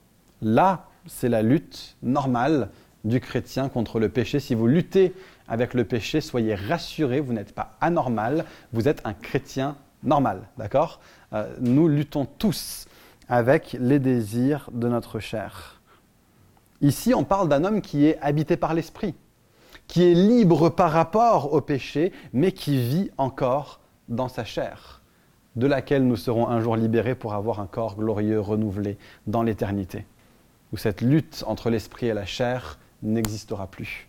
Là, 0.41 0.87
c'est 1.05 1.29
la 1.29 1.41
lutte 1.41 1.95
normale 2.01 2.69
du 3.07 3.19
chrétien 3.19 3.69
contre 3.69 3.99
le 3.99 4.09
péché. 4.09 4.39
Si 4.39 4.53
vous 4.53 4.67
luttez 4.67 5.13
avec 5.47 5.73
le 5.73 5.85
péché, 5.85 6.21
soyez 6.21 6.55
rassurés, 6.55 7.19
vous 7.19 7.33
n'êtes 7.33 7.53
pas 7.53 7.71
anormal, 7.81 8.45
vous 8.73 8.87
êtes 8.87 9.01
un 9.05 9.13
chrétien 9.13 9.77
normal, 10.03 10.41
d'accord? 10.57 10.99
Euh, 11.33 11.55
Nous 11.59 11.87
luttons 11.87 12.25
tous 12.25 12.85
avec 13.29 13.75
les 13.79 13.99
désirs 13.99 14.69
de 14.73 14.87
notre 14.87 15.19
chair. 15.19 15.81
Ici, 16.81 17.13
on 17.13 17.23
parle 17.23 17.49
d'un 17.49 17.63
homme 17.63 17.81
qui 17.81 18.05
est 18.05 18.19
habité 18.21 18.57
par 18.57 18.73
l'esprit, 18.73 19.15
qui 19.87 20.03
est 20.03 20.13
libre 20.13 20.69
par 20.69 20.91
rapport 20.91 21.53
au 21.53 21.61
péché, 21.61 22.11
mais 22.33 22.51
qui 22.51 22.77
vit 22.77 23.09
encore 23.17 23.79
dans 24.09 24.27
sa 24.27 24.45
chair, 24.45 25.01
de 25.55 25.65
laquelle 25.65 26.05
nous 26.05 26.15
serons 26.15 26.47
un 26.47 26.61
jour 26.61 26.75
libérés 26.75 27.15
pour 27.15 27.33
avoir 27.33 27.59
un 27.59 27.67
corps 27.67 27.95
glorieux 27.95 28.39
renouvelé 28.39 28.97
dans 29.25 29.43
l'éternité, 29.43 30.05
où 30.71 30.77
cette 30.77 31.01
lutte 31.01 31.43
entre 31.47 31.69
l'esprit 31.69 32.07
et 32.07 32.13
la 32.13 32.25
chair 32.25 32.77
n'existera 33.03 33.67
plus. 33.67 34.07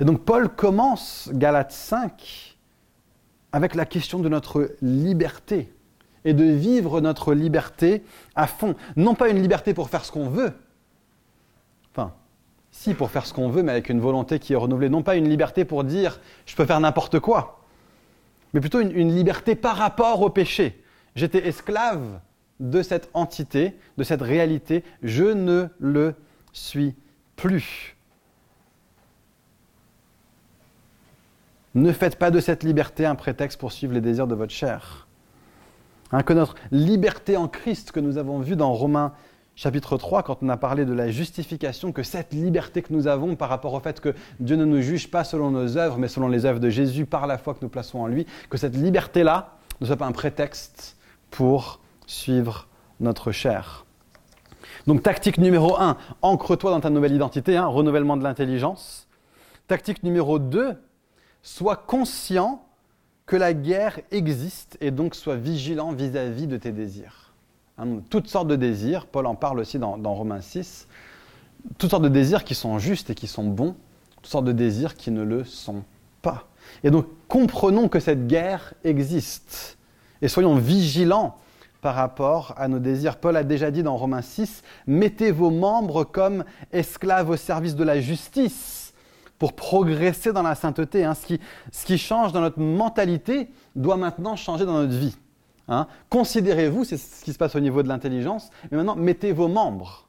Et 0.00 0.04
donc 0.04 0.24
Paul 0.24 0.48
commence 0.48 1.30
Galates 1.32 1.72
5 1.72 2.56
avec 3.52 3.74
la 3.74 3.84
question 3.84 4.18
de 4.18 4.28
notre 4.28 4.74
liberté 4.80 5.72
et 6.24 6.34
de 6.34 6.44
vivre 6.44 7.00
notre 7.00 7.34
liberté 7.34 8.02
à 8.34 8.46
fond. 8.46 8.74
Non 8.96 9.14
pas 9.14 9.28
une 9.28 9.40
liberté 9.40 9.74
pour 9.74 9.90
faire 9.90 10.04
ce 10.04 10.12
qu'on 10.12 10.28
veut, 10.28 10.52
enfin, 11.92 12.12
si 12.70 12.94
pour 12.94 13.10
faire 13.10 13.26
ce 13.26 13.34
qu'on 13.34 13.48
veut, 13.48 13.62
mais 13.62 13.72
avec 13.72 13.90
une 13.90 14.00
volonté 14.00 14.38
qui 14.38 14.54
est 14.54 14.56
renouvelée. 14.56 14.88
Non 14.88 15.02
pas 15.02 15.16
une 15.16 15.28
liberté 15.28 15.64
pour 15.64 15.84
dire 15.84 16.20
je 16.46 16.56
peux 16.56 16.64
faire 16.64 16.80
n'importe 16.80 17.20
quoi, 17.20 17.60
mais 18.54 18.60
plutôt 18.60 18.80
une, 18.80 18.90
une 18.92 19.14
liberté 19.14 19.54
par 19.54 19.76
rapport 19.76 20.22
au 20.22 20.30
péché. 20.30 20.82
J'étais 21.14 21.46
esclave 21.46 22.20
de 22.60 22.82
cette 22.82 23.10
entité, 23.12 23.76
de 23.98 24.04
cette 24.04 24.22
réalité, 24.22 24.84
je 25.02 25.24
ne 25.24 25.66
le 25.78 26.14
suis 26.52 26.94
plus. 27.36 27.96
Ne 31.74 31.92
faites 31.92 32.16
pas 32.16 32.30
de 32.30 32.40
cette 32.40 32.64
liberté 32.64 33.06
un 33.06 33.14
prétexte 33.14 33.58
pour 33.58 33.72
suivre 33.72 33.94
les 33.94 34.00
désirs 34.00 34.26
de 34.26 34.34
votre 34.34 34.52
chair. 34.52 35.06
Hein, 36.12 36.22
que 36.22 36.34
notre 36.34 36.54
liberté 36.70 37.36
en 37.36 37.48
Christ 37.48 37.92
que 37.92 38.00
nous 38.00 38.18
avons 38.18 38.40
vu 38.40 38.56
dans 38.56 38.72
Romains 38.72 39.14
chapitre 39.54 39.96
3, 39.96 40.22
quand 40.22 40.42
on 40.42 40.48
a 40.48 40.56
parlé 40.56 40.84
de 40.84 40.92
la 40.92 41.10
justification, 41.10 41.92
que 41.92 42.02
cette 42.02 42.32
liberté 42.32 42.82
que 42.82 42.92
nous 42.92 43.06
avons 43.06 43.36
par 43.36 43.48
rapport 43.48 43.74
au 43.74 43.80
fait 43.80 44.00
que 44.00 44.14
Dieu 44.40 44.56
ne 44.56 44.64
nous 44.64 44.80
juge 44.80 45.10
pas 45.10 45.24
selon 45.24 45.50
nos 45.50 45.76
œuvres, 45.76 45.98
mais 45.98 46.08
selon 46.08 46.28
les 46.28 46.44
œuvres 46.44 46.60
de 46.60 46.70
Jésus 46.70 47.06
par 47.06 47.26
la 47.26 47.38
foi 47.38 47.54
que 47.54 47.60
nous 47.62 47.68
plaçons 47.68 48.00
en 48.00 48.06
lui, 48.06 48.26
que 48.50 48.58
cette 48.58 48.76
liberté-là 48.76 49.56
ne 49.80 49.86
soit 49.86 49.96
pas 49.96 50.06
un 50.06 50.12
prétexte 50.12 50.96
pour 51.30 51.80
suivre 52.06 52.68
notre 53.00 53.32
chair. 53.32 53.81
Donc 54.86 55.02
tactique 55.02 55.38
numéro 55.38 55.76
1, 55.78 55.96
ancre-toi 56.22 56.70
dans 56.70 56.80
ta 56.80 56.90
nouvelle 56.90 57.14
identité, 57.14 57.56
hein, 57.56 57.66
renouvellement 57.66 58.16
de 58.16 58.24
l'intelligence. 58.24 59.06
Tactique 59.68 60.02
numéro 60.02 60.38
2, 60.38 60.76
sois 61.42 61.76
conscient 61.76 62.64
que 63.26 63.36
la 63.36 63.54
guerre 63.54 64.00
existe 64.10 64.76
et 64.80 64.90
donc 64.90 65.14
sois 65.14 65.36
vigilant 65.36 65.92
vis-à-vis 65.92 66.46
de 66.46 66.56
tes 66.56 66.72
désirs. 66.72 67.32
Hein, 67.78 68.00
toutes 68.10 68.28
sortes 68.28 68.48
de 68.48 68.56
désirs, 68.56 69.06
Paul 69.06 69.26
en 69.26 69.34
parle 69.34 69.60
aussi 69.60 69.78
dans, 69.78 69.96
dans, 69.96 70.14
Romains 70.14 70.40
6, 70.40 70.88
toutes 71.78 71.90
sortes 71.90 72.02
de 72.02 72.08
désirs 72.08 72.44
qui 72.44 72.54
sont 72.54 72.78
justes 72.78 73.10
et 73.10 73.14
qui 73.14 73.28
sont 73.28 73.44
bons, 73.44 73.76
toutes 74.16 74.26
sortes 74.26 74.44
de 74.44 74.52
désirs 74.52 74.96
qui 74.96 75.12
ne 75.12 75.22
le 75.22 75.44
sont 75.44 75.84
pas. 76.22 76.48
Et 76.82 76.90
donc 76.90 77.06
comprenons 77.28 77.88
que 77.88 78.00
cette 78.00 78.26
guerre 78.26 78.74
existe 78.82 79.78
et 80.20 80.28
soyons 80.28 80.56
vigilants 80.56 81.36
par 81.82 81.96
rapport 81.96 82.54
à 82.56 82.68
nos 82.68 82.78
désirs. 82.78 83.16
Paul 83.16 83.36
a 83.36 83.44
déjà 83.44 83.70
dit 83.70 83.82
dans 83.82 83.96
Romains 83.96 84.22
6, 84.22 84.62
mettez 84.86 85.32
vos 85.32 85.50
membres 85.50 86.04
comme 86.04 86.44
esclaves 86.72 87.28
au 87.28 87.36
service 87.36 87.76
de 87.76 87.84
la 87.84 88.00
justice 88.00 88.94
pour 89.38 89.52
progresser 89.52 90.32
dans 90.32 90.42
la 90.42 90.54
sainteté. 90.54 91.04
Hein. 91.04 91.14
Ce, 91.14 91.84
qui, 91.84 91.98
change 91.98 92.32
dans 92.32 92.40
notre 92.40 92.60
mentalité 92.60 93.50
doit 93.74 93.96
maintenant 93.96 94.36
changer 94.36 94.64
dans 94.64 94.74
notre 94.74 94.94
vie. 94.94 95.16
Hein. 95.66 95.88
Considérez-vous, 96.08 96.84
c'est 96.84 96.96
ce 96.96 97.24
qui 97.24 97.32
se 97.32 97.38
passe 97.38 97.56
au 97.56 97.60
niveau 97.60 97.82
de 97.82 97.88
l'intelligence, 97.88 98.50
mais 98.70 98.76
maintenant 98.76 98.94
mettez 98.94 99.32
vos 99.32 99.48
membres. 99.48 100.08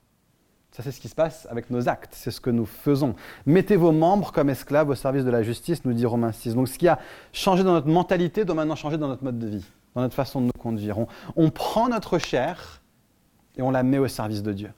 Ça, 0.72 0.84
c'est 0.84 0.92
ce 0.92 1.00
qui 1.00 1.08
se 1.08 1.16
passe 1.16 1.48
avec 1.50 1.72
nos 1.72 1.90
actes, 1.90 2.14
c'est 2.16 2.32
ce 2.32 2.42
que 2.42 2.52
nous 2.52 2.66
faisons. 2.66 3.16
Mettez 3.48 3.76
vos 3.76 3.92
membres 3.92 4.32
comme 4.32 4.52
esclaves 4.52 4.90
au 4.90 4.96
service 4.96 5.26
de 5.26 5.32
la 5.32 5.42
justice, 5.42 5.86
nous 5.86 5.94
dit 5.94 6.06
Romains 6.06 6.32
6. 6.32 6.54
Donc 6.54 6.68
ce 6.68 6.78
qui 6.78 6.88
a 6.88 7.00
changé 7.32 7.64
dans 7.64 7.74
notre 7.74 7.88
mentalité 7.88 8.46
doit 8.46 8.56
maintenant 8.56 8.76
changer 8.76 8.98
dans 8.98 9.08
notre 9.08 9.24
mode 9.24 9.40
de 9.40 9.48
vie, 9.48 9.66
dans 9.96 10.02
notre 10.02 10.16
façon 10.16 10.42
de 10.42 10.46
nous 10.46 10.52
conduire. 10.60 10.98
On, 11.36 11.50
prend 11.50 11.90
notre 11.90 12.18
chair 12.18 12.82
et 13.58 13.62
on 13.62 13.72
la 13.72 13.84
met 13.84 13.98
au 13.98 14.08
service 14.08 14.44
de 14.44 14.54
Dieu. 14.54 14.72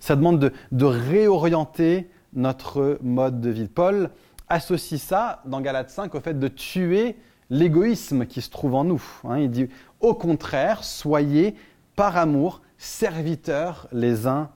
Ça 0.00 0.16
demande 0.16 0.52
de 0.72 0.84
réorienter 0.84 2.10
notre 2.32 2.98
mode 3.02 3.40
de 3.40 3.50
vie. 3.50 3.68
Paul 3.68 4.10
associe 4.48 5.00
ça, 5.00 5.42
dans 5.44 5.60
Galates 5.60 5.90
5, 5.90 6.14
au 6.14 6.20
fait 6.20 6.38
de 6.38 6.48
tuer 6.48 7.16
l'égoïsme 7.50 8.26
qui 8.26 8.40
se 8.40 8.50
trouve 8.50 8.74
en 8.74 8.84
nous. 8.84 9.02
Hein. 9.24 9.38
il 9.38 9.50
dit, 9.50 9.68
au 10.00 10.14
contraire, 10.14 10.84
soyez 10.84 11.54
par 11.96 12.16
amour 12.16 12.62
serviteurs 12.76 13.88
les 13.92 14.26
uns 14.26 14.50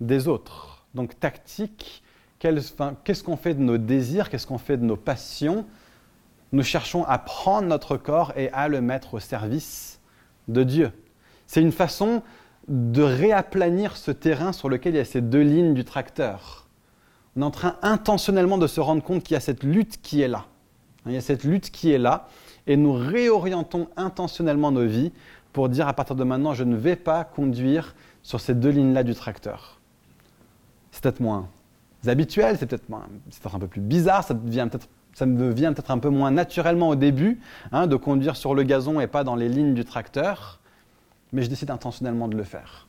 des 0.00 0.28
autres. 0.28 0.86
Donc 0.94 1.18
tactique 1.18 2.02
qu'est-ce 2.38 3.22
qu'on 3.22 3.36
fait 3.36 3.54
de 3.54 3.62
nos 3.62 3.78
désirs, 3.78 4.30
qu'est-ce 4.30 4.46
qu'on 4.46 4.58
fait 4.58 4.76
de 4.76 4.84
nos 4.84 4.96
passions 4.96 5.66
Nous 6.52 6.62
cherchons 6.62 7.04
à 7.04 7.18
prendre 7.18 7.68
notre 7.68 7.96
corps 7.96 8.32
et 8.36 8.50
à 8.52 8.68
le 8.68 8.80
mettre 8.80 9.14
au 9.14 9.20
service 9.20 10.00
de 10.48 10.62
Dieu. 10.62 10.92
C'est 11.46 11.60
une 11.60 11.72
façon 11.72 12.22
de 12.68 13.02
réaplanir 13.02 13.96
ce 13.96 14.10
terrain 14.10 14.52
sur 14.52 14.68
lequel 14.68 14.94
il 14.94 14.98
y 14.98 15.00
a 15.00 15.04
ces 15.04 15.20
deux 15.20 15.42
lignes 15.42 15.74
du 15.74 15.84
tracteur. 15.84 16.66
On 17.36 17.42
est 17.42 17.44
en 17.44 17.50
train 17.50 17.76
intentionnellement 17.82 18.58
de 18.58 18.66
se 18.66 18.80
rendre 18.80 19.02
compte 19.02 19.22
qu'il 19.22 19.34
y 19.34 19.36
a 19.36 19.40
cette 19.40 19.62
lutte 19.62 20.00
qui 20.02 20.20
est 20.20 20.28
là. 20.28 20.46
Il 21.06 21.12
y 21.12 21.16
a 21.16 21.20
cette 21.20 21.44
lutte 21.44 21.70
qui 21.70 21.90
est 21.92 21.98
là 21.98 22.28
et 22.66 22.76
nous 22.76 22.92
réorientons 22.92 23.88
intentionnellement 23.96 24.70
nos 24.70 24.86
vies 24.86 25.12
pour 25.52 25.68
dire 25.68 25.88
à 25.88 25.94
partir 25.94 26.16
de 26.16 26.24
maintenant, 26.24 26.54
je 26.54 26.64
ne 26.64 26.76
vais 26.76 26.96
pas 26.96 27.24
conduire 27.24 27.94
sur 28.22 28.40
ces 28.40 28.54
deux 28.54 28.68
lignes-là 28.70 29.02
du 29.02 29.14
tracteur. 29.14 29.80
C'est 30.90 31.02
peut-être 31.02 31.20
moins 31.20 31.48
habituel, 32.06 32.56
c'est 32.58 32.66
peut-être 32.66 32.84
un 32.92 33.58
peu 33.58 33.66
plus 33.66 33.80
bizarre, 33.80 34.24
ça, 34.24 34.34
devient 34.34 34.68
peut 34.70 34.78
ça 35.18 35.26
me 35.26 35.36
devient 35.36 35.72
peut-être 35.74 35.90
un 35.90 35.98
peu 35.98 36.10
moins 36.10 36.30
naturellement 36.30 36.90
au 36.90 36.94
début 36.94 37.40
hein, 37.72 37.88
de 37.88 37.96
conduire 37.96 38.36
sur 38.36 38.54
le 38.54 38.62
gazon 38.62 39.00
et 39.00 39.08
pas 39.08 39.24
dans 39.24 39.34
les 39.34 39.48
lignes 39.48 39.74
du 39.74 39.84
tracteur, 39.84 40.60
mais 41.32 41.42
je 41.42 41.48
décide 41.48 41.72
intentionnellement 41.72 42.28
de 42.28 42.36
le 42.36 42.44
faire. 42.44 42.86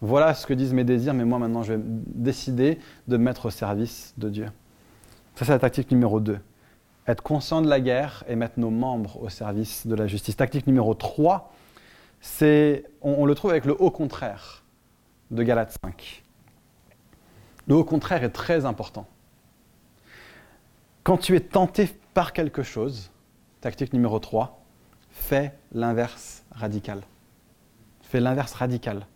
Voilà 0.00 0.32
ce 0.32 0.46
que 0.46 0.54
disent 0.54 0.72
mes 0.72 0.84
désirs, 0.84 1.12
mais 1.12 1.26
moi 1.26 1.38
maintenant 1.38 1.62
je 1.62 1.74
vais 1.74 1.80
décider 1.84 2.78
de 3.06 3.18
me 3.18 3.24
mettre 3.24 3.46
au 3.46 3.50
service 3.50 4.14
de 4.16 4.30
Dieu. 4.30 4.46
Ça 5.34 5.44
c'est 5.44 5.52
la 5.52 5.58
tactique 5.58 5.90
numéro 5.90 6.20
2 6.20 6.38
être 7.06 7.22
conscient 7.22 7.62
de 7.62 7.68
la 7.68 7.80
guerre 7.80 8.22
et 8.28 8.36
mettre 8.36 8.58
nos 8.60 8.70
membres 8.70 9.22
au 9.22 9.28
service 9.30 9.86
de 9.86 9.94
la 9.94 10.06
justice. 10.06 10.36
Tactique 10.36 10.66
numéro 10.66 10.92
3, 10.94 11.52
c'est, 12.20 12.84
on, 13.00 13.24
le 13.24 13.34
trouve 13.34 13.50
avec 13.50 13.64
le 13.64 13.74
haut 13.80 13.90
contraire 13.90 14.62
de 15.30 15.42
Galate 15.42 15.74
5. 15.82 16.22
Le 17.66 17.74
haut 17.74 17.84
contraire 17.84 18.24
est 18.24 18.30
très 18.30 18.66
important. 18.66 19.06
Quand 21.08 21.16
tu 21.16 21.34
es 21.34 21.40
tenté 21.40 21.88
par 22.12 22.34
quelque 22.34 22.62
chose, 22.62 23.10
tactique 23.62 23.94
numéro 23.94 24.18
3, 24.18 24.62
fais 25.08 25.54
l'inverse 25.72 26.44
radical. 26.50 27.00
Fais 28.02 28.20
l'inverse 28.20 28.52
radical. 28.52 29.06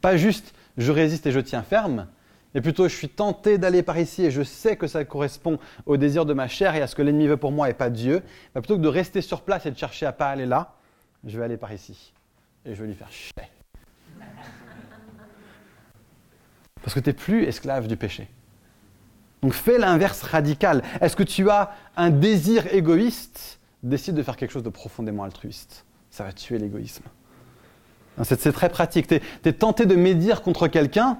Pas 0.00 0.16
juste 0.16 0.54
je 0.76 0.92
résiste 0.92 1.26
et 1.26 1.32
je 1.32 1.40
tiens 1.40 1.64
ferme, 1.64 2.06
mais 2.54 2.60
plutôt 2.60 2.86
je 2.86 2.94
suis 2.94 3.08
tenté 3.08 3.58
d'aller 3.58 3.82
par 3.82 3.98
ici 3.98 4.24
et 4.24 4.30
je 4.30 4.44
sais 4.44 4.76
que 4.76 4.86
ça 4.86 5.04
correspond 5.04 5.58
au 5.84 5.96
désir 5.96 6.26
de 6.26 6.32
ma 6.32 6.46
chair 6.46 6.76
et 6.76 6.80
à 6.80 6.86
ce 6.86 6.94
que 6.94 7.02
l'ennemi 7.02 7.26
veut 7.26 7.36
pour 7.36 7.50
moi 7.50 7.68
et 7.68 7.74
pas 7.74 7.90
Dieu, 7.90 8.22
bah, 8.54 8.60
plutôt 8.60 8.76
que 8.76 8.82
de 8.82 8.86
rester 8.86 9.20
sur 9.20 9.42
place 9.42 9.66
et 9.66 9.72
de 9.72 9.76
chercher 9.76 10.06
à 10.06 10.12
pas 10.12 10.28
aller 10.28 10.46
là, 10.46 10.76
je 11.24 11.36
vais 11.36 11.44
aller 11.44 11.56
par 11.56 11.72
ici 11.72 12.12
et 12.64 12.76
je 12.76 12.80
vais 12.80 12.86
lui 12.86 12.94
faire 12.94 13.10
chier. 13.10 13.32
Parce 16.80 16.94
que 16.94 17.00
tu 17.00 17.08
n'es 17.08 17.14
plus 17.14 17.42
esclave 17.42 17.88
du 17.88 17.96
péché. 17.96 18.28
Donc 19.42 19.52
fais 19.54 19.76
l'inverse 19.76 20.22
radical. 20.22 20.82
Est-ce 21.00 21.16
que 21.16 21.24
tu 21.24 21.50
as 21.50 21.72
un 21.96 22.10
désir 22.10 22.72
égoïste? 22.72 23.58
Décide 23.82 24.14
de 24.14 24.22
faire 24.22 24.36
quelque 24.36 24.52
chose 24.52 24.62
de 24.62 24.68
profondément 24.68 25.24
altruiste. 25.24 25.84
Ça 26.10 26.22
va 26.24 26.32
tuer 26.32 26.58
l'égoïsme. 26.58 27.04
C'est 28.22 28.52
très 28.52 28.68
pratique. 28.68 29.08
Tu 29.08 29.20
es 29.44 29.52
tenté 29.52 29.86
de 29.86 29.96
médire 29.96 30.42
contre 30.42 30.68
quelqu'un, 30.68 31.18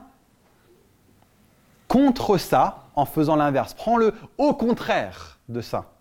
contre 1.89 2.39
ça 2.39 2.85
en 2.95 3.05
faisant 3.07 3.35
l'inverse. 3.35 3.75
Prends-le 3.75 4.15
au 4.39 4.55
contraire 4.55 5.41
de 5.49 5.61
ça. 5.61 5.93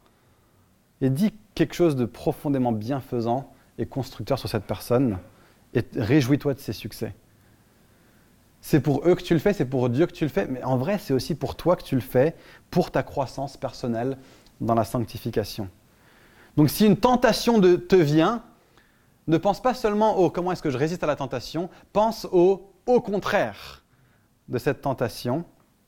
Et 1.00 1.10
dis 1.10 1.34
quelque 1.56 1.74
chose 1.74 1.96
de 1.96 2.06
profondément 2.06 2.72
bienfaisant 2.72 3.52
et 3.78 3.86
constructeur 3.88 4.38
sur 4.38 4.50
cette 4.50 4.66
personne 4.66 5.18
et 5.74 5.84
réjouis-toi 5.96 6.54
de 6.54 6.60
ses 6.60 6.74
succès. 6.74 7.16
C'est 8.62 8.80
pour 8.80 9.08
eux 9.08 9.16
que 9.16 9.24
tu 9.24 9.34
le 9.34 9.40
fais, 9.40 9.54
c'est 9.54 9.66
pour 9.66 9.90
Dieu 9.90 10.06
que 10.06 10.12
tu 10.12 10.24
le 10.24 10.30
fais, 10.30 10.48
mais 10.48 10.64
en 10.64 10.78
vrai, 10.78 11.00
c'est 11.00 11.14
aussi 11.14 11.36
pour 11.36 11.56
toi 11.56 11.76
que 11.76 11.84
tu 11.84 11.96
le 11.96 12.02
fais, 12.02 12.36
pour 12.70 12.92
ta 12.92 13.04
croissance 13.04 13.58
personnelle 13.58 14.18
dans 14.60 14.76
la 14.76 14.84
sanctification. 14.84 15.68
Donc 16.58 16.70
si 16.70 16.86
une 16.86 16.98
tentation 16.98 17.58
de, 17.58 17.76
te 17.76 17.96
vient, 17.96 18.44
ne 19.28 19.38
pense 19.38 19.62
pas 19.62 19.74
seulement 19.74 20.18
au 20.18 20.30
comment 20.30 20.52
est-ce 20.52 20.62
que 20.62 20.70
je 20.70 20.78
résiste 20.78 21.04
à 21.04 21.08
la 21.08 21.16
tentation, 21.16 21.70
pense 21.92 22.28
au 22.32 22.72
au 22.86 23.02
contraire 23.02 23.84
de 24.50 24.58
cette 24.58 24.82
tentation 24.82 25.46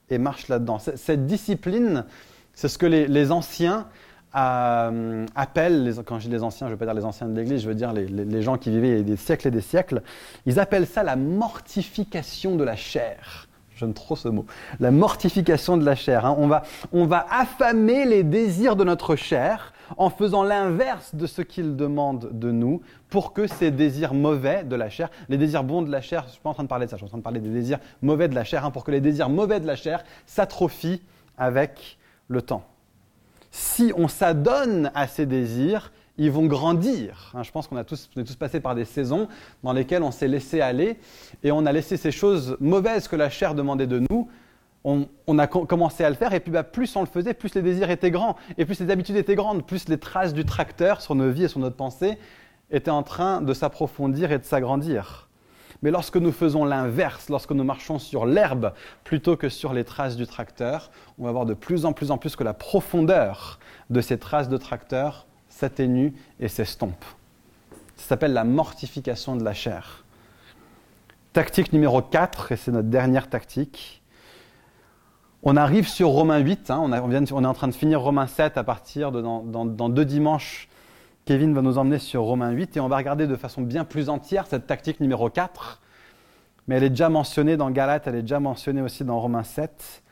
et 0.09 0.17
marche 0.17 0.47
là-dedans. 0.47 0.79
Cette 0.79 1.25
discipline, 1.25 2.05
c'est 2.53 2.67
ce 2.67 2.77
que 2.77 2.85
les, 2.85 3.31
anciens 3.31 3.87
euh, 4.35 5.25
appellent, 5.35 5.93
quand 6.05 6.19
je 6.19 6.27
dis 6.27 6.33
les 6.33 6.43
anciens, 6.43 6.67
je 6.67 6.71
ne 6.71 6.75
veux 6.75 6.79
pas 6.79 6.85
dire 6.85 6.93
les 6.93 7.05
anciens 7.05 7.27
de 7.27 7.39
l'Église, 7.39 7.61
je 7.61 7.67
veux 7.67 7.75
dire 7.75 7.93
les, 7.93 8.41
gens 8.41 8.57
qui 8.57 8.71
vivaient 8.71 9.03
des 9.03 9.17
siècles 9.17 9.47
et 9.47 9.51
des 9.51 9.61
siècles, 9.61 10.01
ils 10.45 10.59
appellent 10.59 10.87
ça 10.87 11.03
la 11.03 11.15
mortification 11.15 12.55
de 12.55 12.63
la 12.63 12.75
chair. 12.75 13.47
J'aime 13.75 13.93
trop 13.93 14.15
ce 14.15 14.27
mot. 14.27 14.45
La 14.79 14.91
mortification 14.91 15.77
de 15.77 15.85
la 15.85 15.95
chair. 15.95 16.25
Hein. 16.25 16.35
On, 16.37 16.47
va, 16.47 16.63
on 16.91 17.05
va 17.05 17.25
affamer 17.29 18.05
les 18.05 18.23
désirs 18.23 18.75
de 18.75 18.83
notre 18.83 19.15
chair 19.15 19.73
en 19.97 20.09
faisant 20.09 20.43
l'inverse 20.43 21.15
de 21.15 21.27
ce 21.27 21.41
qu'il 21.41 21.75
demande 21.75 22.29
de 22.31 22.51
nous 22.51 22.81
pour 23.09 23.33
que 23.33 23.47
ces 23.47 23.71
désirs 23.71 24.13
mauvais 24.13 24.63
de 24.63 24.75
la 24.75 24.89
chair, 24.89 25.09
les 25.29 25.37
désirs 25.37 25.63
bons 25.63 25.81
de 25.81 25.91
la 25.91 26.01
chair, 26.01 26.21
je 26.23 26.27
ne 26.27 26.31
suis 26.33 26.41
pas 26.41 26.49
en 26.49 26.53
train 26.53 26.63
de 26.63 26.69
parler 26.69 26.85
de 26.85 26.91
ça, 26.91 26.97
je 26.97 26.99
suis 26.99 27.05
en 27.05 27.09
train 27.09 27.17
de 27.17 27.23
parler 27.23 27.39
des 27.39 27.49
désirs 27.49 27.79
mauvais 28.01 28.27
de 28.27 28.35
la 28.35 28.43
chair, 28.43 28.65
hein, 28.65 28.71
pour 28.71 28.83
que 28.83 28.91
les 28.91 29.01
désirs 29.01 29.29
mauvais 29.29 29.59
de 29.59 29.67
la 29.67 29.75
chair 29.75 30.03
s'atrophient 30.25 31.01
avec 31.37 31.97
le 32.27 32.41
temps. 32.41 32.63
Si 33.55 33.93
on 33.95 34.07
s'adonne 34.07 34.91
à 34.95 35.05
ces 35.05 35.27
désirs, 35.27 35.91
ils 36.17 36.31
vont 36.31 36.47
grandir. 36.47 37.31
Hein. 37.35 37.43
je 37.43 37.51
pense 37.51 37.67
qu'on 37.67 37.77
a 37.77 37.83
tous, 37.83 38.09
est 38.17 38.23
tous 38.23 38.35
passés 38.35 38.59
par 38.59 38.73
des 38.73 38.83
saisons 38.83 39.27
dans 39.63 39.73
lesquelles 39.73 40.01
on 40.01 40.09
s'est 40.09 40.27
laissé 40.27 40.59
aller 40.59 40.97
et 41.43 41.51
on 41.51 41.65
a 41.67 41.71
laissé 41.71 41.95
ces 41.95 42.11
choses 42.11 42.57
mauvaises 42.59 43.07
que 43.07 43.15
la 43.15 43.29
chair 43.29 43.53
demandait 43.53 43.85
de 43.85 43.99
nous 44.09 44.27
on, 44.83 45.39
a 45.39 45.47
commencé 45.47 46.03
à 46.03 46.09
le 46.09 46.15
faire, 46.15 46.33
et 46.33 46.39
puis 46.39 46.51
bah, 46.51 46.63
plus 46.63 46.93
on 46.95 47.01
le 47.01 47.07
faisait, 47.07 47.33
plus 47.33 47.55
les 47.55 47.61
désirs 47.61 47.89
étaient 47.89 48.11
grands, 48.11 48.35
et 48.57 48.65
plus 48.65 48.79
les 48.81 48.89
habitudes 48.89 49.15
étaient 49.15 49.35
grandes, 49.35 49.65
plus 49.65 49.87
les 49.87 49.97
traces 49.97 50.33
du 50.33 50.43
tracteur 50.43 50.99
sur 50.99 51.15
nos 51.15 51.31
vies 51.31 51.45
et 51.45 51.47
sur 51.47 51.59
notre 51.59 51.77
pensée 51.77 52.17
étaient 52.69 52.91
en 52.91 53.03
train 53.03 53.41
de 53.41 53.53
s'approfondir 53.53 54.31
et 54.31 54.39
de 54.39 54.43
s'agrandir. 54.43 55.29
Mais 55.83 55.91
lorsque 55.91 56.17
nous 56.17 56.31
faisons 56.31 56.65
l'inverse, 56.65 57.29
lorsque 57.29 57.51
nous 57.51 57.63
marchons 57.63 57.99
sur 57.99 58.25
l'herbe 58.25 58.73
plutôt 59.03 59.37
que 59.37 59.49
sur 59.49 59.73
les 59.73 59.83
traces 59.83 60.15
du 60.15 60.25
tracteur, 60.25 60.89
on 61.19 61.25
va 61.25 61.31
voir 61.31 61.45
de 61.45 61.53
plus 61.53 61.85
en 61.85 61.93
plus 61.93 62.09
en 62.09 62.17
plus 62.17 62.35
que 62.35 62.43
la 62.43 62.53
profondeur 62.53 63.59
de 63.91 64.01
ces 64.01 64.17
traces 64.17 64.49
de 64.49 64.57
tracteur 64.57 65.27
s'atténue 65.49 66.13
et 66.39 66.47
s'estompe. 66.47 67.03
Ça 67.97 68.07
s'appelle 68.07 68.33
la 68.33 68.45
mortification 68.45 69.35
de 69.35 69.43
la 69.43 69.53
chair. 69.53 70.03
Tactique 71.33 71.73
numéro 71.73 72.01
4, 72.01 72.53
et 72.53 72.55
c'est 72.55 72.71
notre 72.71 72.89
dernière 72.89 73.29
tactique, 73.29 74.03
on 75.45 75.57
arrive 75.57 75.89
sur 75.89 76.07
Romains 76.07 76.39
8, 76.39 76.71
hein, 76.71 76.79
on, 76.81 76.93
est 76.93 77.45
en 77.45 77.53
train 77.53 77.67
de 77.67 77.73
finir 77.73 77.99
Romains 77.99 78.27
7 78.27 78.57
à 78.57 78.63
partir 78.63 79.11
de 79.11 79.21
dans, 79.21 79.89
deux 79.89 80.05
dimanches. 80.05 80.69
Kevin 81.25 81.53
va 81.53 81.61
nous 81.61 81.77
emmener 81.77 81.99
sur 81.99 82.23
Romains 82.23 82.51
8 82.51 82.75
et 82.75 82.79
on 82.81 82.89
va 82.89 82.97
regarder 82.97 83.27
de 83.27 83.35
façon 83.37 83.61
bien 83.61 83.85
plus 83.85 84.09
entière 84.09 84.45
cette 84.45 84.67
tactique 84.67 84.99
numéro 84.99 85.29
4. 85.29 85.81
Mais 86.67 86.75
elle 86.75 86.83
est 86.83 86.89
déjà 86.89 87.09
mentionnée 87.09 87.55
dans 87.55 87.71
Galates, 87.71 88.07
elle 88.07 88.15
est 88.15 88.21
déjà 88.21 88.41
mentionnée 88.41 88.81
aussi 88.81 89.05
dans 89.05 89.19
Romains 89.19 89.43
7. 89.43 90.03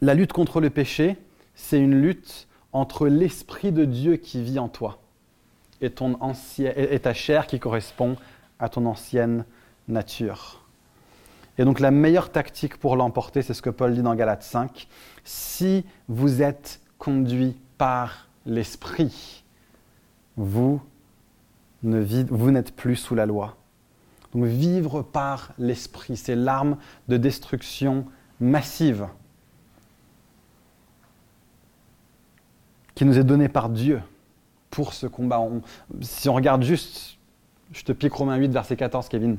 La 0.00 0.14
lutte 0.14 0.32
contre 0.32 0.60
le 0.60 0.70
péché, 0.70 1.16
c'est 1.54 1.78
une 1.78 2.00
lutte 2.00 2.46
entre 2.72 3.08
l'Esprit 3.08 3.72
de 3.72 3.84
Dieu 3.84 4.16
qui 4.16 4.42
vit 4.42 4.58
en 4.58 4.68
toi 4.68 4.98
et, 5.80 5.90
ton 5.90 6.14
ta 7.02 7.14
chair 7.14 7.46
qui 7.46 7.58
correspond 7.58 8.16
à 8.58 8.68
ton 8.68 8.86
ancienne 8.86 9.44
nature. 9.88 10.62
Et 11.58 11.64
donc 11.64 11.80
la 11.80 11.90
meilleure 11.90 12.30
tactique 12.30 12.76
pour 12.76 12.96
l'emporter, 12.96 13.42
c'est 13.42 13.54
ce 13.54 13.62
que 13.62 13.70
Paul 13.70 13.94
dit 13.94 14.02
dans 14.02 14.14
Galates 14.14 14.42
5. 14.42 14.86
Si 15.24 15.84
vous 16.08 16.42
êtes 16.42 16.80
conduit 16.98 17.56
par 17.78 18.25
l'Esprit, 18.46 19.44
vous 20.36 20.80
n'êtes 21.82 22.74
plus 22.74 22.96
sous 22.96 23.14
la 23.14 23.26
loi. 23.26 23.56
Donc 24.34 24.44
vivre 24.44 25.02
par 25.02 25.52
l'Esprit, 25.58 26.16
c'est 26.16 26.34
l'arme 26.34 26.76
de 27.08 27.16
destruction 27.16 28.06
massive 28.40 29.08
qui 32.94 33.04
nous 33.04 33.18
est 33.18 33.24
donnée 33.24 33.48
par 33.48 33.68
Dieu 33.68 34.02
pour 34.70 34.92
ce 34.92 35.06
combat. 35.06 35.40
si 36.00 36.28
on 36.28 36.34
regarde 36.34 36.62
juste, 36.62 37.18
je 37.72 37.82
te 37.82 37.92
pique 37.92 38.12
Romains 38.12 38.36
8, 38.36 38.48
verset 38.48 38.76
14, 38.76 39.08
Kevin 39.08 39.38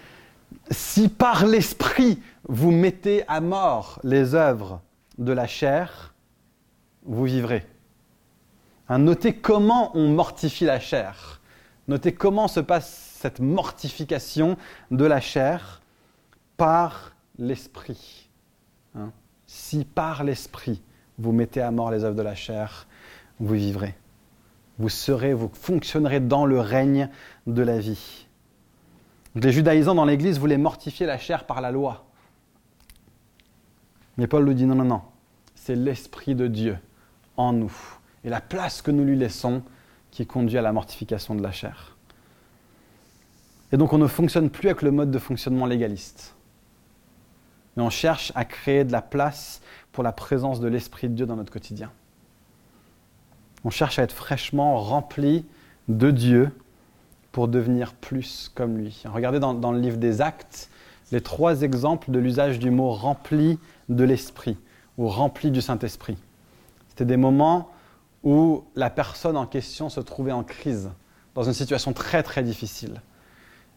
si 0.70 1.08
par 1.08 1.46
l'Esprit 1.46 2.20
vous 2.48 2.70
mettez 2.70 3.26
à 3.28 3.40
mort 3.40 4.00
les 4.02 4.34
œuvres 4.34 4.80
de 5.18 5.32
la 5.32 5.46
chair, 5.46 6.14
vous 7.04 7.24
vivrez. 7.24 7.66
Hein, 8.90 8.98
notez 8.98 9.34
comment 9.34 9.96
on 9.96 10.08
mortifie 10.08 10.66
la 10.66 10.78
chair. 10.78 11.40
Notez 11.88 12.12
comment 12.12 12.48
se 12.48 12.60
passe 12.60 13.16
cette 13.18 13.40
mortification 13.40 14.58
de 14.90 15.06
la 15.06 15.20
chair 15.20 15.80
par 16.58 17.12
l'Esprit. 17.38 18.28
Hein, 18.94 19.12
si 19.46 19.86
par 19.86 20.24
l'Esprit 20.24 20.82
vous 21.18 21.32
mettez 21.32 21.62
à 21.62 21.70
mort 21.70 21.90
les 21.90 22.04
œuvres 22.04 22.16
de 22.16 22.22
la 22.22 22.34
chair, 22.34 22.86
vous 23.38 23.54
vivrez. 23.54 23.94
Vous 24.78 24.90
serez, 24.90 25.32
vous 25.32 25.50
fonctionnerez 25.54 26.20
dans 26.20 26.44
le 26.44 26.60
règne 26.60 27.08
de 27.46 27.62
la 27.62 27.78
vie 27.78 28.26
les 29.34 29.52
judaïsants 29.52 29.94
dans 29.94 30.04
l'Église 30.04 30.38
voulaient 30.38 30.58
mortifier 30.58 31.06
la 31.06 31.18
chair 31.18 31.44
par 31.44 31.60
la 31.60 31.70
loi. 31.70 32.04
Mais 34.16 34.26
Paul 34.26 34.44
nous 34.44 34.54
dit 34.54 34.66
non, 34.66 34.74
non, 34.74 34.84
non, 34.84 35.02
c'est 35.54 35.76
l'Esprit 35.76 36.34
de 36.34 36.46
Dieu 36.46 36.78
en 37.36 37.52
nous 37.52 37.72
et 38.24 38.28
la 38.28 38.40
place 38.40 38.82
que 38.82 38.90
nous 38.90 39.04
lui 39.04 39.16
laissons 39.16 39.62
qui 40.10 40.26
conduit 40.26 40.58
à 40.58 40.62
la 40.62 40.72
mortification 40.72 41.34
de 41.34 41.42
la 41.42 41.52
chair. 41.52 41.96
Et 43.72 43.76
donc 43.76 43.92
on 43.92 43.98
ne 43.98 44.06
fonctionne 44.06 44.50
plus 44.50 44.68
avec 44.68 44.82
le 44.82 44.90
mode 44.90 45.10
de 45.10 45.18
fonctionnement 45.18 45.66
légaliste. 45.66 46.34
Mais 47.76 47.82
on 47.82 47.90
cherche 47.90 48.32
à 48.34 48.44
créer 48.44 48.84
de 48.84 48.92
la 48.92 49.02
place 49.02 49.60
pour 49.92 50.02
la 50.02 50.12
présence 50.12 50.60
de 50.60 50.68
l'Esprit 50.68 51.08
de 51.08 51.14
Dieu 51.14 51.26
dans 51.26 51.36
notre 51.36 51.52
quotidien. 51.52 51.90
On 53.64 53.70
cherche 53.70 53.98
à 53.98 54.02
être 54.02 54.12
fraîchement 54.12 54.78
rempli 54.78 55.44
de 55.88 56.10
Dieu 56.10 56.50
pour 57.32 57.48
devenir 57.48 57.92
plus 57.94 58.50
comme 58.54 58.76
lui. 58.76 59.02
Regardez 59.04 59.38
dans, 59.38 59.72
le 59.72 59.78
livre 59.78 59.98
des 59.98 60.20
Actes 60.20 60.68
les 61.12 61.20
trois 61.20 61.62
exemples 61.62 62.10
de 62.10 62.18
l'usage 62.18 62.58
du 62.58 62.70
mot 62.70 62.90
rempli 62.90 63.58
de 63.88 64.04
l'Esprit 64.04 64.56
ou 64.98 65.08
rempli 65.08 65.50
du 65.50 65.60
Saint-Esprit. 65.60 66.16
C'était 66.88 67.04
des 67.04 67.16
moments 67.16 67.70
où 68.22 68.64
la 68.74 68.90
personne 68.90 69.36
en 69.36 69.46
question 69.46 69.88
se 69.88 70.00
trouvait 70.00 70.32
en 70.32 70.44
crise, 70.44 70.90
dans 71.34 71.42
une 71.42 71.54
situation 71.54 71.92
très 71.92 72.22
très 72.22 72.42
difficile. 72.42 73.00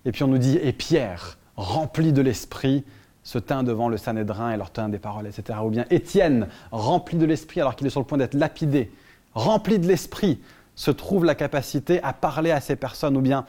Et 0.06 0.12
puis 0.12 0.24
on 0.24 0.28
nous 0.28 0.38
dit, 0.38 0.58
et 0.62 0.74
Pierre, 0.74 1.38
rempli 1.56 2.14
de 2.14 2.22
l'Esprit, 2.22 2.84
se 3.24 3.38
tint 3.38 3.64
devant 3.64 3.88
le 3.88 3.98
Sanhédrin 3.98 4.52
et 4.52 4.58
leur 4.58 4.70
tint 4.72 4.90
des 4.90 5.00
paroles, 5.00 5.28
etc. 5.28 5.60
Ou 5.64 5.70
bien 5.70 5.86
Étienne, 5.90 6.50
rempli 6.72 7.18
de 7.18 7.26
l'Esprit 7.26 7.62
alors 7.62 7.76
qu'il 7.76 7.88
est 7.88 7.90
sur 7.90 8.02
le 8.02 8.06
point 8.06 8.18
d'être 8.18 8.34
lapidé, 8.34 8.92
rempli 9.34 9.80
de 9.80 9.88
l'Esprit, 9.88 10.42
se 10.76 10.92
trouve 10.92 11.24
la 11.24 11.36
capacité 11.36 12.02
à 12.04 12.12
parler 12.14 12.52
à 12.52 12.60
ces 12.60 12.76
personnes. 12.76 13.16
Ou 13.16 13.22
bien 13.22 13.46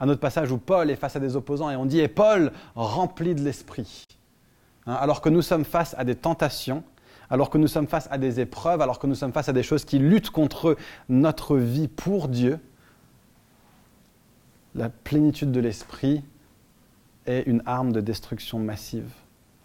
un 0.00 0.08
autre 0.08 0.20
passage 0.20 0.50
où 0.50 0.58
Paul 0.58 0.90
est 0.90 0.96
face 0.96 1.16
à 1.16 1.20
des 1.20 1.36
opposants 1.36 1.70
et 1.70 1.76
on 1.76 1.84
dit, 1.84 2.00
et 2.00 2.08
Paul, 2.08 2.52
rempli 2.74 3.34
de 3.34 3.42
l'Esprit. 3.42 4.06
Hein, 4.86 4.94
alors 4.94 5.20
que 5.20 5.28
nous 5.28 5.42
sommes 5.42 5.64
face 5.64 5.94
à 5.98 6.04
des 6.04 6.14
tentations, 6.14 6.82
alors 7.30 7.50
que 7.50 7.58
nous 7.58 7.68
sommes 7.68 7.86
face 7.86 8.08
à 8.10 8.18
des 8.18 8.40
épreuves, 8.40 8.80
alors 8.80 8.98
que 8.98 9.06
nous 9.06 9.14
sommes 9.14 9.32
face 9.32 9.48
à 9.48 9.52
des 9.52 9.62
choses 9.62 9.84
qui 9.84 9.98
luttent 9.98 10.30
contre 10.30 10.76
notre 11.08 11.56
vie 11.56 11.88
pour 11.88 12.28
Dieu, 12.28 12.58
la 14.74 14.88
plénitude 14.88 15.52
de 15.52 15.60
l'Esprit 15.60 16.22
est 17.26 17.42
une 17.46 17.62
arme 17.66 17.92
de 17.92 18.00
destruction 18.00 18.58
massive. 18.58 19.10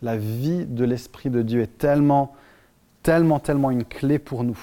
La 0.01 0.17
vie 0.17 0.65
de 0.65 0.83
l'Esprit 0.83 1.29
de 1.29 1.41
Dieu 1.41 1.61
est 1.61 1.77
tellement, 1.77 2.35
tellement, 3.03 3.39
tellement 3.39 3.71
une 3.71 3.85
clé 3.85 4.19
pour 4.19 4.43
nous. 4.43 4.59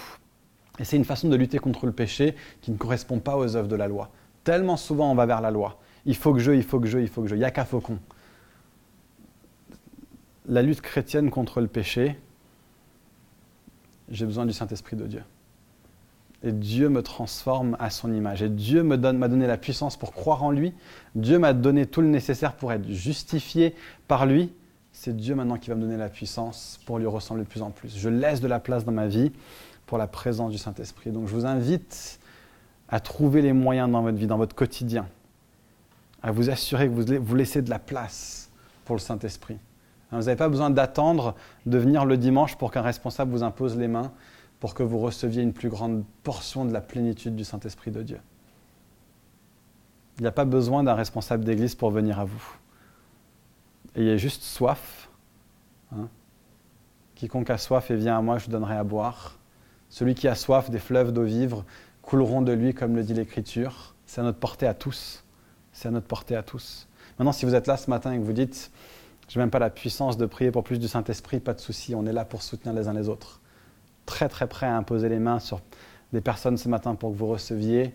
Et 0.79 0.85
c'est 0.85 0.97
une 0.97 1.05
façon 1.05 1.29
de 1.29 1.37
lutter 1.37 1.59
contre 1.59 1.87
le 1.87 1.93
péché 1.93 2.35
qui 2.61 2.71
ne 2.71 2.77
correspond 2.77 3.19
pas 3.19 3.37
aux 3.37 3.57
œuvres 3.57 3.69
de 3.69 3.77
la 3.77 3.89
loi. 3.89 4.11
Tellement 4.45 4.77
souvent 4.77 5.11
on 5.11 5.15
va 5.15 5.27
vers 5.27 5.41
la 5.41 5.51
loi. 5.51 5.79
Il 6.07 6.17
faut 6.17 6.33
que 6.33 6.41
je, 6.41 6.53
il 6.53 6.63
faut 6.63 6.81
que 6.81 6.87
je, 6.87 6.99
il 6.99 7.09
faut 7.09 7.23
que 7.23 7.29
je. 7.29 7.35
Il 7.35 7.39
n'y 7.39 7.45
a 7.45 7.51
qu'à 7.51 7.65
faucon. 7.65 7.99
La 10.47 10.63
lutte 10.63 10.81
chrétienne 10.81 11.31
contre 11.31 11.61
le 11.61 11.69
péché, 11.69 12.19
j'ai 14.11 14.27
besoin 14.27 14.47
du 14.47 14.53
Saint-Esprit 14.53 14.97
de 14.97 15.07
Dieu. 15.07 15.23
Et 16.43 16.53
Dieu 16.53 16.89
me 16.89 17.03
transforme 17.03 17.77
à 17.79 17.91
son 17.91 18.13
image. 18.13 18.43
Et 18.43 18.49
Dieu 18.49 18.83
me 18.83 18.97
donne, 18.97 19.19
m'a 19.19 19.29
donné 19.29 19.47
la 19.47 19.59
puissance 19.59 19.97
pour 19.97 20.13
croire 20.13 20.43
en 20.43 20.51
lui. 20.51 20.73
Dieu 21.15 21.39
m'a 21.39 21.53
donné 21.53 21.87
tout 21.87 22.01
le 22.01 22.09
nécessaire 22.09 22.55
pour 22.55 22.73
être 22.73 22.89
justifié 22.89 23.75
par 24.09 24.25
lui. 24.25 24.53
C'est 24.93 25.15
Dieu 25.15 25.35
maintenant 25.35 25.59
qui 25.59 25.69
va 25.69 25.77
me 25.77 25.83
donner 25.83 25.99
la 25.99 26.09
puissance 26.09 26.81
pour 26.87 26.99
lui 26.99 27.07
ressembler 27.07 27.45
de 27.45 27.49
plus 27.49 27.63
en 27.63 27.71
plus. 27.71 27.97
Je 27.97 28.09
laisse 28.09 28.41
de 28.41 28.49
la 28.49 28.59
place 28.59 28.85
dans 28.85 28.93
ma 28.93 29.07
vie 29.07 29.33
pour 29.87 29.99
la 29.99 30.07
présence 30.07 30.51
du 30.51 30.59
Saint-Esprit. 30.59 31.11
Donc 31.11 31.29
je 31.29 31.35
vous 31.35 31.47
invite 31.47 32.19
à 32.89 33.01
trouver 33.01 33.43
les 33.43 33.53
moyens 33.53 33.91
dans 33.91 34.03
votre 34.03 34.17
vie, 34.17 34.27
dans 34.27 34.39
votre 34.39 34.57
quotidien, 34.57 35.07
à 36.23 36.33
vous 36.33 36.51
assurer 36.51 36.89
que 36.89 37.19
vous 37.19 37.35
laissez 37.35 37.63
de 37.63 37.71
la 37.71 37.79
place 37.79 38.51
pour 38.85 38.97
le 38.97 39.01
Saint-Esprit. 39.01 39.59
Vous 40.13 40.19
n'avez 40.19 40.37
pas 40.37 40.49
besoin 40.49 40.71
d'attendre 40.71 41.35
de 41.67 41.79
venir 41.79 42.05
le 42.05 42.17
dimanche 42.17 42.57
pour 42.57 42.73
qu'un 42.73 42.83
responsable 42.83 43.31
vous 43.31 43.43
impose 43.43 43.77
les 43.77 43.89
mains 43.89 44.13
pour 44.61 44.75
que 44.75 44.83
vous 44.83 44.99
receviez 44.99 45.43
une 45.43 45.55
plus 45.55 45.71
grande 45.71 46.05
portion 46.23 46.67
de 46.67 46.73
la 46.73 46.83
plénitude 46.83 47.35
du 47.35 47.45
Saint-Esprit 47.45 47.91
de 47.91 48.03
Dieu. 48.03 48.21
Il 50.19 50.23
n'y 50.23 50.29
a 50.29 50.33
pas 50.33 50.45
besoin 50.45 50.85
d'un 50.85 50.95
responsable 50.95 51.45
d'église 51.45 51.75
pour 51.75 51.91
venir 51.91 52.21
à 52.21 52.27
vous. 52.27 52.45
Ayez 53.97 54.19
juste 54.19 54.43
soif. 54.43 55.09
Hein. 55.93 56.09
Quiconque 57.15 57.49
a 57.49 57.57
soif 57.57 57.91
et 57.91 57.97
vient 57.97 58.19
à 58.19 58.21
moi, 58.21 58.37
je 58.37 58.51
donnerai 58.51 58.77
à 58.77 58.85
boire. 58.85 59.39
Celui 59.89 60.15
qui 60.15 60.29
a 60.29 60.35
soif 60.35 60.71
des 60.71 60.79
fleuves 60.79 61.13
d'eau 61.13 61.25
vive 61.25 61.65
couleront 62.03 62.43
de 62.43 62.53
lui, 62.53 62.75
comme 62.75 62.97
le 62.97 63.03
dit 63.03 63.15
l'Écriture. 63.15 63.95
C'est 64.05 64.21
à 64.21 64.25
notre 64.25 64.39
portée 64.39 64.67
à 64.67 64.75
tous. 64.75 65.25
C'est 65.73 65.89
à 65.89 65.91
notre 65.91 66.07
portée 66.07 66.37
à 66.37 66.43
tous. 66.43 66.87
Maintenant, 67.19 67.33
si 67.33 67.47
vous 67.47 67.55
êtes 67.55 67.67
là 67.67 67.79
ce 67.79 67.89
matin 67.89 68.13
et 68.13 68.19
que 68.19 68.25
vous 68.25 68.33
dites, 68.33 68.71
je 69.31 69.39
n'ai 69.39 69.45
même 69.45 69.51
pas 69.51 69.61
la 69.61 69.71
puissance 69.71 70.17
de 70.17 70.27
prier 70.27 70.51
pour 70.51 70.65
plus 70.65 70.81
du 70.81 70.89
Saint-Esprit, 70.89 71.39
pas 71.39 71.55
de 71.55 71.61
souci, 71.61 71.95
on 71.95 72.05
est 72.05 72.13
là 72.13 72.25
pour 72.25 72.43
soutenir 72.43 72.75
les 72.75 72.89
uns 72.89 72.93
les 72.93 73.09
autres. 73.09 73.41
Très 74.05 74.29
très 74.29 74.49
prêt 74.49 74.67
à 74.67 74.77
imposer 74.77 75.09
les 75.09 75.21
mains 75.21 75.39
sur 75.39 75.61
des 76.13 76.21
personnes 76.21 76.57
ce 76.57 76.69
matin 76.69 76.97
pour 76.97 77.13
que 77.13 77.17
vous 77.17 77.29
receviez 77.29 77.95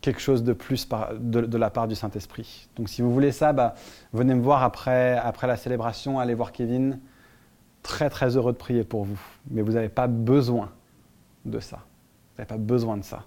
quelque 0.00 0.20
chose 0.20 0.42
de 0.44 0.54
plus 0.54 0.88
de, 1.20 1.58
la 1.58 1.68
part 1.68 1.86
du 1.86 1.94
Saint-Esprit. 1.94 2.66
Donc 2.76 2.88
si 2.88 3.02
vous 3.02 3.12
voulez 3.12 3.30
ça, 3.30 3.52
bah, 3.52 3.74
venez 4.14 4.34
me 4.34 4.40
voir 4.40 4.62
après, 4.62 5.18
après 5.18 5.46
la 5.46 5.58
célébration, 5.58 6.18
allez 6.18 6.32
voir 6.32 6.52
Kevin. 6.52 6.98
Très 7.82 8.08
très 8.08 8.38
heureux 8.38 8.52
de 8.52 8.56
prier 8.58 8.84
pour 8.84 9.04
vous. 9.04 9.20
Mais 9.50 9.60
vous 9.60 9.72
n'avez 9.72 9.90
pas 9.90 10.06
besoin 10.06 10.70
de 11.44 11.60
ça. 11.60 11.76
Vous 11.76 12.38
n'avez 12.38 12.48
pas 12.48 12.56
besoin 12.56 12.96
de 12.96 13.04
ça. 13.04 13.26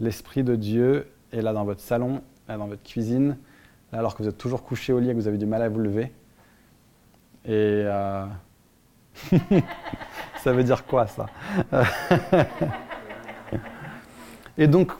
L'Esprit 0.00 0.42
de 0.42 0.56
Dieu 0.56 1.06
est 1.30 1.40
là 1.40 1.52
dans 1.52 1.64
votre 1.64 1.80
salon, 1.80 2.20
là 2.48 2.56
dans 2.56 2.66
votre 2.66 2.82
cuisine, 2.82 3.36
là 3.92 4.00
alors 4.00 4.16
que 4.16 4.24
vous 4.24 4.28
êtes 4.28 4.38
toujours 4.38 4.64
couché 4.64 4.92
au 4.92 4.98
lit 4.98 5.10
et 5.10 5.12
que 5.12 5.18
vous 5.18 5.28
avez 5.28 5.38
du 5.38 5.46
mal 5.46 5.62
à 5.62 5.68
vous 5.68 5.78
lever. 5.78 6.10
Et 7.44 7.50
euh, 7.86 8.26
ça 10.42 10.52
veut 10.52 10.64
dire 10.64 10.84
quoi 10.84 11.06
ça? 11.06 11.26
Et 14.58 14.66
donc, 14.66 14.92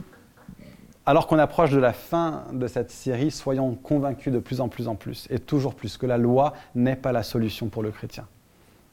alors 1.05 1.27
qu'on 1.27 1.39
approche 1.39 1.71
de 1.71 1.79
la 1.79 1.93
fin 1.93 2.45
de 2.53 2.67
cette 2.67 2.91
série, 2.91 3.31
soyons 3.31 3.75
convaincus 3.75 4.33
de 4.33 4.39
plus 4.39 4.61
en 4.61 4.69
plus 4.69 4.89
en 4.89 4.95
plus, 4.95 5.27
et 5.31 5.39
toujours 5.39 5.75
plus, 5.75 5.97
que 5.97 6.07
la 6.07 6.17
loi 6.17 6.55
n'est 6.75 6.97
pas 6.97 7.13
la 7.13 7.23
solution 7.23 7.69
pour 7.69 7.83
le 7.83 7.91
chrétien. 7.91 8.27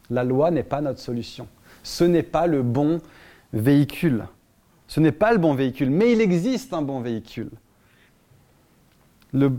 La 0.09 0.23
loi 0.23 0.51
n'est 0.51 0.63
pas 0.63 0.81
notre 0.81 0.99
solution. 0.99 1.47
Ce 1.83 2.03
n'est 2.03 2.23
pas 2.23 2.47
le 2.47 2.63
bon 2.63 2.99
véhicule. 3.53 4.25
Ce 4.87 4.99
n'est 4.99 5.11
pas 5.11 5.31
le 5.31 5.37
bon 5.37 5.53
véhicule, 5.53 5.91
mais 5.91 6.11
il 6.11 6.19
existe 6.19 6.73
un 6.73 6.81
bon 6.81 6.99
véhicule. 6.99 7.51
Le, 9.31 9.51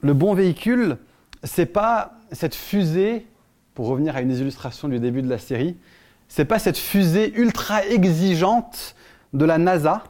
le 0.00 0.14
bon 0.14 0.34
véhicule, 0.34 0.98
c'est 1.44 1.66
pas 1.66 2.14
cette 2.36 2.54
fusée, 2.54 3.26
pour 3.74 3.88
revenir 3.88 4.16
à 4.16 4.20
une 4.20 4.30
illustration 4.30 4.88
du 4.88 5.00
début 5.00 5.22
de 5.22 5.28
la 5.28 5.38
série, 5.38 5.76
c'est 6.28 6.44
pas 6.44 6.58
cette 6.58 6.78
fusée 6.78 7.32
ultra 7.36 7.84
exigeante 7.84 8.94
de 9.32 9.44
la 9.44 9.58
NASA 9.58 10.04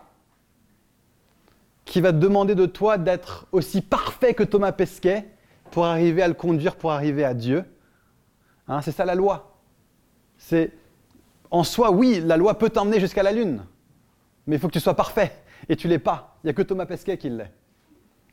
qui 1.85 2.01
va 2.01 2.13
demander 2.13 2.55
de 2.55 2.67
toi 2.67 2.99
d'être 2.99 3.47
aussi 3.53 3.81
parfait 3.81 4.35
que 4.35 4.43
Thomas 4.43 4.73
Pesquet 4.73 5.27
pour 5.71 5.87
arriver 5.87 6.23
à 6.23 6.29
le 6.29 6.35
conduire, 6.35 6.77
pour 6.77 6.93
arriver 6.93 7.25
à 7.25 7.35
Dieu. 7.35 7.65
Hein, 8.69 8.83
c'est 8.83 8.93
ça 8.93 9.05
la 9.05 9.15
loi. 9.15 9.59
C'est 10.39 10.73
en 11.51 11.65
soi, 11.65 11.91
oui, 11.91 12.21
la 12.25 12.37
loi 12.37 12.59
peut 12.59 12.71
t'emmener 12.71 13.01
jusqu'à 13.01 13.23
la 13.23 13.33
Lune, 13.33 13.65
mais 14.47 14.57
il 14.57 14.59
faut 14.59 14.69
que 14.69 14.73
tu 14.73 14.81
sois 14.81 14.95
parfait, 14.95 15.33
et 15.69 15.77
tu 15.77 15.87
l'es 15.89 15.99
pas. 15.99 16.39
Il 16.43 16.49
n'y 16.49 16.51
a 16.51 16.55
que 16.55 16.63
Thomas 16.63 16.87
Pesquet 16.87 17.19
qui 17.19 17.31
l'est. 17.31 17.53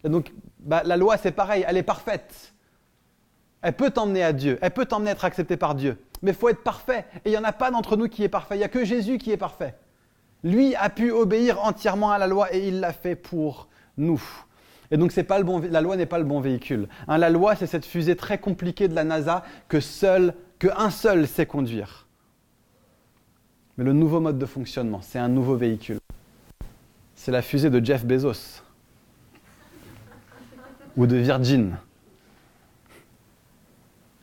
Et 0.04 0.10
donc, 0.10 0.34
bah, 0.60 0.82
la 0.84 0.98
loi, 0.98 1.18
c'est 1.18 1.32
pareil, 1.32 1.64
elle 1.68 1.78
est 1.78 1.84
parfaite. 1.84 2.53
Elle 3.64 3.74
peut 3.74 3.90
t'emmener 3.90 4.24
à 4.24 4.34
Dieu, 4.34 4.60
elle 4.62 4.72
peut 4.72 4.86
t'emmener 4.86 5.12
être 5.12 5.24
accepté 5.24 5.56
par 5.56 5.74
Dieu, 5.74 5.98
mais 6.22 6.32
il 6.32 6.38
faut 6.38 6.50
être 6.50 6.64
parfait. 6.64 7.06
Et 7.24 7.30
il 7.30 7.32
n'y 7.32 7.38
en 7.38 7.46
a 7.46 7.54
pas 7.54 7.72
d'entre 7.72 7.96
nous 7.96 8.10
qui 8.10 8.24
est 8.24 8.30
parfait, 8.30 8.56
il 8.56 8.60
n'y 8.60 8.66
a 8.66 8.70
que 8.70 8.84
Jésus 8.84 9.18
qui 9.18 9.32
est 9.32 9.38
parfait. 9.38 9.74
Lui 10.44 10.76
a 10.76 10.90
pu 10.90 11.12
obéir 11.12 11.64
entièrement 11.64 12.12
à 12.12 12.18
la 12.18 12.28
loi 12.28 12.54
et 12.54 12.68
il 12.68 12.82
l'a 12.82 12.92
fait 12.92 13.16
pour 13.16 13.70
nous. 13.98 14.22
Et 14.92 14.98
donc 14.98 15.14
pas 15.24 15.38
le 15.40 15.46
bon, 15.46 15.62
la 15.72 15.80
loi 15.80 15.96
n'est 15.96 16.06
pas 16.06 16.20
le 16.20 16.26
bon 16.26 16.42
véhicule. 16.42 16.90
Hein, 17.08 17.18
la 17.18 17.30
loi, 17.30 17.56
c'est 17.56 17.66
cette 17.66 17.86
fusée 17.86 18.18
très 18.18 18.38
compliquée 18.38 18.90
de 18.90 18.94
la 18.94 19.06
NASA 19.06 19.44
que 19.70 19.80
seul, 19.80 20.34
que 20.60 20.68
un 20.78 20.90
seul 20.90 21.26
sait 21.26 21.46
conduire. 21.46 22.06
Mais 23.78 23.86
le 23.86 23.94
nouveau 23.94 24.20
mode 24.20 24.38
de 24.38 24.46
fonctionnement, 24.46 25.00
c'est 25.02 25.20
un 25.20 25.30
nouveau 25.30 25.56
véhicule. 25.56 26.00
C'est 27.16 27.32
la 27.32 27.42
fusée 27.42 27.70
de 27.70 27.84
Jeff 27.84 28.06
Bezos 28.06 28.62
ou 30.98 31.08
de 31.08 31.16
Virgin. 31.16 31.78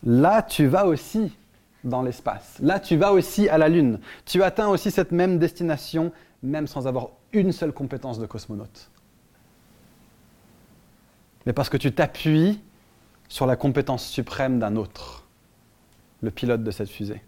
Là, 0.04 0.42
tu 0.42 0.66
vas 0.66 0.86
aussi 0.86 1.36
dans 1.84 2.02
l'espace. 2.02 2.58
Là, 2.60 2.80
tu 2.80 2.96
vas 2.96 3.12
aussi 3.12 3.48
à 3.48 3.58
la 3.58 3.68
Lune. 3.68 4.00
Tu 4.24 4.42
atteins 4.42 4.68
aussi 4.68 4.90
cette 4.90 5.12
même 5.12 5.38
destination, 5.38 6.12
même 6.42 6.66
sans 6.66 6.86
avoir 6.86 7.10
une 7.32 7.52
seule 7.52 7.72
compétence 7.72 8.18
de 8.18 8.26
cosmonaute. 8.26 8.90
Mais 11.46 11.52
parce 11.52 11.68
que 11.68 11.76
tu 11.76 11.92
t'appuies 11.92 12.60
sur 13.28 13.46
la 13.46 13.56
compétence 13.56 14.06
suprême 14.06 14.58
d'un 14.58 14.76
autre, 14.76 15.26
le 16.22 16.30
pilote 16.30 16.62
de 16.62 16.70
cette 16.70 16.90
fusée, 16.90 17.22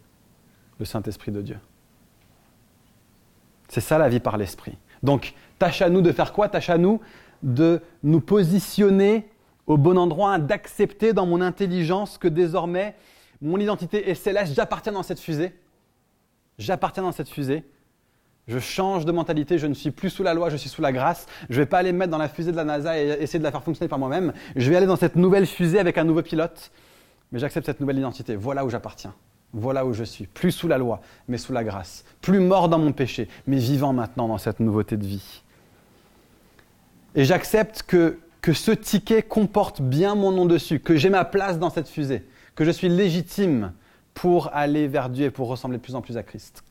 le 0.78 0.84
Saint-Esprit 0.84 1.32
de 1.32 1.40
Dieu. 1.40 1.58
C'est 3.68 3.80
ça 3.80 3.96
la 3.96 4.08
vie 4.08 4.20
par 4.20 4.36
l'esprit. 4.36 4.76
Donc, 5.02 5.34
tâche 5.58 5.80
à 5.80 5.88
nous 5.88 6.02
de 6.02 6.12
faire 6.12 6.32
quoi? 6.32 6.48
Tâche 6.48 6.70
à 6.70 6.76
nous 6.76 7.00
de 7.42 7.80
nous 8.02 8.20
positionner 8.20 9.28
au 9.66 9.76
bon 9.76 9.96
endroit, 9.98 10.38
d'accepter 10.38 11.12
dans 11.12 11.26
mon 11.26 11.40
intelligence 11.40 12.18
que 12.18 12.28
désormais 12.28 12.94
mon 13.40 13.58
identité 13.58 14.08
est 14.08 14.14
céleste, 14.14 14.54
j'appartiens 14.54 14.92
dans 14.92 15.02
cette 15.02 15.20
fusée. 15.20 15.52
J'appartiens 16.58 17.02
dans 17.02 17.12
cette 17.12 17.28
fusée. 17.28 17.64
Je 18.48 18.58
change 18.58 19.04
de 19.04 19.12
mentalité, 19.12 19.58
je 19.58 19.66
ne 19.66 19.74
suis 19.74 19.90
plus 19.90 20.10
sous 20.10 20.22
la 20.22 20.34
loi, 20.34 20.48
je 20.48 20.56
suis 20.56 20.68
sous 20.68 20.82
la 20.82 20.92
grâce. 20.92 21.26
Je 21.48 21.54
ne 21.54 21.62
vais 21.62 21.66
pas 21.66 21.78
aller 21.78 21.92
me 21.92 21.98
mettre 21.98 22.10
dans 22.10 22.18
la 22.18 22.28
fusée 22.28 22.52
de 22.52 22.56
la 22.56 22.64
NASA 22.64 22.98
et 23.00 23.08
essayer 23.20 23.38
de 23.38 23.44
la 23.44 23.50
faire 23.50 23.62
fonctionner 23.62 23.88
par 23.88 23.98
moi-même. 23.98 24.32
Je 24.56 24.68
vais 24.70 24.76
aller 24.76 24.86
dans 24.86 24.96
cette 24.96 25.16
nouvelle 25.16 25.46
fusée 25.46 25.78
avec 25.78 25.98
un 25.98 26.04
nouveau 26.04 26.22
pilote. 26.22 26.70
Mais 27.30 27.38
j'accepte 27.38 27.66
cette 27.66 27.80
nouvelle 27.80 27.98
identité. 27.98 28.36
Voilà 28.36 28.64
où 28.64 28.70
j'appartiens. 28.70 29.14
Voilà 29.52 29.84
où 29.86 29.92
je 29.92 30.04
suis. 30.04 30.26
Plus 30.26 30.50
sous 30.50 30.68
la 30.68 30.78
loi, 30.78 31.00
mais 31.28 31.38
sous 31.38 31.52
la 31.52 31.62
grâce. 31.62 32.04
Plus 32.20 32.40
mort 32.40 32.68
dans 32.68 32.78
mon 32.78 32.92
péché, 32.92 33.28
mais 33.46 33.58
vivant 33.58 33.92
maintenant 33.92 34.28
dans 34.28 34.38
cette 34.38 34.60
nouveauté 34.60 34.96
de 34.96 35.06
vie. 35.06 35.42
Et 37.14 37.24
j'accepte 37.24 37.82
que, 37.82 38.18
que 38.42 38.52
ce 38.52 38.72
ticket 38.72 39.22
comporte 39.22 39.80
bien 39.80 40.16
mon 40.16 40.32
nom 40.32 40.46
dessus, 40.46 40.80
que 40.80 40.96
j'ai 40.96 41.10
ma 41.10 41.24
place 41.24 41.58
dans 41.58 41.70
cette 41.70 41.88
fusée, 41.88 42.26
que 42.56 42.64
je 42.64 42.70
suis 42.70 42.88
légitime 42.88 43.72
pour 44.14 44.50
aller 44.52 44.88
vers 44.88 45.08
Dieu 45.08 45.26
et 45.26 45.30
pour 45.30 45.48
ressembler 45.48 45.78
plus 45.78 45.94
en 45.94 46.02
plus 46.02 46.16
à 46.16 46.22
Christ. 46.22 46.64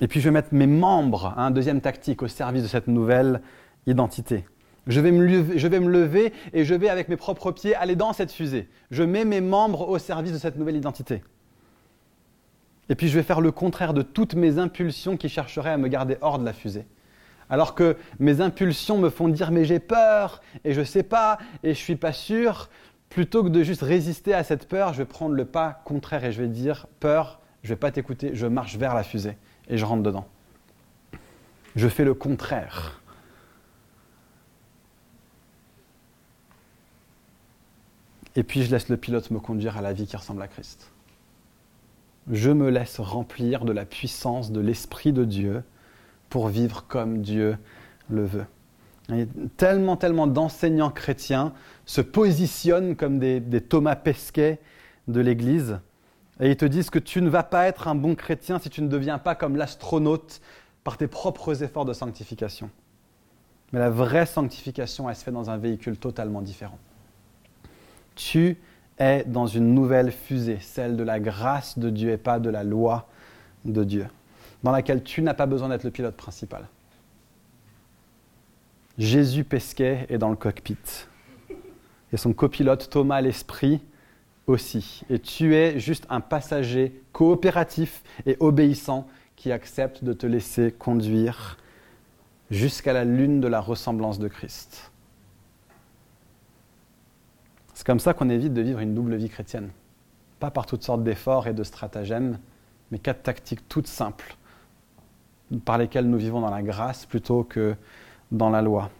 Et 0.00 0.08
puis 0.08 0.20
je 0.20 0.26
vais 0.26 0.32
mettre 0.32 0.52
mes 0.52 0.66
membres, 0.66 1.32
hein, 1.36 1.50
deuxième 1.50 1.80
tactique, 1.80 2.22
au 2.22 2.28
service 2.28 2.62
de 2.62 2.68
cette 2.68 2.88
nouvelle 2.88 3.40
identité. 3.86 4.44
Je 4.88 5.00
vais 5.00 5.12
me 5.12 5.90
lever 5.90 6.32
et 6.52 6.64
je 6.64 6.74
vais 6.74 6.88
avec 6.88 7.08
mes 7.08 7.16
propres 7.16 7.52
pieds 7.52 7.74
aller 7.74 7.94
dans 7.94 8.12
cette 8.12 8.32
fusée. 8.32 8.68
Je 8.90 9.02
mets 9.02 9.24
mes 9.24 9.40
membres 9.40 9.88
au 9.88 9.98
service 9.98 10.32
de 10.32 10.38
cette 10.38 10.56
nouvelle 10.56 10.76
identité. 10.76 11.22
Et 12.88 12.94
puis 12.94 13.08
je 13.08 13.14
vais 13.14 13.22
faire 13.22 13.40
le 13.40 13.52
contraire 13.52 13.92
de 13.92 14.02
toutes 14.02 14.34
mes 14.34 14.58
impulsions 14.58 15.16
qui 15.16 15.28
chercheraient 15.28 15.72
à 15.72 15.76
me 15.76 15.88
garder 15.88 16.16
hors 16.20 16.38
de 16.38 16.44
la 16.44 16.52
fusée. 16.52 16.86
Alors 17.50 17.74
que 17.74 17.96
mes 18.18 18.40
impulsions 18.40 18.98
me 18.98 19.10
font 19.10 19.28
dire 19.28 19.50
mais 19.50 19.64
j'ai 19.64 19.78
peur 19.78 20.42
et 20.64 20.74
je 20.74 20.82
sais 20.82 21.02
pas 21.02 21.38
et 21.62 21.74
je 21.74 21.78
suis 21.78 21.96
pas 21.96 22.12
sûr, 22.12 22.68
plutôt 23.08 23.42
que 23.42 23.48
de 23.48 23.62
juste 23.62 23.82
résister 23.82 24.34
à 24.34 24.44
cette 24.44 24.68
peur, 24.68 24.92
je 24.92 24.98
vais 24.98 25.06
prendre 25.06 25.34
le 25.34 25.44
pas 25.44 25.80
contraire 25.84 26.24
et 26.24 26.32
je 26.32 26.42
vais 26.42 26.48
dire 26.48 26.86
peur, 27.00 27.40
je 27.62 27.70
vais 27.70 27.76
pas 27.76 27.90
t'écouter, 27.90 28.30
je 28.34 28.46
marche 28.46 28.76
vers 28.76 28.94
la 28.94 29.02
fusée 29.02 29.36
et 29.68 29.78
je 29.78 29.84
rentre 29.84 30.02
dedans. 30.02 30.26
Je 31.76 31.88
fais 31.88 32.04
le 32.04 32.14
contraire. 32.14 33.00
Et 38.36 38.42
puis 38.42 38.62
je 38.62 38.70
laisse 38.70 38.88
le 38.88 38.96
pilote 38.96 39.30
me 39.30 39.40
conduire 39.40 39.76
à 39.76 39.82
la 39.82 39.92
vie 39.92 40.06
qui 40.06 40.16
ressemble 40.16 40.42
à 40.42 40.48
Christ. 40.48 40.92
Je 42.30 42.50
me 42.50 42.68
laisse 42.68 43.00
remplir 43.00 43.64
de 43.64 43.72
la 43.72 43.84
puissance 43.84 44.52
de 44.52 44.60
l'Esprit 44.60 45.12
de 45.12 45.24
Dieu 45.24 45.64
pour 46.28 46.48
vivre 46.48 46.84
comme 46.88 47.22
Dieu 47.22 47.56
le 48.08 48.24
veut. 48.24 48.46
Tellement, 49.56 49.96
tellement 49.96 50.26
d'enseignants 50.26 50.90
chrétiens 50.90 51.54
se 51.86 52.00
positionnent 52.00 52.94
comme 52.94 53.18
des, 53.18 53.60
Thomas 53.60 53.96
Pesquet 53.96 54.60
de 55.06 55.20
l'Église. 55.20 55.80
Et 56.40 56.50
ils 56.50 56.56
te 56.56 56.66
disent 56.66 56.90
que 56.90 56.98
tu 56.98 57.22
ne 57.22 57.30
vas 57.30 57.42
pas 57.42 57.66
être 57.66 57.88
un 57.88 57.94
bon 57.94 58.14
chrétien 58.14 58.58
si 58.58 58.68
tu 58.68 58.82
ne 58.82 58.88
deviens 58.88 59.18
pas 59.18 59.34
comme 59.34 59.56
l'astronaute 59.56 60.40
par 60.84 60.98
tes 60.98 61.06
propres 61.06 61.62
efforts 61.62 61.86
de 61.86 61.94
sanctification. 61.94 62.70
Mais 63.72 63.78
la 63.78 63.90
vraie 63.90 64.26
sanctification, 64.26 65.08
elle 65.08 65.16
se 65.16 65.24
fait 65.24 65.32
dans 65.32 65.50
un 65.50 65.56
véhicule 65.56 65.96
totalement 65.96 66.42
différent. 66.42 66.78
Tu 68.14 68.58
es 68.98 69.24
dans 69.24 69.46
une 69.46 69.74
nouvelle 69.74 70.12
fusée, 70.12 70.58
celle 70.60 70.96
de 70.96 71.02
la 71.02 71.18
grâce 71.18 71.78
de 71.78 71.88
Dieu 71.90 72.10
et 72.10 72.18
pas 72.18 72.38
de 72.38 72.50
la 72.50 72.62
loi 72.62 73.08
de 73.64 73.84
Dieu 73.84 74.06
dans 74.62 74.72
laquelle 74.72 75.02
tu 75.02 75.22
n'as 75.22 75.34
pas 75.34 75.46
besoin 75.46 75.68
d'être 75.68 75.84
le 75.84 75.90
pilote 75.90 76.16
principal. 76.16 76.68
Jésus 78.98 79.44
pesquait 79.44 80.06
est 80.08 80.18
dans 80.18 80.30
le 80.30 80.36
cockpit. 80.36 80.76
Et 82.12 82.16
son 82.16 82.32
copilote 82.32 82.90
Thomas 82.90 83.20
l'Esprit 83.20 83.80
aussi. 84.46 85.02
Et 85.10 85.20
tu 85.20 85.54
es 85.54 85.78
juste 85.78 86.06
un 86.08 86.20
passager 86.20 87.00
coopératif 87.12 88.02
et 88.26 88.36
obéissant 88.40 89.06
qui 89.36 89.52
accepte 89.52 90.02
de 90.02 90.12
te 90.12 90.26
laisser 90.26 90.72
conduire 90.72 91.58
jusqu'à 92.50 92.92
la 92.92 93.04
lune 93.04 93.40
de 93.40 93.46
la 93.46 93.60
ressemblance 93.60 94.18
de 94.18 94.26
Christ. 94.26 94.90
C'est 97.74 97.86
comme 97.86 98.00
ça 98.00 98.14
qu'on 98.14 98.30
évite 98.30 98.54
de 98.54 98.62
vivre 98.62 98.80
une 98.80 98.94
double 98.94 99.14
vie 99.14 99.28
chrétienne. 99.28 99.70
Pas 100.40 100.50
par 100.50 100.66
toutes 100.66 100.82
sortes 100.82 101.04
d'efforts 101.04 101.46
et 101.46 101.54
de 101.54 101.62
stratagèmes, 101.62 102.38
mais 102.90 102.98
quatre 102.98 103.22
tactiques 103.22 103.68
toutes 103.68 103.86
simples 103.86 104.37
par 105.64 105.78
lesquels 105.78 106.08
nous 106.08 106.18
vivons 106.18 106.40
dans 106.40 106.50
la 106.50 106.62
grâce 106.62 107.06
plutôt 107.06 107.44
que 107.44 107.74
dans 108.30 108.50
la 108.50 108.62
loi. 108.62 108.90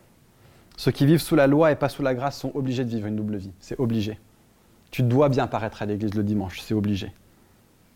Ceux 0.77 0.93
qui 0.93 1.07
vivent 1.07 1.21
sous 1.21 1.37
la 1.37 1.47
loi 1.47 1.73
et 1.73 1.77
pas 1.77 1.89
sous 1.89 2.03
la 2.03 2.15
grâce 2.15 2.39
sont 2.39 2.53
obligés 2.55 2.85
de 2.85 2.91
vivre 2.91 3.07
une 3.07 3.17
double 3.17 3.37
vie. 3.37 3.53
C'est 3.61 3.79
obligé. 3.81 4.19
Tu 4.91 5.03
dois 5.03 5.29
bien 5.29 5.47
paraître 5.47 5.83
à 5.83 5.87
l'église 5.87 6.15
le 6.15 6.23
dimanche, 6.23 6.61
c'est 6.61 6.75
obligé. 6.75 7.13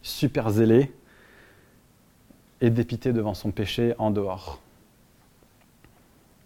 Super 0.03 0.50
zélé 0.50 0.92
et 2.61 2.70
dépité 2.70 3.12
devant 3.12 3.34
son 3.34 3.50
péché 3.50 3.94
en 3.98 4.11
dehors. 4.11 4.61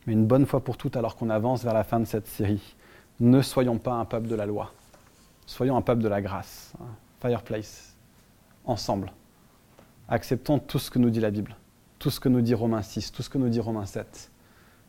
Mais 0.07 0.13
une 0.13 0.27
bonne 0.27 0.47
fois 0.47 0.63
pour 0.63 0.77
toutes, 0.77 0.97
alors 0.97 1.17
qu'on 1.17 1.31
avance 1.31 1.65
vers 1.65 1.75
la 1.75 1.85
fin 1.85 1.99
de 1.99 2.05
cette 2.05 2.29
série, 2.29 2.77
ne 3.19 3.41
soyons 3.43 3.79
pas 3.79 3.95
un 3.95 4.05
peuple 4.05 4.29
de 4.29 4.35
la 4.35 4.47
loi. 4.47 4.73
Soyons 5.47 5.77
un 5.77 5.83
peuple 5.83 6.03
de 6.03 6.09
la 6.09 6.21
grâce. 6.21 6.75
Fireplace. 7.21 7.97
Ensemble. 8.65 9.11
Acceptons 10.09 10.59
tout 10.59 10.79
ce 10.79 10.91
que 10.91 10.99
nous 10.99 11.11
dit 11.11 11.21
la 11.21 11.31
Bible 11.31 11.57
tout 11.99 12.11
ce 12.11 12.21
que 12.21 12.29
nous 12.29 12.41
dit 12.41 12.55
Romains 12.55 12.83
6, 12.83 13.13
tout 13.13 13.23
ce 13.23 13.31
que 13.31 13.39
nous 13.39 13.49
dit 13.49 13.61
Romains 13.61 13.87
7, 13.87 14.31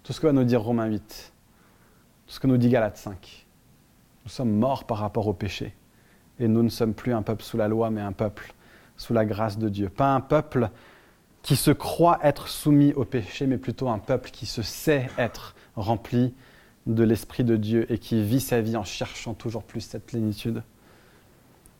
tout 0.03 0.13
ce 0.13 0.19
que 0.19 0.27
va 0.27 0.33
nous 0.33 0.43
dire 0.43 0.61
Romains 0.61 0.87
8, 0.87 1.33
tout 2.27 2.33
ce 2.33 2.39
que 2.39 2.47
nous 2.47 2.57
dit 2.57 2.69
Galates 2.69 2.97
5. 2.97 3.45
Nous 4.25 4.31
sommes 4.31 4.51
morts 4.51 4.85
par 4.85 4.97
rapport 4.97 5.27
au 5.27 5.33
péché. 5.33 5.73
Et 6.39 6.47
nous 6.47 6.63
ne 6.63 6.69
sommes 6.69 6.93
plus 6.93 7.13
un 7.13 7.21
peuple 7.21 7.43
sous 7.43 7.57
la 7.57 7.67
loi, 7.67 7.89
mais 7.89 8.01
un 8.01 8.11
peuple 8.11 8.53
sous 8.97 9.13
la 9.13 9.25
grâce 9.25 9.57
de 9.57 9.69
Dieu. 9.69 9.89
Pas 9.89 10.13
un 10.13 10.21
peuple 10.21 10.69
qui 11.41 11.55
se 11.55 11.71
croit 11.71 12.19
être 12.23 12.47
soumis 12.47 12.93
au 12.93 13.05
péché, 13.05 13.47
mais 13.47 13.57
plutôt 13.57 13.87
un 13.89 13.99
peuple 13.99 14.31
qui 14.31 14.45
se 14.45 14.61
sait 14.61 15.09
être 15.17 15.55
rempli 15.75 16.33
de 16.87 17.03
l'Esprit 17.03 17.43
de 17.43 17.55
Dieu 17.55 17.91
et 17.91 17.99
qui 17.99 18.21
vit 18.21 18.39
sa 18.39 18.61
vie 18.61 18.75
en 18.75 18.83
cherchant 18.83 19.33
toujours 19.33 19.63
plus 19.63 19.81
cette 19.81 20.05
plénitude. 20.05 20.63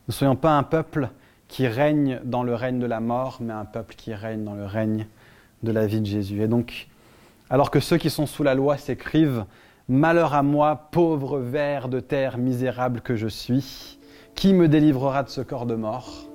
Ne 0.06 0.12
soyons 0.12 0.36
pas 0.36 0.56
un 0.56 0.62
peuple 0.62 1.10
qui 1.48 1.66
règne 1.66 2.20
dans 2.24 2.42
le 2.42 2.54
règne 2.54 2.78
de 2.78 2.86
la 2.86 3.00
mort, 3.00 3.38
mais 3.40 3.52
un 3.52 3.64
peuple 3.64 3.94
qui 3.94 4.14
règne 4.14 4.44
dans 4.44 4.54
le 4.54 4.66
règne 4.66 5.06
de 5.62 5.72
la 5.72 5.86
vie 5.86 6.00
de 6.00 6.06
Jésus. 6.06 6.42
Et 6.42 6.48
donc, 6.48 6.88
alors 7.50 7.70
que 7.70 7.80
ceux 7.80 7.96
qui 7.96 8.10
sont 8.10 8.26
sous 8.26 8.42
la 8.42 8.54
loi 8.54 8.76
s'écrivent 8.76 9.44
Malheur 9.90 10.34
à 10.34 10.42
moi, 10.42 10.88
pauvre 10.92 11.38
ver 11.38 11.88
de 11.88 11.98
terre 11.98 12.36
misérable 12.36 13.00
que 13.00 13.16
je 13.16 13.26
suis, 13.26 13.98
qui 14.34 14.52
me 14.52 14.68
délivrera 14.68 15.22
de 15.22 15.30
ce 15.30 15.40
corps 15.40 15.64
de 15.64 15.76
mort? 15.76 16.28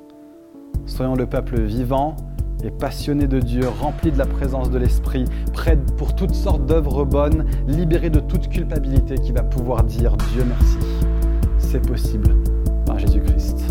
Soyons 0.87 1.13
le 1.13 1.27
peuple 1.27 1.61
vivant 1.61 2.15
et 2.63 2.71
passionné 2.71 3.27
de 3.27 3.39
Dieu, 3.39 3.67
rempli 3.67 4.11
de 4.11 4.17
la 4.17 4.25
présence 4.25 4.71
de 4.71 4.79
l'Esprit, 4.79 5.25
prêt 5.53 5.77
pour 5.97 6.15
toutes 6.15 6.33
sortes 6.33 6.65
d'œuvres 6.65 7.05
bonnes, 7.05 7.45
libéré 7.67 8.09
de 8.09 8.21
toute 8.21 8.49
culpabilité 8.49 9.19
qui 9.19 9.31
va 9.31 9.43
pouvoir 9.43 9.83
dire 9.83 10.17
Dieu 10.33 10.43
merci. 10.45 10.79
C'est 11.59 11.87
possible 11.87 12.35
par 12.87 12.97
Jésus-Christ. 12.97 13.62